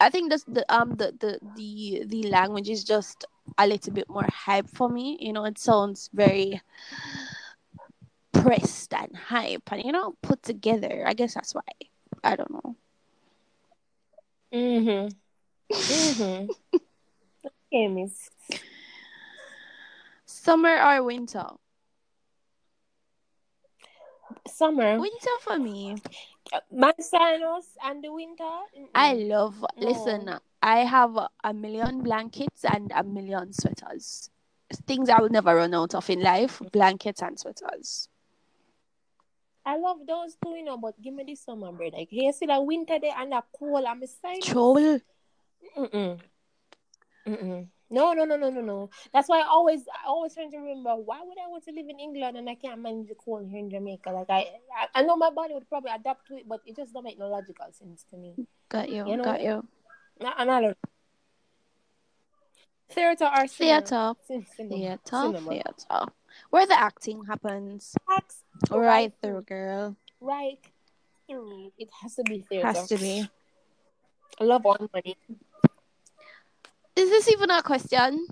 I 0.00 0.10
think 0.10 0.30
that's 0.30 0.44
the 0.44 0.64
um 0.72 0.96
the 0.96 1.12
the 1.18 1.38
the 1.56 2.04
the 2.06 2.22
language 2.28 2.68
is 2.68 2.84
just 2.84 3.24
a 3.56 3.66
little 3.66 3.92
bit 3.92 4.08
more 4.08 4.26
hype 4.30 4.68
for 4.68 4.88
me. 4.88 5.18
You 5.20 5.32
know, 5.32 5.44
it 5.44 5.58
sounds 5.58 6.08
very 6.12 6.60
pressed 8.32 8.94
and 8.94 9.14
hype, 9.16 9.72
and 9.72 9.82
you 9.84 9.92
know, 9.92 10.14
put 10.22 10.42
together. 10.42 11.04
I 11.06 11.14
guess 11.14 11.34
that's 11.34 11.54
why. 11.54 11.62
I 12.22 12.36
don't 12.36 12.50
know. 12.50 12.76
Mm-hmm. 14.52 15.08
Mm-hmm. 15.72 16.78
okay, 17.72 17.88
miss. 17.88 18.30
Summer 20.24 20.80
or 20.82 21.02
winter? 21.02 21.46
Summer. 24.46 24.98
Winter 24.98 25.36
for 25.40 25.58
me. 25.58 25.96
Manzanos 26.74 27.64
and 27.84 28.02
the 28.02 28.12
winter. 28.12 28.44
Mm-mm. 28.44 28.88
I 28.94 29.14
love. 29.14 29.64
No. 29.76 29.88
Listen, 29.88 30.38
I 30.62 30.78
have 30.78 31.16
a 31.44 31.54
million 31.54 32.02
blankets 32.02 32.64
and 32.64 32.92
a 32.94 33.02
million 33.02 33.52
sweaters. 33.52 34.30
Things 34.86 35.08
I 35.08 35.20
will 35.20 35.30
never 35.30 35.54
run 35.54 35.74
out 35.74 35.94
of 35.94 36.08
in 36.10 36.22
life: 36.22 36.60
blankets 36.72 37.22
and 37.22 37.38
sweaters. 37.38 38.08
I 39.64 39.76
love 39.76 39.98
those 40.06 40.36
too, 40.42 40.50
you 40.56 40.64
know, 40.64 40.78
but 40.78 41.00
give 41.02 41.12
me 41.12 41.24
this 41.24 41.42
summer, 41.42 41.70
bro. 41.72 41.90
Like, 41.92 42.08
here, 42.08 42.32
see 42.32 42.46
the 42.46 42.60
winter 42.60 42.98
day 42.98 43.12
and 43.14 43.32
the 43.32 43.42
cold. 43.58 43.84
I'm 43.84 44.02
excited. 44.02 44.42
Troll. 44.42 44.98
Mm-mm. 45.76 46.18
Mm-mm. 47.26 47.66
No, 47.90 48.12
no, 48.12 48.24
no, 48.24 48.36
no, 48.36 48.50
no, 48.50 48.60
no. 48.60 48.90
That's 49.14 49.28
why 49.28 49.40
I 49.40 49.46
always, 49.46 49.80
I 49.88 50.06
always 50.06 50.34
trying 50.34 50.50
to 50.50 50.58
remember 50.58 50.94
why 50.96 51.20
would 51.24 51.38
I 51.42 51.48
want 51.48 51.64
to 51.64 51.72
live 51.72 51.86
in 51.88 51.98
England 51.98 52.36
and 52.36 52.48
I 52.48 52.54
can't 52.54 52.82
manage 52.82 53.08
the 53.08 53.14
cold 53.14 53.48
here 53.48 53.58
in 53.58 53.70
Jamaica? 53.70 54.10
Like 54.10 54.28
I, 54.28 54.46
I, 54.76 55.00
I 55.00 55.02
know 55.02 55.16
my 55.16 55.30
body 55.30 55.54
would 55.54 55.68
probably 55.68 55.90
adapt 55.94 56.26
to 56.28 56.36
it, 56.36 56.46
but 56.46 56.60
it 56.66 56.76
just 56.76 56.92
don't 56.92 57.04
make 57.04 57.18
no 57.18 57.28
logical 57.28 57.66
sense 57.72 58.04
to 58.10 58.16
me. 58.16 58.34
Got 58.68 58.90
you. 58.90 59.08
You 59.08 59.16
know? 59.16 59.24
Got 59.24 59.42
you. 59.42 59.66
No, 60.20 60.32
and 60.36 60.50
I 60.50 60.60
don't. 60.60 60.76
Theater 62.90 63.24
or 63.24 63.46
cinema? 63.46 64.16
Theater. 64.26 64.46
Cinema. 64.56 64.76
Theater. 64.76 65.00
Cinema. 65.10 65.50
Theater. 65.50 66.12
Where 66.50 66.66
the 66.66 66.78
acting 66.78 67.24
happens. 67.24 67.94
Facts. 68.06 68.44
Right 68.70 69.12
through, 69.22 69.42
girl. 69.42 69.96
Right 70.20 70.58
through. 71.28 71.72
It 71.78 71.88
has 72.02 72.16
to 72.16 72.22
be 72.22 72.44
theater. 72.48 72.66
Has 72.66 72.86
to 72.88 72.98
be. 72.98 73.28
I 74.40 74.44
love 74.44 74.66
on 74.66 74.88
money. 74.92 75.16
Is 76.98 77.10
this 77.10 77.28
even 77.28 77.48
a 77.50 77.62
question? 77.62 78.26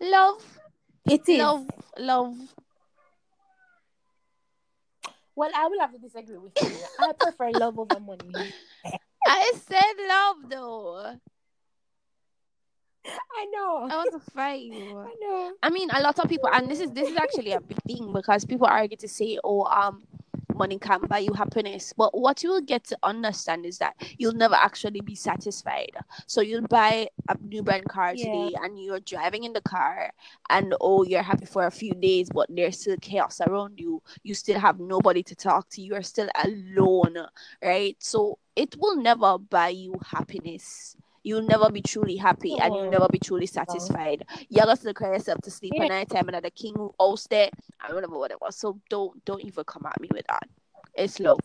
Love. 0.00 0.40
It 1.04 1.28
is. 1.28 1.38
Love. 1.40 1.66
Love. 1.98 2.36
Well, 5.34 5.50
I 5.52 5.66
will 5.66 5.80
have 5.80 5.90
to 5.92 5.98
disagree 5.98 6.36
with 6.36 6.52
you. 6.62 6.70
I 7.00 7.10
prefer 7.12 7.50
love 7.50 7.76
over 7.76 7.98
money. 7.98 8.52
I 9.26 9.52
said 9.66 9.96
love 10.06 10.36
though. 10.48 11.16
I 13.04 13.46
know. 13.46 13.88
I 13.90 13.96
want 13.96 14.12
to 14.12 14.30
fight 14.30 14.62
you. 14.62 14.96
I 14.98 15.14
know. 15.20 15.52
I 15.64 15.70
mean, 15.70 15.90
a 15.90 16.00
lot 16.00 16.20
of 16.20 16.28
people, 16.28 16.50
and 16.52 16.70
this 16.70 16.78
is 16.78 16.92
this 16.92 17.08
is 17.10 17.16
actually 17.16 17.50
a 17.50 17.60
big 17.60 17.82
thing 17.82 18.12
because 18.12 18.44
people 18.44 18.68
argue 18.68 18.96
to 18.98 19.08
say, 19.08 19.40
"Oh, 19.42 19.64
um, 19.64 20.04
money 20.60 20.78
can't 20.78 21.08
buy 21.08 21.20
you 21.24 21.32
happiness." 21.32 21.92
But 21.96 22.12
what 22.16 22.42
you 22.44 22.50
will 22.52 22.60
get 22.74 22.84
to 22.92 22.98
understand 23.02 23.64
is 23.66 23.78
that 23.78 23.94
you'll 24.18 24.36
never 24.44 24.54
actually 24.54 25.00
be 25.00 25.14
satisfied. 25.16 25.96
So 26.26 26.40
you'll 26.40 26.68
buy 26.68 27.08
a 27.28 27.36
new 27.40 27.62
brand 27.62 27.88
car 27.88 28.14
Yeah. 28.14 28.24
today, 28.24 28.52
and 28.62 28.78
you're 28.82 29.00
driving 29.00 29.44
in 29.44 29.52
the 29.52 29.62
car, 29.62 30.12
and 30.48 30.74
oh, 30.80 31.04
you're 31.04 31.22
happy 31.22 31.46
for 31.46 31.66
a 31.66 31.70
few 31.70 31.94
days, 31.94 32.28
but 32.32 32.46
there's 32.50 32.80
still 32.80 32.96
chaos 33.00 33.40
around 33.40 33.78
you. 33.80 34.02
You 34.22 34.34
still 34.34 34.58
have 34.60 34.78
nobody 34.80 35.22
to 35.24 35.34
talk 35.34 35.68
to. 35.70 35.82
You're 35.82 36.02
still 36.02 36.28
alone, 36.36 37.16
right? 37.62 37.96
So 38.00 38.38
it 38.56 38.76
will 38.78 38.96
never 38.96 39.38
buy 39.38 39.68
you 39.70 39.94
happiness. 40.04 40.96
You'll 41.22 41.42
never 41.42 41.70
be 41.70 41.82
truly 41.82 42.16
happy, 42.16 42.56
and 42.58 42.74
you'll 42.74 42.84
Oh. 42.86 42.90
never 42.90 43.08
be 43.08 43.18
truly 43.18 43.46
satisfied 43.46 44.24
you're 44.48 44.66
gonna 44.66 44.94
cry 44.94 45.12
yourself 45.12 45.40
to 45.42 45.50
sleep 45.50 45.72
Yeah. 45.76 45.84
at 45.84 45.88
night 45.88 46.10
time 46.10 46.28
and 46.28 46.36
at 46.36 46.42
the 46.42 46.50
king 46.50 46.74
house 46.98 47.26
there. 47.28 47.50
I 47.80 47.88
don't 47.88 48.02
know 48.02 48.18
what 48.18 48.30
it 48.30 48.40
was. 48.40 48.56
So 48.56 48.80
don't 48.88 49.24
don't 49.24 49.44
even 49.44 49.64
come 49.64 49.86
at 49.86 50.00
me 50.00 50.08
with 50.12 50.26
that. 50.28 50.48
It's 50.94 51.20
love. 51.20 51.40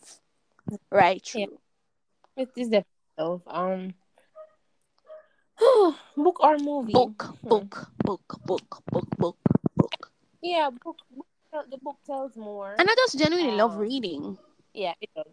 Right, 0.90 1.22
true. 1.22 1.40
Yeah. 1.40 2.42
It 2.42 2.50
is 2.56 2.70
the 2.70 2.84
love. 3.18 3.42
Um. 3.46 3.94
book 6.16 6.40
or 6.40 6.58
movie? 6.58 6.92
Book, 6.92 7.36
book, 7.42 7.88
book, 8.04 8.22
book, 8.44 8.82
book, 8.90 9.16
book, 9.18 9.36
book. 9.76 10.12
Yeah, 10.42 10.70
book. 10.70 10.96
book 11.10 11.26
the 11.70 11.78
book 11.78 11.96
tells 12.04 12.36
more. 12.36 12.74
And 12.78 12.88
I 12.90 12.94
just 12.94 13.18
genuinely 13.18 13.52
love 13.52 13.72
Um, 13.72 13.78
reading. 13.78 14.38
Yeah, 14.74 14.92
it 15.00 15.08
does. 15.16 15.32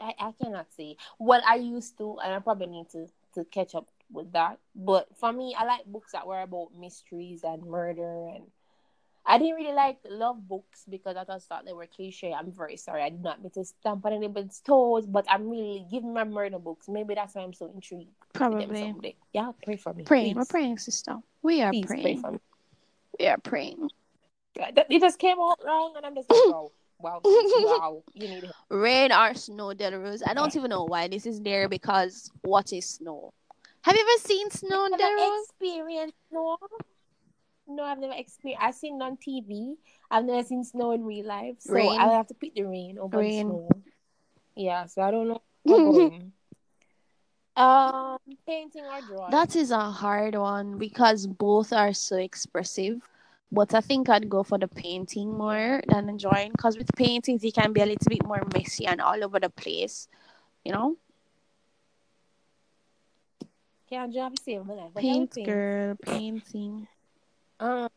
I, 0.00 0.14
I 0.18 0.32
cannot 0.42 0.66
say. 0.76 0.96
what 1.18 1.42
I 1.46 1.56
used 1.56 1.98
to, 1.98 2.18
and 2.24 2.34
I 2.34 2.38
probably 2.38 2.66
need 2.66 2.90
to, 2.90 3.06
to 3.34 3.44
catch 3.44 3.74
up 3.74 3.88
with 4.12 4.32
that. 4.32 4.58
But 4.74 5.08
for 5.18 5.32
me, 5.32 5.54
I 5.56 5.64
like 5.64 5.84
books 5.86 6.12
that 6.12 6.26
were 6.26 6.40
about 6.40 6.68
mysteries 6.78 7.42
and 7.44 7.64
murder. 7.64 8.28
And 8.34 8.44
I 9.26 9.38
didn't 9.38 9.56
really 9.56 9.74
like 9.74 9.98
love 10.08 10.46
books 10.48 10.84
because 10.88 11.16
I 11.16 11.24
just 11.24 11.48
thought 11.48 11.64
they 11.64 11.72
were 11.72 11.86
cliche. 11.86 12.32
I'm 12.32 12.50
very 12.50 12.76
sorry. 12.76 13.02
I 13.02 13.10
did 13.10 13.22
not 13.22 13.42
mean 13.42 13.50
to 13.52 13.64
stamp 13.64 14.04
on 14.04 14.12
anybody's 14.12 14.60
toes, 14.60 15.06
but 15.06 15.26
I'm 15.28 15.48
really 15.48 15.86
giving 15.90 16.12
my 16.12 16.24
murder 16.24 16.58
books. 16.58 16.88
Maybe 16.88 17.14
that's 17.14 17.34
why 17.34 17.42
I'm 17.42 17.52
so 17.52 17.70
intrigued. 17.72 18.10
Probably. 18.32 19.16
Yeah, 19.32 19.52
pray 19.62 19.76
for 19.76 19.92
me. 19.92 20.04
Praying. 20.04 20.36
We're 20.36 20.44
praying, 20.44 20.78
sister. 20.78 21.16
We 21.42 21.62
are 21.62 21.70
Please 21.70 21.86
pray 21.86 22.02
praying. 22.02 22.20
for 22.20 22.32
me. 22.32 22.38
We 23.18 23.26
are 23.26 23.38
praying. 23.38 23.90
It 24.56 25.00
just 25.00 25.18
came 25.18 25.38
out 25.40 25.60
wrong, 25.64 25.94
and 25.96 26.04
I'm 26.04 26.14
just 26.14 26.28
like, 26.28 26.38
wow, 26.46 26.52
oh. 26.70 26.72
Wow, 27.02 27.20
wow. 27.24 28.02
You 28.14 28.28
need 28.28 28.42
help. 28.44 28.54
Rain 28.70 29.12
or 29.12 29.34
snow, 29.34 29.72
Delrose. 29.74 30.22
I 30.26 30.34
don't 30.34 30.54
even 30.56 30.70
know 30.70 30.84
why 30.84 31.08
this 31.08 31.26
is 31.26 31.40
there 31.40 31.68
because 31.68 32.30
what 32.42 32.72
is 32.72 32.86
snow? 32.88 33.32
Have 33.82 33.96
you 33.96 34.02
ever 34.02 34.26
seen 34.28 34.50
snow, 34.50 34.86
never 34.90 35.02
Daryl? 35.02 35.42
experienced 35.44 36.14
snow. 36.30 36.58
No, 37.66 37.84
I've 37.84 37.98
never 37.98 38.14
experienced. 38.14 38.64
I've 38.64 38.74
seen 38.74 39.00
it 39.00 39.04
on 39.04 39.16
TV. 39.16 39.74
I've 40.10 40.24
never 40.24 40.42
seen 40.42 40.64
snow 40.64 40.92
in 40.92 41.04
real 41.04 41.26
life. 41.26 41.56
So 41.60 41.72
Rain. 41.74 41.98
I'll 42.00 42.12
have 42.12 42.26
to 42.28 42.34
pick 42.34 42.54
the 42.54 42.64
rain 42.64 42.98
over 42.98 43.18
Rain. 43.18 43.48
the 43.48 43.54
snow. 43.54 43.68
Yeah, 44.56 44.86
so 44.86 45.02
I 45.02 45.10
don't 45.10 45.28
know. 45.28 45.42
where 45.62 45.76
I'm 45.80 45.92
going. 45.92 46.32
um, 47.56 48.18
painting 48.46 48.84
or 48.84 49.00
drawing? 49.02 49.30
That 49.30 49.54
is 49.56 49.70
a 49.70 49.78
hard 49.90 50.34
one 50.34 50.78
because 50.78 51.26
both 51.26 51.72
are 51.72 51.92
so 51.92 52.16
expressive. 52.16 53.00
But 53.52 53.74
I 53.74 53.80
think 53.80 54.08
I'd 54.08 54.28
go 54.28 54.42
for 54.44 54.58
the 54.58 54.68
painting 54.68 55.36
more 55.36 55.82
than 55.88 56.06
the 56.06 56.12
drawing 56.12 56.52
because 56.52 56.78
with 56.78 56.94
paintings, 56.94 57.42
it 57.42 57.54
can 57.54 57.72
be 57.72 57.80
a 57.80 57.86
little 57.86 58.08
bit 58.08 58.24
more 58.24 58.42
messy 58.54 58.86
and 58.86 59.00
all 59.00 59.24
over 59.24 59.40
the 59.40 59.50
place. 59.50 60.08
You 60.64 60.72
know? 60.72 60.96
Can't 63.88 64.14
job 64.14 64.38
save 64.38 64.64
my 64.64 64.74
life. 64.74 64.90
But 64.94 65.00
I 65.00 65.02
Paint, 65.02 65.34
paint. 65.34 65.46
girl, 65.46 65.96
painting. 66.06 66.86
Um, 67.58 67.88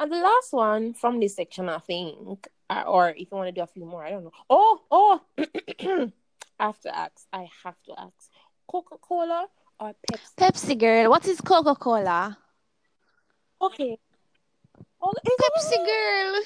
and 0.00 0.12
the 0.12 0.16
last 0.16 0.52
one 0.52 0.94
from 0.94 1.20
this 1.20 1.36
section, 1.36 1.68
I 1.68 1.78
think, 1.78 2.48
uh, 2.68 2.82
or 2.86 3.10
if 3.10 3.18
you 3.20 3.26
want 3.30 3.46
to 3.48 3.52
do 3.52 3.62
a 3.62 3.66
few 3.66 3.84
more, 3.84 4.04
I 4.04 4.10
don't 4.10 4.24
know. 4.24 4.32
Oh, 4.50 4.80
oh, 4.90 5.20
I 5.38 6.64
have 6.64 6.80
to 6.80 6.98
ask. 6.98 7.26
I 7.32 7.48
have 7.62 7.80
to 7.84 7.94
ask. 7.96 8.30
Coca 8.66 8.96
Cola 9.00 9.46
or 9.78 9.94
Pepsi? 10.10 10.34
Pepsi, 10.36 10.78
girl. 10.78 11.10
What 11.10 11.26
is 11.28 11.40
Coca 11.40 11.76
Cola? 11.76 12.36
Okay. 13.60 13.98
Oh, 15.02 15.12
Pepsi, 15.24 15.76
girl. 15.86 16.42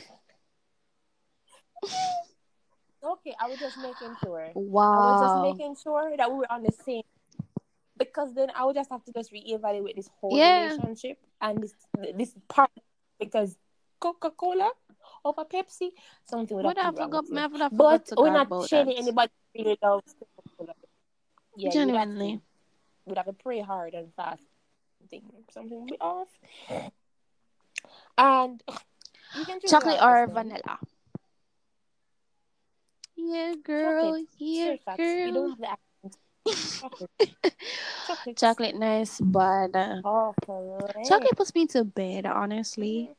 Okay, 3.02 3.34
I 3.40 3.48
was 3.48 3.58
just 3.58 3.78
making 3.78 4.14
sure. 4.22 4.50
Wow. 4.54 4.92
I 4.92 5.12
was 5.12 5.20
just 5.22 5.42
making 5.58 5.76
sure 5.82 6.16
that 6.16 6.30
we 6.30 6.36
were 6.38 6.52
on 6.52 6.62
the 6.62 6.72
same. 6.84 7.02
Because 7.96 8.34
then 8.34 8.50
I 8.54 8.64
would 8.64 8.76
just 8.76 8.90
have 8.90 9.04
to 9.04 9.12
just 9.12 9.32
reevaluate 9.32 9.96
this 9.96 10.08
whole 10.20 10.36
Yeah. 10.36 10.68
relationship 10.70 11.18
and 11.40 11.62
this 11.62 11.74
this 12.16 12.34
part 12.48 12.70
because 13.18 13.56
Coca 13.98 14.30
Cola 14.30 14.70
over 15.24 15.44
Pepsi, 15.44 15.90
something 16.24 16.56
would 16.56 16.64
have 16.64 16.76
What 16.76 16.80
to 16.80 16.86
I 16.86 16.90
be 16.90 16.96
wrong 17.12 17.24
forgot. 17.26 17.38
I 17.38 17.46
would 17.46 17.60
have 17.60 17.76
But 17.76 18.08
we're 18.16 18.30
not 18.32 18.68
shading 18.68 18.96
anybody 18.96 19.32
really 19.54 19.78
loves 19.82 20.14
Coca-Cola. 20.14 20.72
Yeah, 20.76 20.84
you'd 21.56 21.64
have 21.66 21.72
Genuinely. 21.72 22.36
to- 22.36 22.42
We'd 23.06 23.16
have 23.18 23.26
to 23.26 23.32
pray 23.34 23.60
hard 23.60 23.92
and 23.94 24.14
fast. 24.14 24.42
Something, 24.98 25.44
something 25.50 25.78
will 25.80 25.86
be 25.86 25.98
off. 26.00 26.28
And 28.20 28.62
you 29.34 29.44
can 29.46 29.60
choose 29.60 29.70
Chocolate 29.70 30.02
or 30.02 30.26
vanilla? 30.26 30.78
Yeah, 33.16 33.54
girl. 33.62 34.12
Chocolate. 34.12 34.28
Yeah, 34.38 34.64
Straight 34.64 34.82
facts. 34.84 35.00
You 35.24 35.32
don't 35.32 35.58
girl. 35.58 35.68
have 35.68 35.78
the. 36.04 36.10
Chocolate. 36.80 37.10
Chocolate. 38.06 38.36
Chocolate 38.36 38.74
nice, 38.76 39.20
but 39.20 39.74
uh, 39.74 39.96
Oh, 40.04 40.34
chocolate 41.04 41.36
puts 41.36 41.54
me 41.54 41.66
to 41.68 41.84
bed, 41.84 42.26
honestly. 42.26 43.10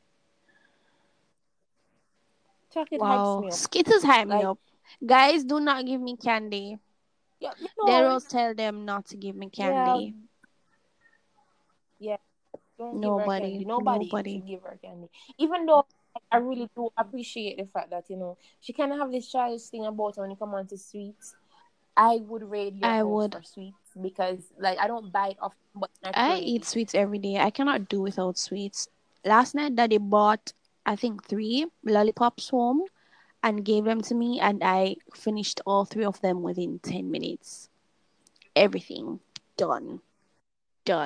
Chocolate 2.74 3.02
hypes 3.02 3.10
Wow. 3.10 3.42
me 3.42 3.48
up. 3.50 3.54
Skittles 3.54 4.04
hype 4.04 4.28
me 4.28 4.44
up. 4.44 4.58
Guys, 5.06 5.44
do 5.44 5.60
not 5.60 5.86
give 5.86 6.02
me 6.02 6.16
candy. 6.18 6.78
Yeah, 7.40 7.52
you 7.60 7.68
know, 7.78 7.86
Daryl 7.92 8.28
tell 8.28 8.54
them 8.54 8.86
not 8.86 9.06
to 9.08 9.18
give 9.18 9.36
me 9.36 9.50
candy. 9.50 10.14
Don't 12.82 13.00
Nobody, 13.00 13.24
give 13.24 13.28
her 13.28 13.40
candy. 13.40 13.66
Nobody, 13.66 14.06
nobody. 14.06 14.34
should 14.34 14.48
give 14.48 14.62
her 14.64 14.80
candy. 14.82 15.10
Even 15.38 15.66
though 15.66 15.86
I 16.32 16.38
really 16.38 16.70
do 16.76 16.90
appreciate 16.98 17.58
the 17.58 17.66
fact 17.66 17.92
that 17.92 18.06
you 18.10 18.18
know 18.18 18.38
she 18.60 18.74
kind 18.74 18.92
of 18.92 19.00
have 19.00 19.12
this 19.12 19.32
childish 19.32 19.64
thing 19.70 19.86
about 19.86 20.16
her 20.16 20.24
when 20.24 20.32
it 20.32 20.40
comes 20.40 20.54
on 20.54 20.68
to 20.68 20.78
sweets. 20.78 21.36
I 21.96 22.20
would 22.24 22.50
raid 22.50 22.78
your 22.78 22.90
I 22.90 23.04
would. 23.04 23.34
for 23.34 23.44
sweets 23.44 23.78
because 24.02 24.40
like 24.58 24.80
I 24.80 24.88
don't 24.88 25.12
buy 25.12 25.30
it 25.30 25.38
often, 25.42 25.60
but 25.76 25.90
I, 26.04 26.12
I 26.14 26.38
eat 26.38 26.66
sweets 26.66 26.96
every 26.96 27.20
day. 27.20 27.38
I 27.38 27.50
cannot 27.50 27.90
do 27.90 28.02
without 28.02 28.38
sweets. 28.38 28.88
Last 29.26 29.54
night, 29.54 29.76
Daddy 29.76 29.98
bought, 29.98 30.54
I 30.86 30.96
think, 30.96 31.26
three 31.26 31.68
lollipops 31.84 32.50
home 32.50 32.84
and 33.44 33.66
gave 33.66 33.84
them 33.84 34.02
to 34.02 34.16
me, 34.16 34.40
and 34.40 34.64
I 34.64 34.96
finished 35.14 35.62
all 35.66 35.86
three 35.86 36.06
of 36.06 36.20
them 36.22 36.42
within 36.42 36.80
10 36.80 37.12
minutes. 37.12 37.70
Everything 38.56 39.20
done. 39.58 40.02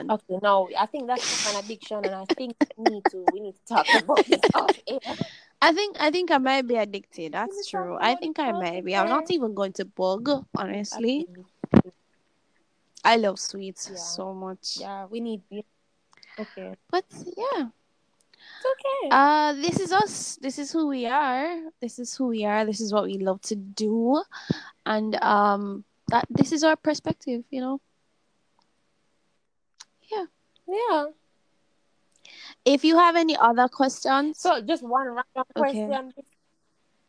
Okay, 0.09 0.39
no, 0.41 0.69
I 0.77 0.85
think 0.85 1.07
that's 1.07 1.45
an 1.47 1.55
addiction, 1.55 2.05
and 2.05 2.15
I 2.15 2.25
think 2.37 2.55
we 2.77 2.85
need 2.85 3.03
to 3.11 3.25
we 3.33 3.39
need 3.39 3.55
to 3.55 3.65
talk 3.65 3.87
about 3.93 4.25
this. 4.27 4.41
I 5.61 5.73
think 5.73 5.97
I 5.99 6.11
think 6.11 6.31
I 6.31 6.37
might 6.37 6.67
be 6.67 6.75
addicted. 6.75 7.33
That's 7.33 7.67
true. 7.69 7.97
I 7.99 8.15
think 8.15 8.39
I 8.39 8.51
might 8.51 8.83
be. 8.85 8.95
I'm 8.95 9.09
not 9.09 9.31
even 9.31 9.53
going 9.53 9.73
to 9.73 9.85
bug, 9.85 10.29
honestly. 10.55 11.27
I 13.03 13.17
love 13.17 13.39
sweets 13.39 13.89
Yeah. 13.89 13.97
so 13.97 14.33
much. 14.33 14.77
Yeah, 14.77 15.05
we 15.05 15.19
need. 15.21 15.41
Okay, 16.37 16.75
But 16.91 17.05
yeah. 17.37 17.69
it's 17.69 18.65
okay. 18.65 19.09
Uh 19.11 19.53
this 19.53 19.79
is 19.79 19.91
us. 19.93 20.37
This 20.41 20.59
is 20.59 20.71
who 20.71 20.87
we 20.87 21.05
are. 21.05 21.71
This 21.81 21.99
is 21.99 22.15
who 22.15 22.27
we 22.27 22.45
are. 22.45 22.65
This 22.65 22.81
is 22.81 22.91
what 22.91 23.05
we 23.05 23.17
love 23.17 23.41
to 23.41 23.55
do. 23.55 24.21
And 24.85 25.15
um 25.23 25.85
that 26.09 26.25
this 26.29 26.51
is 26.51 26.63
our 26.63 26.75
perspective, 26.75 27.43
you 27.49 27.61
know. 27.61 27.79
Yeah. 30.67 31.05
If 32.65 32.83
you 32.83 32.97
have 32.97 33.15
any 33.15 33.37
other 33.37 33.67
questions, 33.67 34.39
So 34.39 34.61
just 34.61 34.83
one 34.83 35.07
random 35.07 35.45
Okay. 35.55 35.85
question. 35.85 36.13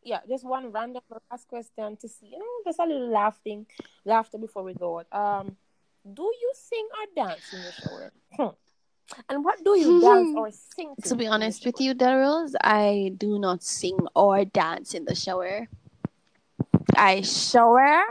Yeah, 0.03 0.21
just 0.29 0.45
one 0.45 0.71
random 0.71 1.03
last 1.31 1.49
question 1.49 1.97
to 1.97 2.09
see, 2.09 2.27
you 2.27 2.39
know, 2.39 2.45
just 2.65 2.79
a 2.79 2.85
little 2.85 3.09
laughing, 3.09 3.67
laughter 4.05 4.39
before 4.39 4.63
we 4.63 4.75
go. 4.75 5.01
out. 5.01 5.07
Um, 5.13 5.57
do 6.13 6.23
you 6.23 6.53
sing 6.55 6.87
or 6.93 7.25
dance 7.25 7.53
in 7.53 7.63
the 7.63 7.73
shower? 7.73 8.13
Hmm. 8.37 8.55
And 9.29 9.45
what 9.45 9.65
do 9.65 9.79
you 9.79 10.01
dance 10.01 10.31
or 10.37 10.51
sing 10.51 10.95
to? 11.03 11.09
to 11.09 11.17
be 11.17 11.27
honest 11.27 11.65
with 11.65 11.81
you, 11.81 11.95
Daryls, 11.95 12.55
I 12.61 13.13
do 13.17 13.39
not 13.39 13.63
sing 13.65 13.99
or 14.15 14.45
dance 14.45 14.95
in 14.95 15.05
the 15.07 15.15
shower. 15.15 15.67
I 16.95 17.23
shower. 17.23 18.03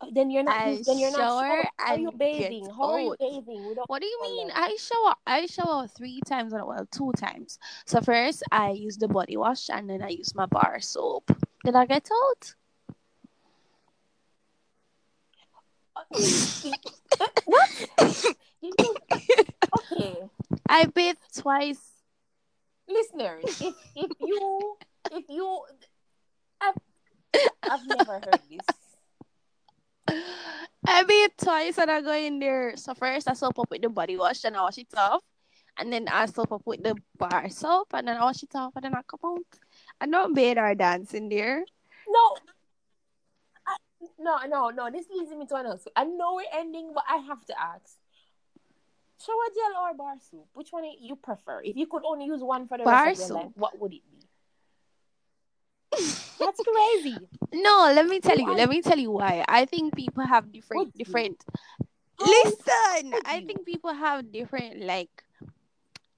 Uh, 0.00 0.06
then 0.12 0.30
you're 0.30 0.42
not. 0.42 0.56
I 0.56 0.82
then 0.84 0.98
you're 0.98 1.10
not. 1.10 1.18
shower. 1.18 1.64
How 1.78 1.94
are 1.94 1.98
you 1.98 2.12
bathing? 2.12 2.68
How 2.68 2.92
are 2.92 3.00
you 3.00 3.16
bathing? 3.18 3.74
What 3.86 4.00
do 4.02 4.06
you 4.06 4.18
mean? 4.22 4.48
that? 4.48 4.58
I 4.58 4.76
shower. 4.76 5.14
I 5.26 5.46
shower 5.46 5.86
three 5.88 6.20
times. 6.26 6.52
on- 6.52 6.66
Well, 6.66 6.86
two 6.92 7.12
times. 7.16 7.58
So 7.86 8.00
first, 8.02 8.42
I 8.52 8.72
use 8.72 8.98
the 8.98 9.08
body 9.08 9.36
wash, 9.38 9.70
and 9.70 9.88
then 9.88 10.02
I 10.02 10.08
use 10.08 10.34
my 10.34 10.44
bar 10.46 10.80
soap. 10.80 11.30
Did 11.64 11.74
I 11.76 11.86
get 11.86 12.10
out? 12.12 12.54
what? 17.46 17.86
Okay, 19.92 20.16
I 20.68 20.84
bathe 20.86 21.16
twice. 21.34 21.80
listeners, 22.88 23.44
if 23.60 23.74
if 23.96 24.10
you 24.20 24.76
if 25.12 25.24
you, 25.28 25.60
I've 26.60 26.74
I've 27.62 27.86
never 27.86 28.12
heard 28.20 28.40
this. 28.50 28.66
I 30.08 31.02
bathe 31.02 31.30
twice, 31.36 31.78
and 31.78 31.90
I 31.90 32.00
go 32.00 32.12
in 32.14 32.38
there. 32.38 32.76
So 32.76 32.94
first, 32.94 33.28
I 33.28 33.34
soap 33.34 33.58
up 33.58 33.70
with 33.70 33.82
the 33.82 33.88
body 33.88 34.16
wash, 34.16 34.44
and 34.44 34.56
I 34.56 34.62
wash 34.62 34.78
it 34.78 34.94
off, 34.96 35.22
and 35.78 35.92
then 35.92 36.08
I 36.08 36.26
soap 36.26 36.52
up 36.52 36.62
with 36.64 36.82
the 36.82 36.94
bar 37.18 37.48
soap, 37.50 37.88
and 37.94 38.08
then 38.08 38.16
I 38.16 38.24
wash 38.24 38.42
it 38.42 38.54
off, 38.54 38.72
and 38.76 38.84
then 38.84 38.94
I 38.94 39.00
come 39.02 39.20
out. 39.24 39.60
I 40.00 40.06
don't 40.06 40.34
bathe 40.34 40.58
or 40.58 40.74
dance 40.74 41.14
in 41.14 41.28
there. 41.28 41.64
No. 42.08 42.36
I, 43.66 43.76
no, 44.18 44.38
no, 44.46 44.70
no. 44.70 44.90
This 44.90 45.06
leads 45.10 45.30
me 45.32 45.46
to 45.46 45.56
another. 45.56 45.80
I 45.96 46.04
know 46.04 46.34
we're 46.34 46.58
ending, 46.60 46.92
but 46.94 47.04
I 47.08 47.16
have 47.18 47.44
to 47.46 47.54
ask. 47.60 47.98
Shower 49.24 49.48
gel 49.54 49.82
or 49.82 49.94
bar 49.94 50.14
soap? 50.30 50.48
Which 50.52 50.68
one 50.70 50.84
you 51.00 51.16
prefer? 51.16 51.62
If 51.64 51.76
you 51.76 51.86
could 51.86 52.02
only 52.04 52.26
use 52.26 52.42
one 52.42 52.68
for 52.68 52.78
the 52.78 52.84
Bar 52.84 53.06
rest 53.06 53.22
of 53.22 53.28
your 53.28 53.38
life, 53.38 53.52
what 53.54 53.80
would 53.80 53.92
it 53.94 54.02
be? 54.10 54.25
That's 56.38 56.60
crazy. 56.62 57.28
No, 57.52 57.92
let 57.94 58.06
me 58.06 58.20
tell 58.20 58.38
you. 58.38 58.52
Let 58.54 58.68
me 58.68 58.82
tell 58.82 58.98
you 58.98 59.10
why. 59.10 59.44
I 59.48 59.64
think 59.64 59.94
people 59.96 60.24
have 60.26 60.52
different 60.52 60.96
different. 60.96 61.44
Listen, 62.20 63.14
I 63.24 63.42
think 63.46 63.64
people 63.64 63.92
have 63.94 64.32
different 64.32 64.82
like. 64.82 65.24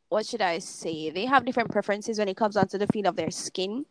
What 0.09 0.25
should 0.25 0.41
I 0.41 0.59
say? 0.59 1.11
They 1.11 1.27
have 1.27 1.45
different 1.45 1.71
preferences 1.71 2.19
when 2.19 2.29
it 2.29 2.37
comes 2.37 2.57
onto 2.57 2.79
the 2.79 2.87
feel 2.87 3.07
of 3.07 3.17
their 3.17 3.31
skin. 3.31 3.85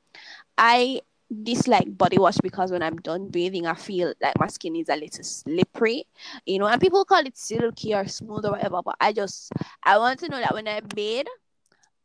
I 0.58 1.02
dislike 1.44 1.98
body 1.98 2.18
wash 2.18 2.38
because 2.42 2.72
when 2.72 2.82
I'm 2.82 2.96
done 2.98 3.28
bathing, 3.30 3.68
I 3.68 3.76
feel 3.76 4.14
like 4.22 4.40
my 4.40 4.48
skin 4.48 4.76
is 4.76 4.90
a 4.90 4.96
little 4.96 5.24
slippery, 5.24 6.08
you 6.46 6.58
know. 6.60 6.66
And 6.66 6.82
people 6.82 7.06
call 7.06 7.26
it 7.26 7.38
silky 7.38 7.94
or 7.94 8.08
smooth 8.08 8.46
or 8.46 8.52
whatever, 8.52 8.82
but 8.84 8.96
I 9.00 9.14
just 9.14 9.52
I 9.84 9.98
want 9.98 10.20
to 10.22 10.30
know 10.30 10.40
that 10.40 10.54
when 10.54 10.68
I 10.68 10.80
bathe, 10.80 11.28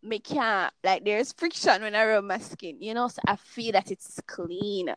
me 0.03 0.19
can't 0.19 0.73
like 0.83 1.05
there's 1.05 1.33
friction 1.33 1.83
when 1.83 1.95
I 1.95 2.05
rub 2.07 2.25
my 2.25 2.39
skin, 2.39 2.77
you 2.81 2.95
know. 2.95 3.09
So 3.09 3.21
I 3.27 3.37
feel 3.37 3.73
that 3.73 3.91
it's 3.91 4.21
clean. 4.27 4.95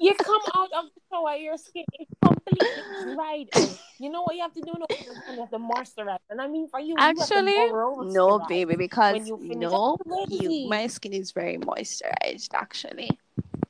You 0.00 0.14
come 0.14 0.40
out 0.56 0.70
of 0.72 0.84
the 0.94 1.00
shower, 1.10 1.36
your 1.36 1.56
skin 1.58 1.84
is 2.00 2.06
completely 2.24 2.84
dried. 3.04 3.50
You 3.98 4.10
know 4.10 4.22
what 4.22 4.34
you 4.34 4.42
have 4.42 4.54
to 4.54 4.60
do 4.60 4.72
No, 4.78 4.86
You 5.32 5.40
have 5.40 5.50
to 5.50 5.58
moisturize. 5.58 6.18
And 6.30 6.40
I 6.40 6.48
mean, 6.48 6.66
for 6.68 6.80
you, 6.80 6.96
Actually, 6.98 7.52
you 7.52 8.08
no, 8.12 8.38
baby, 8.48 8.76
because 8.76 9.12
when 9.12 9.26
you 9.26 9.38
no, 9.42 9.98
you, 10.28 10.68
my 10.68 10.86
skin 10.86 11.12
is 11.12 11.32
very 11.32 11.58
moisturized 11.58 12.48
actually, 12.54 13.10
and 13.52 13.68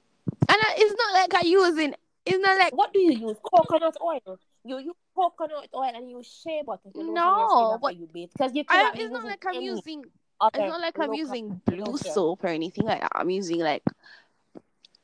I, 0.48 0.74
it's 0.78 0.94
not 0.96 1.14
like 1.14 1.34
I 1.34 1.46
using. 1.46 1.94
It's 2.24 2.38
not 2.38 2.58
like 2.58 2.74
What 2.74 2.92
do 2.92 3.00
you 3.00 3.12
use? 3.12 3.36
Coconut 3.42 3.96
oil. 4.00 4.38
You 4.64 4.78
use 4.78 4.94
coconut 5.14 5.68
oil 5.74 5.92
and 5.94 6.10
you 6.10 6.22
shea 6.22 6.62
butter 6.64 6.90
No, 6.94 7.78
but 7.80 7.96
you 7.96 8.08
bathe 8.12 8.30
because 8.32 8.54
you 8.54 8.64
I, 8.68 8.92
it's 8.94 9.12
not 9.12 9.24
like 9.24 9.44
I'm 9.46 9.62
using. 9.62 10.04
It's 10.54 10.58
not 10.58 10.80
like 10.80 10.98
I'm 10.98 11.14
using 11.14 11.60
blue 11.64 11.96
soap 11.98 12.44
or 12.44 12.48
anything 12.48 12.84
like 12.84 13.00
that. 13.00 13.12
I'm 13.14 13.30
using 13.30 13.60
like 13.60 13.82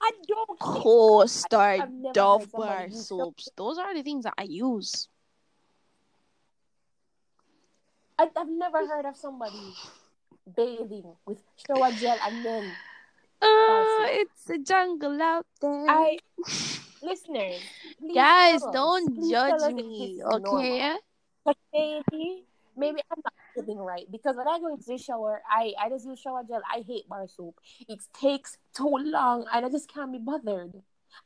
I 0.01 0.11
don't 0.27 0.59
care. 0.61 0.83
Coast 0.83 1.47
or 1.53 1.61
I've 1.61 1.91
never 1.93 2.13
Dove 2.13 2.53
bar 2.53 2.91
soaps. 2.91 3.49
Those 3.57 3.79
are 3.79 3.95
the 3.95 4.03
things 4.03 4.25
that 4.25 4.35
I 4.39 4.45
use. 4.45 5.09
I, 8.19 8.29
I've 8.37 8.49
never 8.49 8.87
heard 8.87 9.07
of 9.07 9.17
somebody 9.17 9.75
bathing 10.57 11.15
with 11.27 11.43
shower 11.67 11.93
gel 11.93 12.19
and 12.25 12.45
then 12.45 12.73
Uh, 13.41 14.07
it's 14.19 14.51
a 14.51 14.59
jungle 14.59 15.23
out 15.23 15.47
there. 15.61 15.87
I 15.89 16.19
listeners, 17.03 17.61
Guys, 18.15 18.63
don't 18.73 19.15
Please 19.15 19.31
judge 19.31 19.73
me, 19.75 20.17
this 20.17 20.27
is 20.27 20.41
normal. 20.43 20.57
okay? 20.59 20.97
But 21.45 21.57
maybe, 21.73 22.45
maybe 22.77 23.01
I'm 23.11 23.23
not 23.25 23.35
getting 23.57 23.79
right 23.79 24.07
because 24.11 24.37
when 24.37 24.47
I 24.49 24.59
go 24.59 24.73
into 24.73 24.85
the 24.87 24.99
shower, 24.99 25.43
I 25.51 25.73
I 25.81 25.89
just 25.89 26.07
use 26.07 26.21
shower 26.21 26.43
gel. 26.49 26.63
I 26.71 26.85
hate 26.87 27.09
bar 27.09 27.27
soap. 27.27 27.59
It 27.89 28.01
takes 28.21 28.59
too 28.77 28.97
long, 29.01 29.47
and 29.53 29.65
I 29.65 29.69
just 29.69 29.93
can't 29.93 30.13
be 30.13 30.19
bothered. 30.19 30.73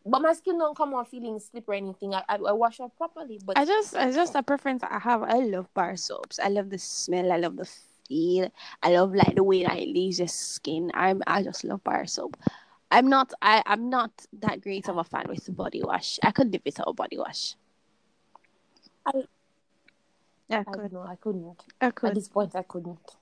But 0.07 0.23
my 0.23 0.33
skin 0.33 0.59
don't 0.59 0.77
come 0.77 0.95
out 0.95 1.11
feeling 1.11 1.39
slippery 1.41 1.77
or 1.77 1.79
anything. 1.79 2.15
I, 2.15 2.23
I, 2.29 2.37
I 2.37 2.53
wash 2.53 2.81
off 2.81 2.97
properly, 2.97 3.41
but 3.45 3.59
I 3.59 3.65
just, 3.65 3.97
I 3.97 4.11
just 4.13 4.35
a 4.35 4.43
preference 4.43 4.83
I 4.83 4.99
have. 4.99 5.23
I 5.23 5.39
love 5.39 5.73
bar 5.75 5.97
soaps. 5.97 6.39
I 6.39 6.49
love 6.49 6.71
the 6.71 6.79
smell. 6.79 7.31
I 7.33 7.37
love 7.37 7.57
the 7.57 7.69
feel. 8.09 8.51
I 8.83 8.91
love 8.97 9.15
like 9.15 9.35
the 9.35 9.43
way 9.43 9.65
that 9.65 9.77
it 9.79 9.89
leaves 9.89 10.19
your 10.19 10.29
skin. 10.29 10.91
I'm, 10.95 11.21
I 11.27 11.43
just 11.43 11.65
love 11.65 11.83
bar 11.85 12.07
soap. 12.07 12.37
I'm 12.93 13.09
not, 13.09 13.33
I, 13.41 13.63
I'm 13.65 13.89
not 13.89 14.11
that 14.41 14.61
great 14.61 14.87
of 14.89 14.99
a 14.99 15.05
fan 15.05 15.25
with 15.29 15.47
the 15.47 15.53
body 15.53 15.83
wash. 15.83 16.19
I 16.23 16.31
couldn't 16.31 16.53
live 16.53 16.63
without 16.65 16.95
body 16.95 17.17
wash. 17.19 17.57
I- 19.07 19.25
I 20.51 20.57
I 20.57 20.65
could, 20.65 20.77
don't 20.83 20.93
know. 20.93 21.07
I 21.09 21.17
couldn't. 21.17 21.65
I 21.81 21.87
At 21.87 22.15
this 22.15 22.29
point, 22.29 22.55
I 22.55 22.63
couldn't. 22.63 23.17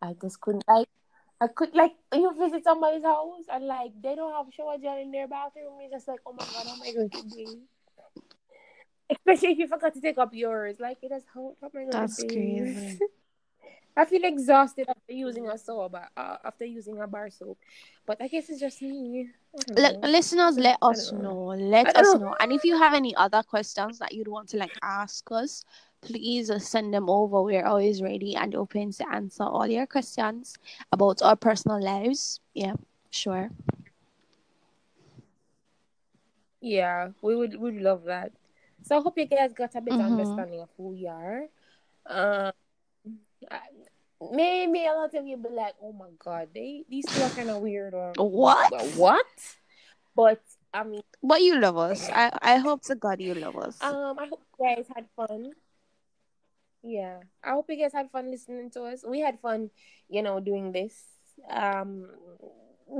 I 0.00 0.14
just 0.22 0.40
couldn't. 0.40 0.62
I, 0.68 0.84
I 1.40 1.48
could 1.48 1.74
like 1.74 1.94
you 2.14 2.32
visit 2.38 2.62
somebody's 2.62 3.02
house 3.02 3.42
and 3.52 3.66
like 3.66 3.90
they 4.00 4.14
don't 4.14 4.32
have 4.32 4.54
shower 4.54 4.78
gel 4.80 4.96
in 4.98 5.10
their 5.10 5.26
bathroom. 5.26 5.80
You're 5.80 5.90
just 5.90 6.06
like, 6.06 6.20
oh 6.24 6.32
my 6.32 6.44
god, 6.44 6.66
how 6.66 6.74
am 6.74 6.82
I 6.82 6.92
going 6.92 7.10
to 7.10 7.22
be? 7.34 7.58
Especially 9.10 9.52
if 9.52 9.58
you 9.58 9.66
forgot 9.66 9.94
to 9.94 10.00
take 10.00 10.18
up 10.18 10.32
yours. 10.32 10.76
Like 10.78 10.98
it 11.02 11.10
is 11.10 11.24
how, 11.34 11.56
how 11.60 11.66
am 11.66 11.72
I 11.74 11.78
going 11.84 11.90
That's 11.90 12.16
to 12.18 12.22
bathe? 12.22 12.76
crazy. 12.76 12.98
I 13.98 14.06
feel 14.06 14.24
exhausted 14.24 14.88
after 14.88 15.12
using 15.12 15.48
a 15.48 15.58
soap, 15.58 15.94
uh, 15.94 16.36
after 16.44 16.64
using 16.64 17.00
a 17.00 17.08
bar 17.08 17.30
soap. 17.30 17.58
But 18.06 18.22
I 18.22 18.28
guess 18.28 18.48
it's 18.50 18.60
just 18.60 18.82
me. 18.82 19.30
L- 19.76 19.98
listeners, 20.02 20.58
let 20.58 20.78
us 20.82 21.12
know. 21.12 21.20
know. 21.22 21.44
Let 21.56 21.88
us 21.96 22.02
don't 22.02 22.20
know. 22.22 22.34
And 22.40 22.52
if 22.52 22.64
you 22.64 22.78
have 22.78 22.94
any 22.94 23.14
other 23.16 23.42
questions 23.42 23.98
that 23.98 24.12
you'd 24.14 24.28
want 24.28 24.48
to 24.50 24.58
like 24.58 24.76
ask 24.82 25.30
us, 25.32 25.64
please 26.02 26.50
send 26.64 26.94
them 26.94 27.10
over. 27.10 27.42
We're 27.42 27.66
always 27.66 28.02
ready 28.02 28.36
and 28.36 28.54
open 28.54 28.92
to 28.92 29.10
answer 29.12 29.44
all 29.44 29.66
your 29.66 29.86
questions 29.86 30.56
about 30.92 31.22
our 31.22 31.36
personal 31.36 31.82
lives. 31.82 32.40
Yeah, 32.54 32.74
sure. 33.10 33.50
Yeah, 36.60 37.10
we 37.22 37.36
would 37.36 37.56
would 37.60 37.76
love 37.76 38.04
that. 38.04 38.32
So 38.82 38.98
I 38.98 39.02
hope 39.02 39.18
you 39.18 39.26
guys 39.26 39.52
got 39.52 39.74
a 39.74 39.80
better 39.80 40.02
Mhm. 40.02 40.06
understanding 40.06 40.60
of 40.60 40.70
who 40.76 40.88
we 40.90 41.06
are. 41.06 41.48
Um, 42.06 42.52
I- 43.50 43.87
maybe 44.20 44.84
a 44.86 44.92
lot 44.92 45.14
of 45.14 45.26
you 45.26 45.36
be 45.36 45.48
like, 45.50 45.74
"Oh 45.82 45.92
my 45.92 46.10
god, 46.18 46.48
they 46.54 46.84
these 46.88 47.06
two 47.06 47.22
are 47.22 47.30
kind 47.30 47.50
of 47.50 47.62
weird." 47.62 47.94
Or 47.94 48.12
What? 48.16 48.72
What? 48.96 49.26
But 50.14 50.42
I 50.74 50.84
mean, 50.84 51.02
But 51.22 51.42
you 51.42 51.58
love 51.60 51.76
us. 51.78 52.08
I 52.10 52.30
I 52.42 52.56
hope 52.58 52.82
to 52.84 52.94
God 52.94 53.20
you 53.20 53.34
love 53.34 53.56
us. 53.56 53.80
um, 53.80 54.18
I 54.18 54.26
hope 54.26 54.42
you 54.58 54.66
guys 54.66 54.86
had 54.94 55.06
fun. 55.14 55.52
Yeah, 56.82 57.20
I 57.42 57.50
hope 57.50 57.66
you 57.68 57.76
guys 57.76 57.92
had 57.92 58.10
fun 58.10 58.30
listening 58.30 58.70
to 58.72 58.84
us. 58.84 59.04
We 59.06 59.20
had 59.20 59.40
fun, 59.40 59.70
you 60.08 60.22
know, 60.22 60.40
doing 60.40 60.72
this. 60.72 60.94
Um, 61.50 62.06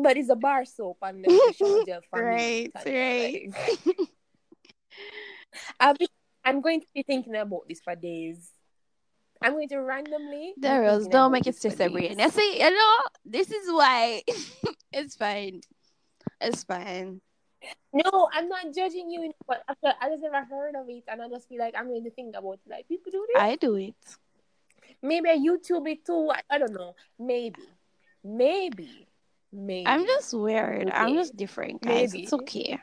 but 0.02 0.16
it's 0.16 0.28
a 0.30 0.36
bar 0.36 0.64
soap 0.64 0.98
and 1.02 1.24
the 1.24 1.84
gel 1.86 2.02
family. 2.10 2.70
Right, 2.74 2.84
right. 2.86 3.50
Like, 3.54 3.98
I'll 5.80 5.94
be, 5.94 6.08
I'm 6.44 6.60
going 6.60 6.80
to 6.80 6.86
be 6.94 7.02
thinking 7.02 7.36
about 7.36 7.68
this 7.68 7.80
for 7.80 7.94
days. 7.94 8.50
I'm 9.43 9.53
going 9.53 9.68
to 9.68 9.78
randomly. 9.78 10.55
be 10.55 10.61
There 10.61 10.84
is 10.84 11.05
thinking 11.05 11.11
don't 11.11 11.32
make 11.32 11.47
it 11.47 11.57
sister 11.57 11.89
brain. 11.91 12.16
days. 12.16 12.36
You 12.36 12.70
know, 12.70 12.97
this 13.24 13.51
is 13.51 13.70
why 13.72 14.22
it's 14.93 15.14
fine. 15.16 15.61
It's 16.41 16.64
fine. 16.64 17.20
No, 17.93 18.28
I'm 18.32 18.49
not 18.49 18.72
judging 18.74 19.11
you, 19.11 19.32
but 19.47 19.62
after 19.68 19.93
I 20.01 20.09
just 20.11 20.22
never 20.22 20.45
heard 20.45 20.74
of 20.76 20.89
it, 20.89 21.05
and 21.09 21.20
I 21.22 21.28
just 21.28 21.49
feel 21.49 21.59
like 21.59 21.74
I'm 21.76 21.89
going 21.89 22.05
to 22.05 22.11
think 22.11 22.36
about 22.36 22.53
it. 22.55 22.61
Like 22.70 22.89
people 22.89 23.11
do 23.11 23.26
this. 23.32 23.43
I 23.43 23.57
do 23.57 23.74
it. 23.76 23.95
Maybe 25.03 25.28
I 25.30 25.36
YouTube 25.36 25.89
it 25.91 26.05
too. 26.05 26.30
I, 26.32 26.41
I 26.51 26.59
don't 26.59 26.72
know. 26.72 26.95
Maybe, 27.18 27.62
maybe, 28.24 29.07
maybe. 29.53 29.86
I'm 29.86 30.07
just 30.07 30.34
weird. 30.34 30.91
I'm 30.91 31.14
just 31.14 31.36
different, 31.36 31.82
guys. 31.82 32.12
Maybe. 32.12 32.24
It's 32.24 32.32
okay. 32.32 32.78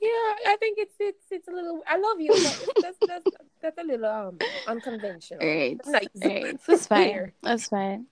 Yeah, 0.00 0.52
I 0.52 0.56
think 0.60 0.78
it's 0.78 0.94
it's 1.00 1.24
it's 1.30 1.48
a 1.48 1.50
little. 1.50 1.82
I 1.86 1.98
love 1.98 2.20
you, 2.20 2.30
but 2.30 2.56
it's, 2.62 2.78
that's 2.82 2.98
that's 3.06 3.26
that's 3.60 3.78
a 3.78 3.82
little 3.84 4.06
um 4.06 4.38
unconventional. 4.66 5.44
Right. 5.44 5.78
Nice. 5.86 6.08
Right. 6.14 6.56
It's 6.68 6.86
fine. 6.86 7.08
Weird. 7.10 7.32
It's 7.44 7.68
fine. 7.68 8.06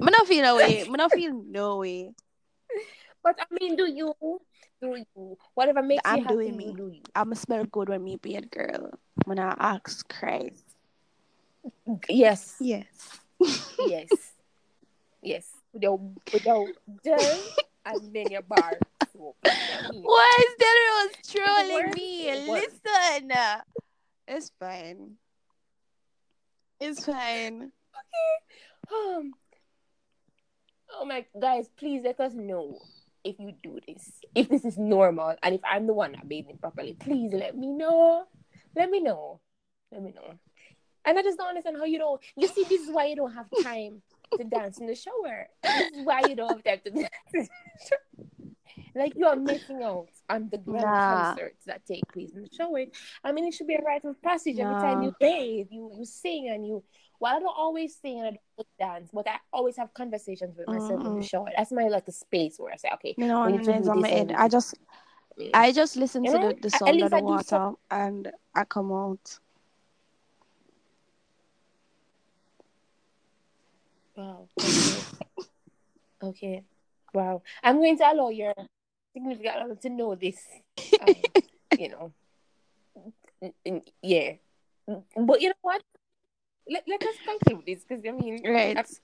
I'm 0.00 0.06
not 0.12 0.26
feel 0.26 0.42
no 0.42 0.56
way. 0.56 0.82
I'm 0.82 0.92
not 0.92 1.12
feel 1.12 1.32
no 1.32 1.78
way. 1.78 2.12
But 3.24 3.38
I 3.40 3.46
mean, 3.60 3.76
do 3.76 3.86
you 3.86 4.14
do 4.80 4.96
you 5.14 5.36
whatever 5.54 5.82
makes 5.82 6.02
I'm 6.04 6.18
you 6.18 6.22
happy? 6.24 6.34
doing 6.34 6.48
you 6.60 6.68
me. 6.70 6.74
do 6.74 6.88
you? 6.88 7.02
I'ma 7.14 7.34
smell 7.34 7.64
good 7.64 7.88
when 7.88 8.02
me 8.04 8.16
be 8.16 8.36
a 8.36 8.42
girl. 8.42 8.90
When 9.24 9.38
I 9.38 9.54
ask 9.58 10.08
Christ. 10.08 10.62
Yes, 12.08 12.56
Yes. 12.60 12.86
yes, 13.78 14.10
yes. 15.22 15.46
Without 15.72 16.00
without 16.32 16.68
gel 17.04 17.38
and 17.84 18.14
then 18.14 18.30
your 18.30 18.42
bar. 18.42 18.72
soap. 19.12 19.36
Why 19.42 20.36
is 20.38 20.54
that 20.58 20.76
It 20.78 20.92
was 20.94 21.30
trolling 21.30 21.84
works, 21.86 21.96
me? 21.96 22.28
it. 22.28 22.48
Listen. 22.48 23.32
It's 24.28 24.52
fine. 24.58 25.12
It's 26.80 27.04
fine. 27.04 27.72
Okay. 27.92 29.18
Um, 29.18 29.32
oh 30.98 31.04
my 31.04 31.24
guys, 31.40 31.68
please 31.76 32.02
let 32.04 32.20
us 32.20 32.32
know 32.34 32.78
if 33.24 33.38
you 33.38 33.52
do 33.62 33.78
this. 33.86 34.10
If 34.34 34.48
this 34.48 34.64
is 34.64 34.78
normal 34.78 35.34
and 35.42 35.54
if 35.54 35.60
I'm 35.64 35.86
the 35.86 35.92
one 35.92 36.12
not 36.12 36.28
bathing 36.28 36.58
properly, 36.58 36.94
please 36.94 37.32
let 37.32 37.56
me 37.56 37.68
know. 37.68 38.24
Let 38.74 38.90
me 38.90 39.00
know. 39.00 39.40
Let 39.92 40.02
me 40.02 40.12
know. 40.12 40.34
And 41.04 41.18
I 41.18 41.22
just 41.22 41.36
don't 41.38 41.48
understand 41.48 41.76
how 41.78 41.84
you 41.84 41.98
don't 41.98 42.20
you 42.36 42.48
see 42.48 42.64
this 42.64 42.82
is 42.82 42.90
why 42.90 43.06
you 43.06 43.16
don't 43.16 43.34
have 43.34 43.46
time 43.62 44.02
to 44.38 44.44
dance 44.44 44.78
in 44.78 44.86
the 44.86 44.94
shower. 44.94 45.48
This 45.62 45.92
is 45.92 46.04
why 46.06 46.20
you 46.28 46.34
don't 46.36 46.66
have 46.66 46.82
to 46.84 46.90
dance 46.90 47.10
the. 47.32 47.48
Like 48.94 49.14
you 49.16 49.26
are 49.26 49.36
missing 49.36 49.82
out 49.82 50.08
on 50.28 50.48
the 50.50 50.58
grand 50.58 50.84
Nah. 50.84 51.24
concerts 51.34 51.64
that 51.66 51.84
take 51.86 52.06
place 52.12 52.32
in 52.34 52.42
the 52.42 52.48
shower. 52.54 52.84
I 53.24 53.32
mean, 53.32 53.46
it 53.46 53.54
should 53.54 53.66
be 53.66 53.74
a 53.74 53.82
rite 53.82 54.04
of 54.04 54.20
passage 54.22 54.58
every 54.58 54.74
time 54.76 55.02
you 55.02 55.14
bathe, 55.20 55.68
you 55.70 55.90
you 55.98 56.04
sing 56.04 56.48
and 56.48 56.66
you 56.66 56.82
well, 57.20 57.36
I 57.36 57.38
don't 57.38 57.54
always 57.56 57.96
sing 57.96 58.18
and 58.20 58.28
I 58.28 58.38
don't 58.56 58.68
dance, 58.78 59.10
but 59.12 59.28
I 59.28 59.36
always 59.52 59.76
have 59.76 59.94
conversations 59.94 60.56
with 60.58 60.66
myself 60.68 61.06
in 61.06 61.14
the 61.20 61.22
shower. 61.22 61.48
That's 61.56 61.70
my 61.70 61.84
like 61.88 62.08
a 62.08 62.12
space 62.12 62.56
where 62.58 62.72
I 62.72 62.76
say, 62.76 62.90
okay, 62.94 63.14
You 63.16 63.28
know, 63.28 63.46
we 63.46 63.54
and 63.54 63.66
need 63.66 63.84
to 63.84 63.90
on 63.90 64.00
my 64.00 64.08
head. 64.08 64.32
I 64.36 64.48
just. 64.48 64.74
I 65.54 65.72
just 65.72 65.96
listen 65.96 66.24
to 66.24 66.32
the, 66.32 66.56
the 66.60 66.70
sound 66.70 67.02
of 67.02 67.10
the 67.10 67.18
water 67.22 67.44
some- 67.46 67.76
and 67.90 68.30
I 68.54 68.64
come 68.64 68.92
out. 68.92 69.38
Wow. 74.16 74.48
Okay. 74.60 74.98
okay. 76.22 76.64
Wow. 77.14 77.42
I'm 77.62 77.76
going 77.76 77.96
to 77.98 78.04
allow 78.10 78.28
your 78.30 78.54
significant 79.12 79.56
other 79.56 79.74
to 79.76 79.88
know 79.90 80.14
this. 80.14 80.38
Um, 81.00 81.14
you 81.78 81.88
know. 81.90 82.12
Yeah. 84.02 84.32
But 85.16 85.40
you 85.40 85.48
know 85.48 85.54
what? 85.62 85.82
Let, 86.70 86.84
let 86.86 87.02
us 87.02 87.14
conclude 87.26 87.64
this 87.66 87.84
because 87.84 88.04
I 88.06 88.10
mean, 88.12 88.40
Right. 88.44 88.74
that's- 88.76 89.00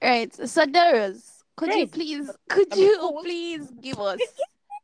Right. 0.00 0.32
So 0.48 0.64
Darius, 0.64 1.42
could 1.56 1.74
you 1.74 1.86
please 1.88 2.30
could 2.48 2.72
I'm 2.72 2.78
you 2.78 2.96
cool. 3.00 3.20
please 3.22 3.68
give 3.80 3.98
us 3.98 4.20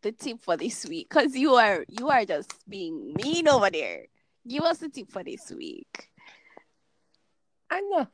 the 0.02 0.10
tip 0.10 0.40
for 0.42 0.56
this 0.56 0.84
week? 0.86 1.08
Because 1.08 1.36
you 1.36 1.54
are 1.54 1.84
you 1.88 2.08
are 2.10 2.24
just 2.24 2.52
being 2.68 3.14
mean 3.14 3.46
over 3.46 3.70
there. 3.70 4.06
Give 4.48 4.64
us 4.64 4.78
the 4.78 4.88
tip 4.88 5.12
for 5.12 5.22
this 5.22 5.52
week. 5.52 6.08
I 7.70 7.80
know. 7.82 8.08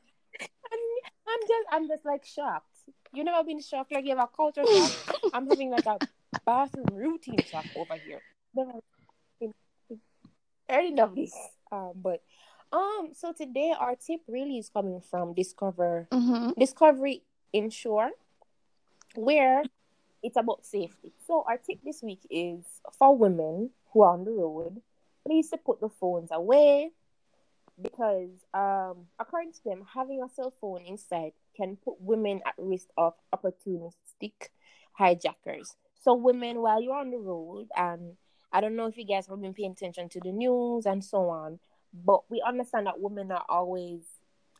I'm, 0.73 1.41
just 1.49 1.67
I'm 1.71 1.89
just 1.89 2.05
like 2.05 2.25
shocked. 2.25 2.67
You 3.13 3.25
never 3.25 3.45
been 3.45 3.61
shocked 3.61 3.93
like 3.93 4.05
you 4.05 4.17
have 4.17 4.25
a 4.25 4.37
culture 4.37 4.65
shock. 4.65 5.17
I'm 5.33 5.49
having 5.49 5.71
like 5.71 5.87
a 5.87 5.99
bathroom 6.45 6.87
routine 6.93 7.39
shock 7.51 7.67
over 7.77 7.95
here. 7.95 8.21
Never 8.55 8.81
already 10.71 10.95
this. 11.15 11.35
Um, 11.73 11.93
but 11.97 12.23
um, 12.73 13.11
so 13.15 13.33
today 13.33 13.75
our 13.79 13.97
tip 13.97 14.21
really 14.29 14.59
is 14.59 14.69
coming 14.69 15.01
from 15.01 15.35
Discover 15.35 16.09
Mm-hmm. 16.13 16.59
Discovery 16.59 17.23
Insure, 17.53 18.11
where 19.17 19.65
it's 20.23 20.37
about 20.37 20.65
safety. 20.65 21.13
So 21.27 21.45
our 21.49 21.59
tip 21.59 21.79
this 21.85 22.03
week 22.03 22.21
is 22.31 22.65
for 22.99 23.17
women 23.17 23.71
who 23.93 24.03
are 24.03 24.13
on 24.13 24.25
the 24.25 24.31
road, 24.31 24.81
please 25.27 25.51
to 25.51 25.57
put 25.57 25.81
the 25.81 25.89
phones 25.89 26.31
away 26.31 26.91
because 27.81 28.31
um 28.55 29.07
according 29.19 29.53
to 29.53 29.65
them, 29.65 29.85
having 29.95 30.23
a 30.23 30.29
cell 30.29 30.53
phone 30.61 30.83
inside 30.87 31.33
can 31.57 31.77
put 31.77 32.01
women 32.01 32.41
at 32.47 32.55
risk 32.59 32.89
of 32.97 33.15
opportunistic 33.35 34.51
hijackers. 34.93 35.77
So 36.03 36.15
women, 36.15 36.61
while 36.63 36.81
you're 36.81 36.95
on 36.97 37.11
the 37.11 37.19
road, 37.19 37.69
and 37.77 38.17
I 38.53 38.61
don't 38.61 38.77
know 38.77 38.87
if 38.87 38.97
you 38.97 39.05
guys 39.07 39.27
have 39.27 39.41
been 39.41 39.55
paying 39.55 39.73
attention 39.73 40.09
to 40.11 40.21
the 40.21 40.33
news 40.33 40.87
and 40.87 41.05
so 41.05 41.29
on, 41.29 41.59
but 41.93 42.31
we 42.31 42.43
understand 42.47 42.87
that 42.87 43.01
women 43.01 43.31
are 43.31 43.45
always 43.49 44.03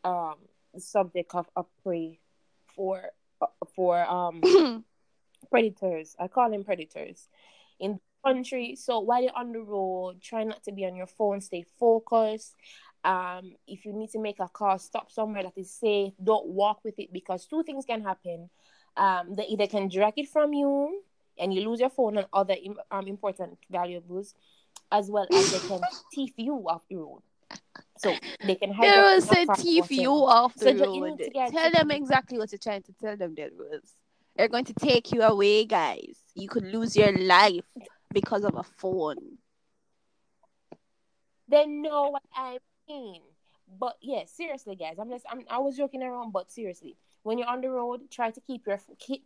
um 0.05 0.37
the 0.75 0.81
subject 0.81 1.35
of, 1.35 1.47
of 1.57 1.67
prey 1.83 2.19
for 2.75 3.11
for 3.75 4.01
um 4.09 4.41
predators. 5.51 6.15
I 6.19 6.29
call 6.29 6.51
them 6.51 6.65
predators 6.65 7.29
in 7.79 7.93
the 7.93 8.31
country. 8.31 8.77
So 8.77 9.01
while 9.01 9.23
you're 9.23 9.37
on 9.37 9.53
the 9.53 9.61
road, 9.61 10.21
try 10.23 10.45
not 10.45 10.63
to 10.65 10.73
be 10.73 10.85
on 10.85 10.95
your 10.95 11.07
phone. 11.07 11.41
Stay 11.41 11.65
focused. 11.79 12.55
Um, 13.03 13.55
if 13.67 13.85
you 13.85 13.93
need 13.93 14.11
to 14.11 14.19
make 14.19 14.41
a 14.41 14.49
call, 14.49 14.79
stop 14.79 15.11
somewhere 15.11 15.45
that 15.45 15.57
is 15.57 15.71
safe. 15.71 16.13
Don't 16.23 16.47
walk 16.47 16.81
with 16.85 16.99
it 16.99 17.13
because 17.13 17.47
two 17.47 17.63
things 17.63 17.85
can 17.85 18.03
happen. 18.03 18.51
Um, 18.97 19.35
they 19.35 19.45
either 19.47 19.67
can 19.67 19.89
drag 19.89 20.15
it 20.17 20.29
from 20.29 20.53
you 20.53 21.03
and 21.39 21.55
you 21.55 21.69
lose 21.69 21.81
your 21.81 21.91
phone 21.91 22.19
and 22.19 22.27
other 22.33 22.57
um, 22.91 23.07
important 23.07 23.59
valuables, 23.71 24.35
as 24.93 25.11
well 25.11 25.27
as 25.33 25.53
they 25.53 25.69
can 25.69 25.81
thief 26.15 26.33
you 26.37 26.55
off 26.69 26.83
the 26.89 26.97
road. 26.97 27.23
So 27.99 28.15
they 28.45 28.55
can 28.55 28.73
hide. 28.73 28.85
There 28.85 29.03
was 29.03 29.31
a 29.31 29.55
thief 29.55 29.91
you 29.91 30.11
off 30.11 30.55
the 30.55 30.77
so 30.77 30.87
road. 30.87 31.23
Tell 31.51 31.71
them 31.71 31.91
exactly 31.91 32.39
what 32.39 32.53
you're 32.53 32.59
trying 32.59 32.83
to 32.83 32.93
tell 33.01 33.17
them. 33.17 33.35
There 33.35 33.51
was. 33.57 33.83
They're 34.37 34.49
going 34.49 34.67
to 34.67 34.75
take 34.75 35.13
you 35.13 35.23
away, 35.23 35.65
guys. 35.65 36.17
You 36.35 36.49
could 36.49 36.65
lose 36.65 36.97
your 36.97 37.13
life 37.13 37.65
because 38.13 38.45
of 38.45 38.55
a 38.55 38.63
phone. 38.63 39.39
They 41.49 41.67
know 41.67 42.11
what 42.11 42.23
I 42.35 42.59
mean. 42.91 43.23
But 43.79 43.97
yeah, 44.01 44.25
seriously, 44.27 44.77
guys, 44.77 44.97
I'm 44.99 45.11
just 45.11 45.25
I'm 45.31 45.45
I 45.49 45.59
was 45.59 45.77
joking 45.77 46.03
around, 46.03 46.33
but 46.33 46.51
seriously, 46.51 46.97
when 47.23 47.39
you're 47.39 47.49
on 47.49 47.61
the 47.61 47.71
road, 47.71 48.11
try 48.11 48.31
to 48.31 48.41
keep 48.41 48.67
your 48.67 48.81
keep 48.99 49.25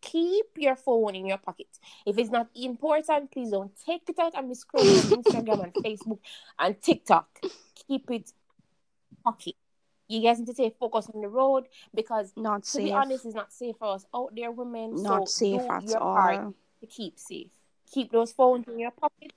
keep 0.00 0.46
your 0.56 0.76
phone 0.76 1.14
in 1.14 1.26
your 1.26 1.38
pocket. 1.38 1.68
If 2.04 2.18
it's 2.18 2.30
not 2.30 2.48
important, 2.54 3.30
please 3.30 3.50
don't 3.50 3.72
take 3.86 4.02
it 4.08 4.18
out 4.18 4.34
and 4.36 4.48
be 4.48 4.54
scrolling 4.54 5.12
on 5.12 5.22
Instagram 5.22 5.64
and 5.64 5.74
Facebook 5.74 6.18
and 6.58 6.80
TikTok. 6.80 7.28
Keep 7.86 8.10
it 8.10 8.32
pocket. 9.22 9.54
You 10.08 10.22
guys 10.22 10.38
need 10.38 10.46
to 10.46 10.54
stay 10.54 10.74
focused 10.78 11.10
on 11.14 11.22
the 11.22 11.28
road 11.28 11.64
because 11.94 12.32
not 12.36 12.64
to 12.64 12.70
safe. 12.70 12.84
be 12.84 12.92
honest, 12.92 13.24
it's 13.24 13.34
not 13.34 13.52
safe 13.52 13.76
for 13.78 13.94
us 13.94 14.04
out 14.14 14.32
there, 14.36 14.50
women. 14.50 15.02
Not 15.02 15.28
so 15.28 15.58
safe 15.58 15.70
at 15.70 15.94
all. 15.96 16.54
to 16.80 16.86
keep 16.86 17.18
safe. 17.18 17.50
Keep 17.90 18.12
those 18.12 18.32
phones 18.32 18.66
in 18.68 18.78
your 18.78 18.90
pocket, 18.90 19.32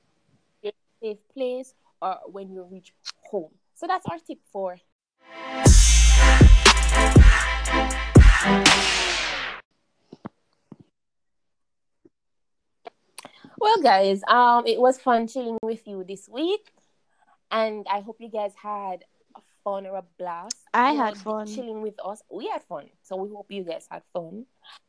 in 0.64 0.72
a 0.72 1.06
safe 1.06 1.18
place, 1.34 1.74
or 2.02 2.20
when 2.28 2.52
you 2.52 2.64
reach 2.70 2.94
home. 3.30 3.52
So 3.78 3.86
that's 3.86 4.08
our 4.08 4.18
tip 4.18 4.40
for. 4.52 4.80
Well, 13.60 13.82
guys, 13.84 14.24
um, 14.28 14.66
it 14.66 14.80
was 14.80 14.98
fun 14.98 15.28
chilling 15.28 15.60
with 15.62 15.88
you 15.88 16.04
this 16.04 16.28
week, 16.28 16.72
and 17.52 17.86
I 17.88 18.00
hope 18.00 18.18
you 18.20 18.30
guys 18.30 18.54
had 18.60 19.06
a 19.36 19.42
fun 19.64 19.86
or 19.86 19.98
a 19.98 20.04
blast. 20.18 20.58
I 20.74 20.94
you 20.94 20.98
had 20.98 21.16
fun 21.16 21.46
chilling 21.46 21.84
with 21.84 22.04
us. 22.04 22.24
We 22.32 22.48
had 22.48 22.64
fun, 22.64 22.90
so 23.04 23.16
we 23.16 23.30
hope 23.30 23.52
you 23.52 23.64
guys 23.64 23.88
had 23.92 24.02
fun. 24.12 24.48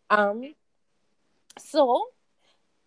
Um, 0.08 0.54
so 1.58 2.06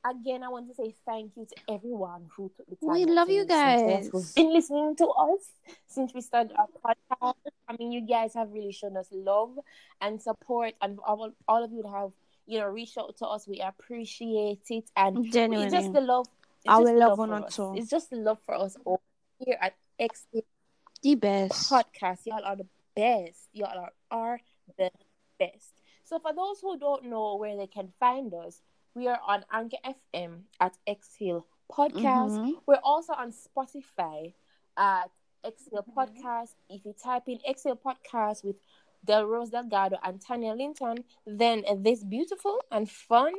again, 0.10 0.44
I 0.44 0.50
want 0.50 0.68
to 0.70 0.76
say 0.76 0.94
thank 1.06 1.34
you 1.36 1.46
to 1.46 1.74
everyone 1.74 2.26
who 2.36 2.52
took 2.56 2.68
the 2.68 2.76
time. 2.76 2.94
We 2.94 3.06
love 3.06 3.30
you 3.30 3.46
guys. 3.46 4.10
Who've 4.12 4.36
been 4.36 4.54
listening 4.54 4.96
to 4.98 5.08
us 5.08 5.40
since 5.88 6.14
we 6.14 6.22
started 6.22 6.54
our 6.58 6.68
podcast. 6.84 7.36
I 7.68 7.76
mean, 7.78 7.92
you 7.92 8.02
guys 8.02 8.34
have 8.34 8.52
really 8.52 8.72
shown 8.72 8.98
us 8.98 9.08
love 9.12 9.58
and 10.02 10.22
support, 10.22 10.74
and 10.82 11.00
all, 11.06 11.32
all 11.48 11.64
of 11.64 11.72
you 11.72 11.84
have 11.92 12.12
you 12.46 12.60
know 12.60 12.68
reached 12.68 12.98
out 12.98 13.16
to 13.18 13.28
us. 13.28 13.48
We 13.48 13.62
appreciate 13.62 14.62
it, 14.70 14.90
and 14.96 15.32
Genuinely. 15.32 15.66
it's 15.66 15.74
just 15.74 15.94
the 15.94 16.02
love. 16.02 16.28
Our 16.68 16.84
just 16.84 16.94
love 16.94 17.20
love 17.20 17.30
for 17.30 17.66
us. 17.66 17.80
It's 17.80 17.90
just 17.90 18.10
the 18.10 18.18
love 18.18 18.40
for 18.46 18.56
us 18.56 18.78
all 18.86 19.02
here 19.40 19.58
at 19.60 19.74
X 20.00 20.26
the 20.32 21.16
best. 21.16 21.72
podcast. 21.72 22.20
Y'all 22.26 22.44
are 22.44 22.56
the 22.56 22.68
best. 22.96 23.48
Y'all 23.54 23.78
are, 23.78 23.92
are 24.12 24.40
the 24.78 24.92
best. 25.40 25.74
So 26.04 26.20
for 26.20 26.34
those 26.34 26.60
who 26.62 26.78
don't 26.78 27.06
know 27.06 27.38
where 27.38 27.56
they 27.58 27.68
can 27.68 27.94
find 28.00 28.34
us, 28.34 28.62
we 28.96 29.08
are 29.08 29.20
on 29.26 29.46
Anchor 29.52 29.78
FM 29.86 30.42
at 30.60 30.78
Exhale 30.88 31.46
Podcast. 31.72 32.38
Mhm. 32.38 32.62
We're 32.66 32.84
also 32.84 33.14
on 33.14 33.32
Spotify 33.32 34.34
at 34.78 35.10
Exhale 35.46 35.84
Mm-hmm. 35.84 36.00
Podcast. 36.00 36.56
If 36.70 36.86
you 36.86 36.94
type 36.94 37.24
in 37.28 37.40
Exhale 37.48 37.78
Podcast 37.78 38.44
with 38.44 38.58
Del 39.06 39.26
Rose 39.26 39.50
Delgado 39.50 39.98
and 40.04 40.22
Tanya 40.22 40.54
Linton, 40.54 41.04
then 41.26 41.64
this 41.82 42.04
beautiful 42.04 42.60
and 42.72 42.90
fun 42.90 43.34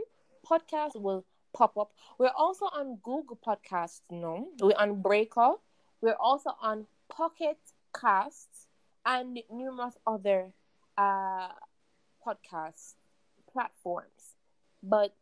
podcast 0.44 0.96
will 1.00 1.24
pop 1.52 1.76
up. 1.76 1.92
We're 2.18 2.34
also 2.36 2.64
on 2.66 2.96
Google 3.02 3.38
Podcasts 3.46 4.00
now. 4.10 4.46
We're 4.60 4.76
on 4.78 5.02
Breaker. 5.02 5.52
We're 6.00 6.16
also 6.18 6.56
on 6.60 6.86
Pocket 7.08 7.58
Casts 7.94 8.66
and 9.04 9.38
numerous 9.50 9.96
other 10.06 10.52
uh, 10.96 11.52
podcast 12.26 12.94
platforms. 13.52 14.34
But 14.82 15.14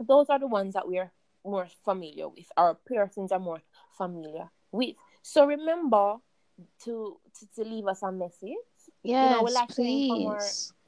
those 0.00 0.26
are 0.28 0.38
the 0.38 0.46
ones 0.46 0.74
that 0.74 0.88
we're 0.88 1.10
more 1.44 1.66
familiar 1.84 2.28
with. 2.28 2.46
Our 2.56 2.74
persons 2.74 3.32
are 3.32 3.38
more 3.38 3.62
familiar 3.96 4.48
with. 4.72 4.96
So 5.22 5.46
remember 5.46 6.16
to 6.84 7.18
to, 7.38 7.48
to 7.56 7.68
leave 7.68 7.86
us 7.86 8.02
a 8.02 8.12
message. 8.12 8.56
Yes, 9.02 9.36
know, 9.36 9.42
we 9.44 9.52
like 9.52 9.74
hearing 9.74 10.08
from 10.08 10.26
our- 10.26 10.40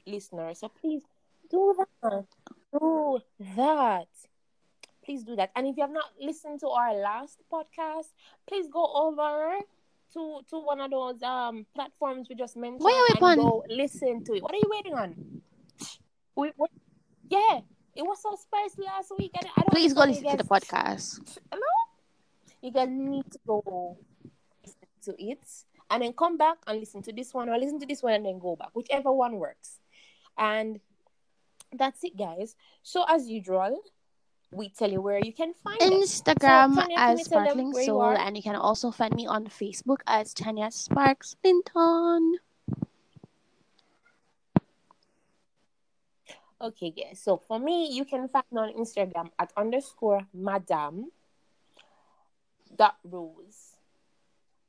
listeners. 0.05 0.59
So 0.59 0.69
please 0.69 1.03
do 1.49 1.75
that. 2.01 2.25
Do 2.73 3.19
that. 3.55 4.07
Please 5.03 5.23
do 5.23 5.35
that. 5.35 5.51
And 5.55 5.67
if 5.67 5.77
you 5.77 5.83
have 5.83 5.91
not 5.91 6.11
listened 6.19 6.59
to 6.61 6.67
our 6.69 6.93
last 6.93 7.39
podcast, 7.51 8.13
please 8.47 8.67
go 8.67 8.85
over 8.93 9.57
to 10.13 10.41
to 10.49 10.59
one 10.59 10.81
of 10.81 10.91
those 10.91 11.21
um 11.23 11.65
platforms 11.73 12.27
we 12.29 12.35
just 12.35 12.57
mentioned 12.57 12.81
are 12.85 13.19
we 13.21 13.27
and 13.27 13.39
go 13.41 13.63
listen 13.69 14.23
to 14.25 14.33
it. 14.33 14.43
What 14.43 14.53
are 14.53 14.57
you 14.57 14.69
waiting 14.69 14.93
on? 14.93 15.41
We, 16.35 16.51
we, 16.57 16.67
yeah, 17.29 17.61
it 17.95 18.03
was 18.03 18.21
so 18.21 18.35
spicy 18.35 18.83
last 18.83 19.11
week. 19.17 19.31
And 19.39 19.49
I 19.55 19.61
don't 19.61 19.71
Please 19.71 19.93
go 19.93 20.03
listen 20.03 20.29
to 20.29 20.37
the 20.37 20.43
podcast. 20.43 21.37
Hello? 21.51 21.61
You 22.61 22.71
guys 22.71 22.89
need 22.89 23.31
to 23.31 23.39
go 23.45 23.97
listen 24.63 24.87
to 25.05 25.23
it 25.23 25.39
and 25.89 26.03
then 26.03 26.13
come 26.13 26.37
back 26.37 26.57
and 26.67 26.79
listen 26.79 27.01
to 27.03 27.11
this 27.11 27.33
one 27.33 27.49
or 27.49 27.57
listen 27.57 27.79
to 27.79 27.85
this 27.85 28.01
one 28.01 28.13
and 28.13 28.25
then 28.25 28.39
go 28.39 28.55
back, 28.55 28.69
whichever 28.73 29.11
one 29.11 29.37
works. 29.37 29.79
And 30.37 30.79
that's 31.73 32.03
it, 32.03 32.17
guys. 32.17 32.55
So, 32.83 33.05
as 33.07 33.27
usual, 33.27 33.81
we 34.51 34.69
tell 34.69 34.91
you 34.91 35.01
where 35.01 35.19
you 35.19 35.33
can 35.33 35.53
find. 35.53 35.79
Instagram 35.79 36.75
So, 36.75 36.81
Tanya, 36.81 36.95
as 36.97 37.25
Sparkling 37.25 37.71
where 37.71 37.81
you 37.81 37.87
Soul, 37.87 38.17
and 38.17 38.37
you 38.37 38.43
can 38.43 38.55
also 38.55 38.91
find 38.91 39.13
me 39.15 39.27
on 39.27 39.45
Facebook 39.47 39.99
as 40.07 40.33
Tanya 40.33 40.71
Sparks 40.71 41.35
Linton. 41.43 42.37
Okay, 46.61 46.91
guys. 46.91 47.19
So, 47.19 47.37
for 47.37 47.59
me, 47.59 47.89
you 47.91 48.05
can 48.05 48.27
find 48.27 48.45
me 48.51 48.59
on 48.61 48.73
Instagram 48.73 49.29
at 49.39 49.51
underscore 49.57 50.21
madam 50.33 51.11
dot 52.75 52.97
rose. 53.03 53.75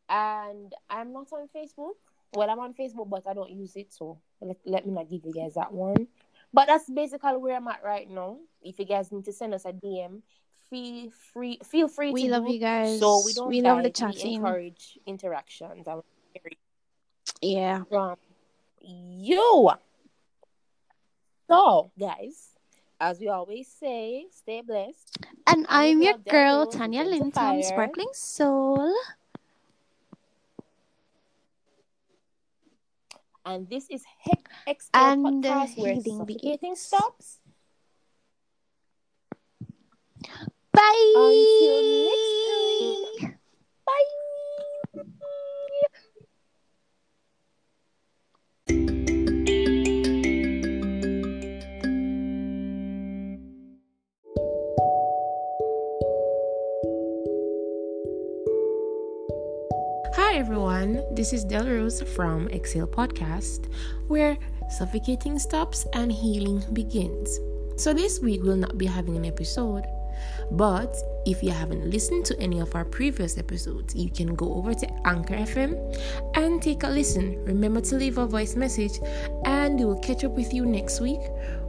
And 0.08 0.72
I'm 0.90 1.12
not 1.12 1.28
on 1.32 1.48
Facebook. 1.54 1.94
Well, 2.34 2.48
I'm 2.48 2.58
on 2.60 2.72
Facebook, 2.74 3.08
but 3.10 3.26
I 3.26 3.34
don't 3.34 3.50
use 3.50 3.76
it. 3.76 3.92
So, 3.92 4.18
let, 4.40 4.56
let 4.64 4.86
me 4.86 4.92
not 4.92 5.10
give 5.10 5.24
you 5.24 5.32
guys 5.32 5.54
that 5.54 5.72
one. 5.72 6.08
But 6.52 6.66
that's 6.66 6.88
basically 6.88 7.36
where 7.36 7.56
I'm 7.56 7.68
at 7.68 7.82
right 7.84 8.10
now. 8.10 8.38
If 8.62 8.78
you 8.78 8.84
guys 8.84 9.12
need 9.12 9.24
to 9.26 9.32
send 9.32 9.54
us 9.54 9.64
a 9.64 9.72
DM, 9.72 10.20
feel 10.70 11.10
free 11.32 11.58
feel 11.64 11.88
free 11.88 12.12
We 12.12 12.24
to 12.24 12.30
love 12.30 12.46
do 12.46 12.52
you 12.54 12.58
guys. 12.60 12.98
so 13.00 13.22
we 13.24 13.32
don't 13.34 13.48
We 13.48 13.60
love 13.60 13.78
the 13.78 13.88
we 13.88 13.92
chatting. 13.92 14.34
encourage 14.34 14.98
interactions 15.06 15.86
Yeah. 17.42 17.84
from 17.84 18.16
you. 18.80 19.70
So, 21.52 21.92
guys, 22.00 22.56
as 22.98 23.20
we 23.20 23.28
always 23.28 23.68
say, 23.68 24.24
stay 24.32 24.62
blessed. 24.62 25.20
And 25.46 25.66
I'm 25.68 26.00
your 26.00 26.16
girl, 26.16 26.32
girl, 26.32 26.56
Del 26.56 26.64
Rose, 26.64 26.74
Tanya 26.74 27.04
Linton 27.04 27.62
Sparkling 27.62 28.08
Soul. 28.14 28.94
And 33.44 33.68
this 33.68 33.84
is 33.90 34.02
Heck 34.24 34.48
Extra 34.66 35.12
And, 35.12 35.44
uh, 35.44 35.66
Podcast 35.68 35.76
where 35.76 36.00
suffocating 36.00 36.74
stops. 36.74 37.40
Bye. 40.72 41.12
Until 41.12 41.82
next 42.08 43.28
time. 43.28 43.36
Bye. 43.84 44.28
Everyone. 60.42 61.00
This 61.14 61.32
is 61.32 61.44
Del 61.44 61.68
Rose 61.68 62.02
from 62.02 62.48
Exhale 62.48 62.88
Podcast, 62.88 63.72
where 64.08 64.36
suffocating 64.76 65.38
stops 65.38 65.86
and 65.92 66.10
healing 66.10 66.64
begins. 66.72 67.38
So, 67.76 67.94
this 67.94 68.18
week 68.18 68.42
we'll 68.42 68.56
not 68.56 68.76
be 68.76 68.86
having 68.86 69.16
an 69.16 69.24
episode, 69.24 69.84
but 70.50 70.96
if 71.26 71.44
you 71.44 71.52
haven't 71.52 71.88
listened 71.88 72.24
to 72.24 72.40
any 72.40 72.58
of 72.58 72.74
our 72.74 72.84
previous 72.84 73.38
episodes, 73.38 73.94
you 73.94 74.10
can 74.10 74.34
go 74.34 74.54
over 74.54 74.74
to 74.74 75.06
Anchor 75.06 75.36
FM 75.36 75.78
and 76.34 76.60
take 76.60 76.82
a 76.82 76.88
listen. 76.88 77.40
Remember 77.44 77.80
to 77.80 77.94
leave 77.94 78.18
a 78.18 78.26
voice 78.26 78.56
message, 78.56 78.98
and 79.44 79.78
we 79.78 79.84
will 79.84 80.00
catch 80.00 80.24
up 80.24 80.32
with 80.32 80.52
you 80.52 80.66
next 80.66 81.00
week 81.00 81.20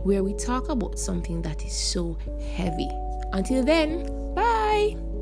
where 0.02 0.24
we 0.24 0.34
talk 0.34 0.70
about 0.70 0.98
something 0.98 1.44
that 1.44 1.64
is 1.64 1.74
so 1.74 2.18
heavy. 2.56 2.90
Until 3.34 3.64
then, 3.64 4.34
bye. 4.34 5.13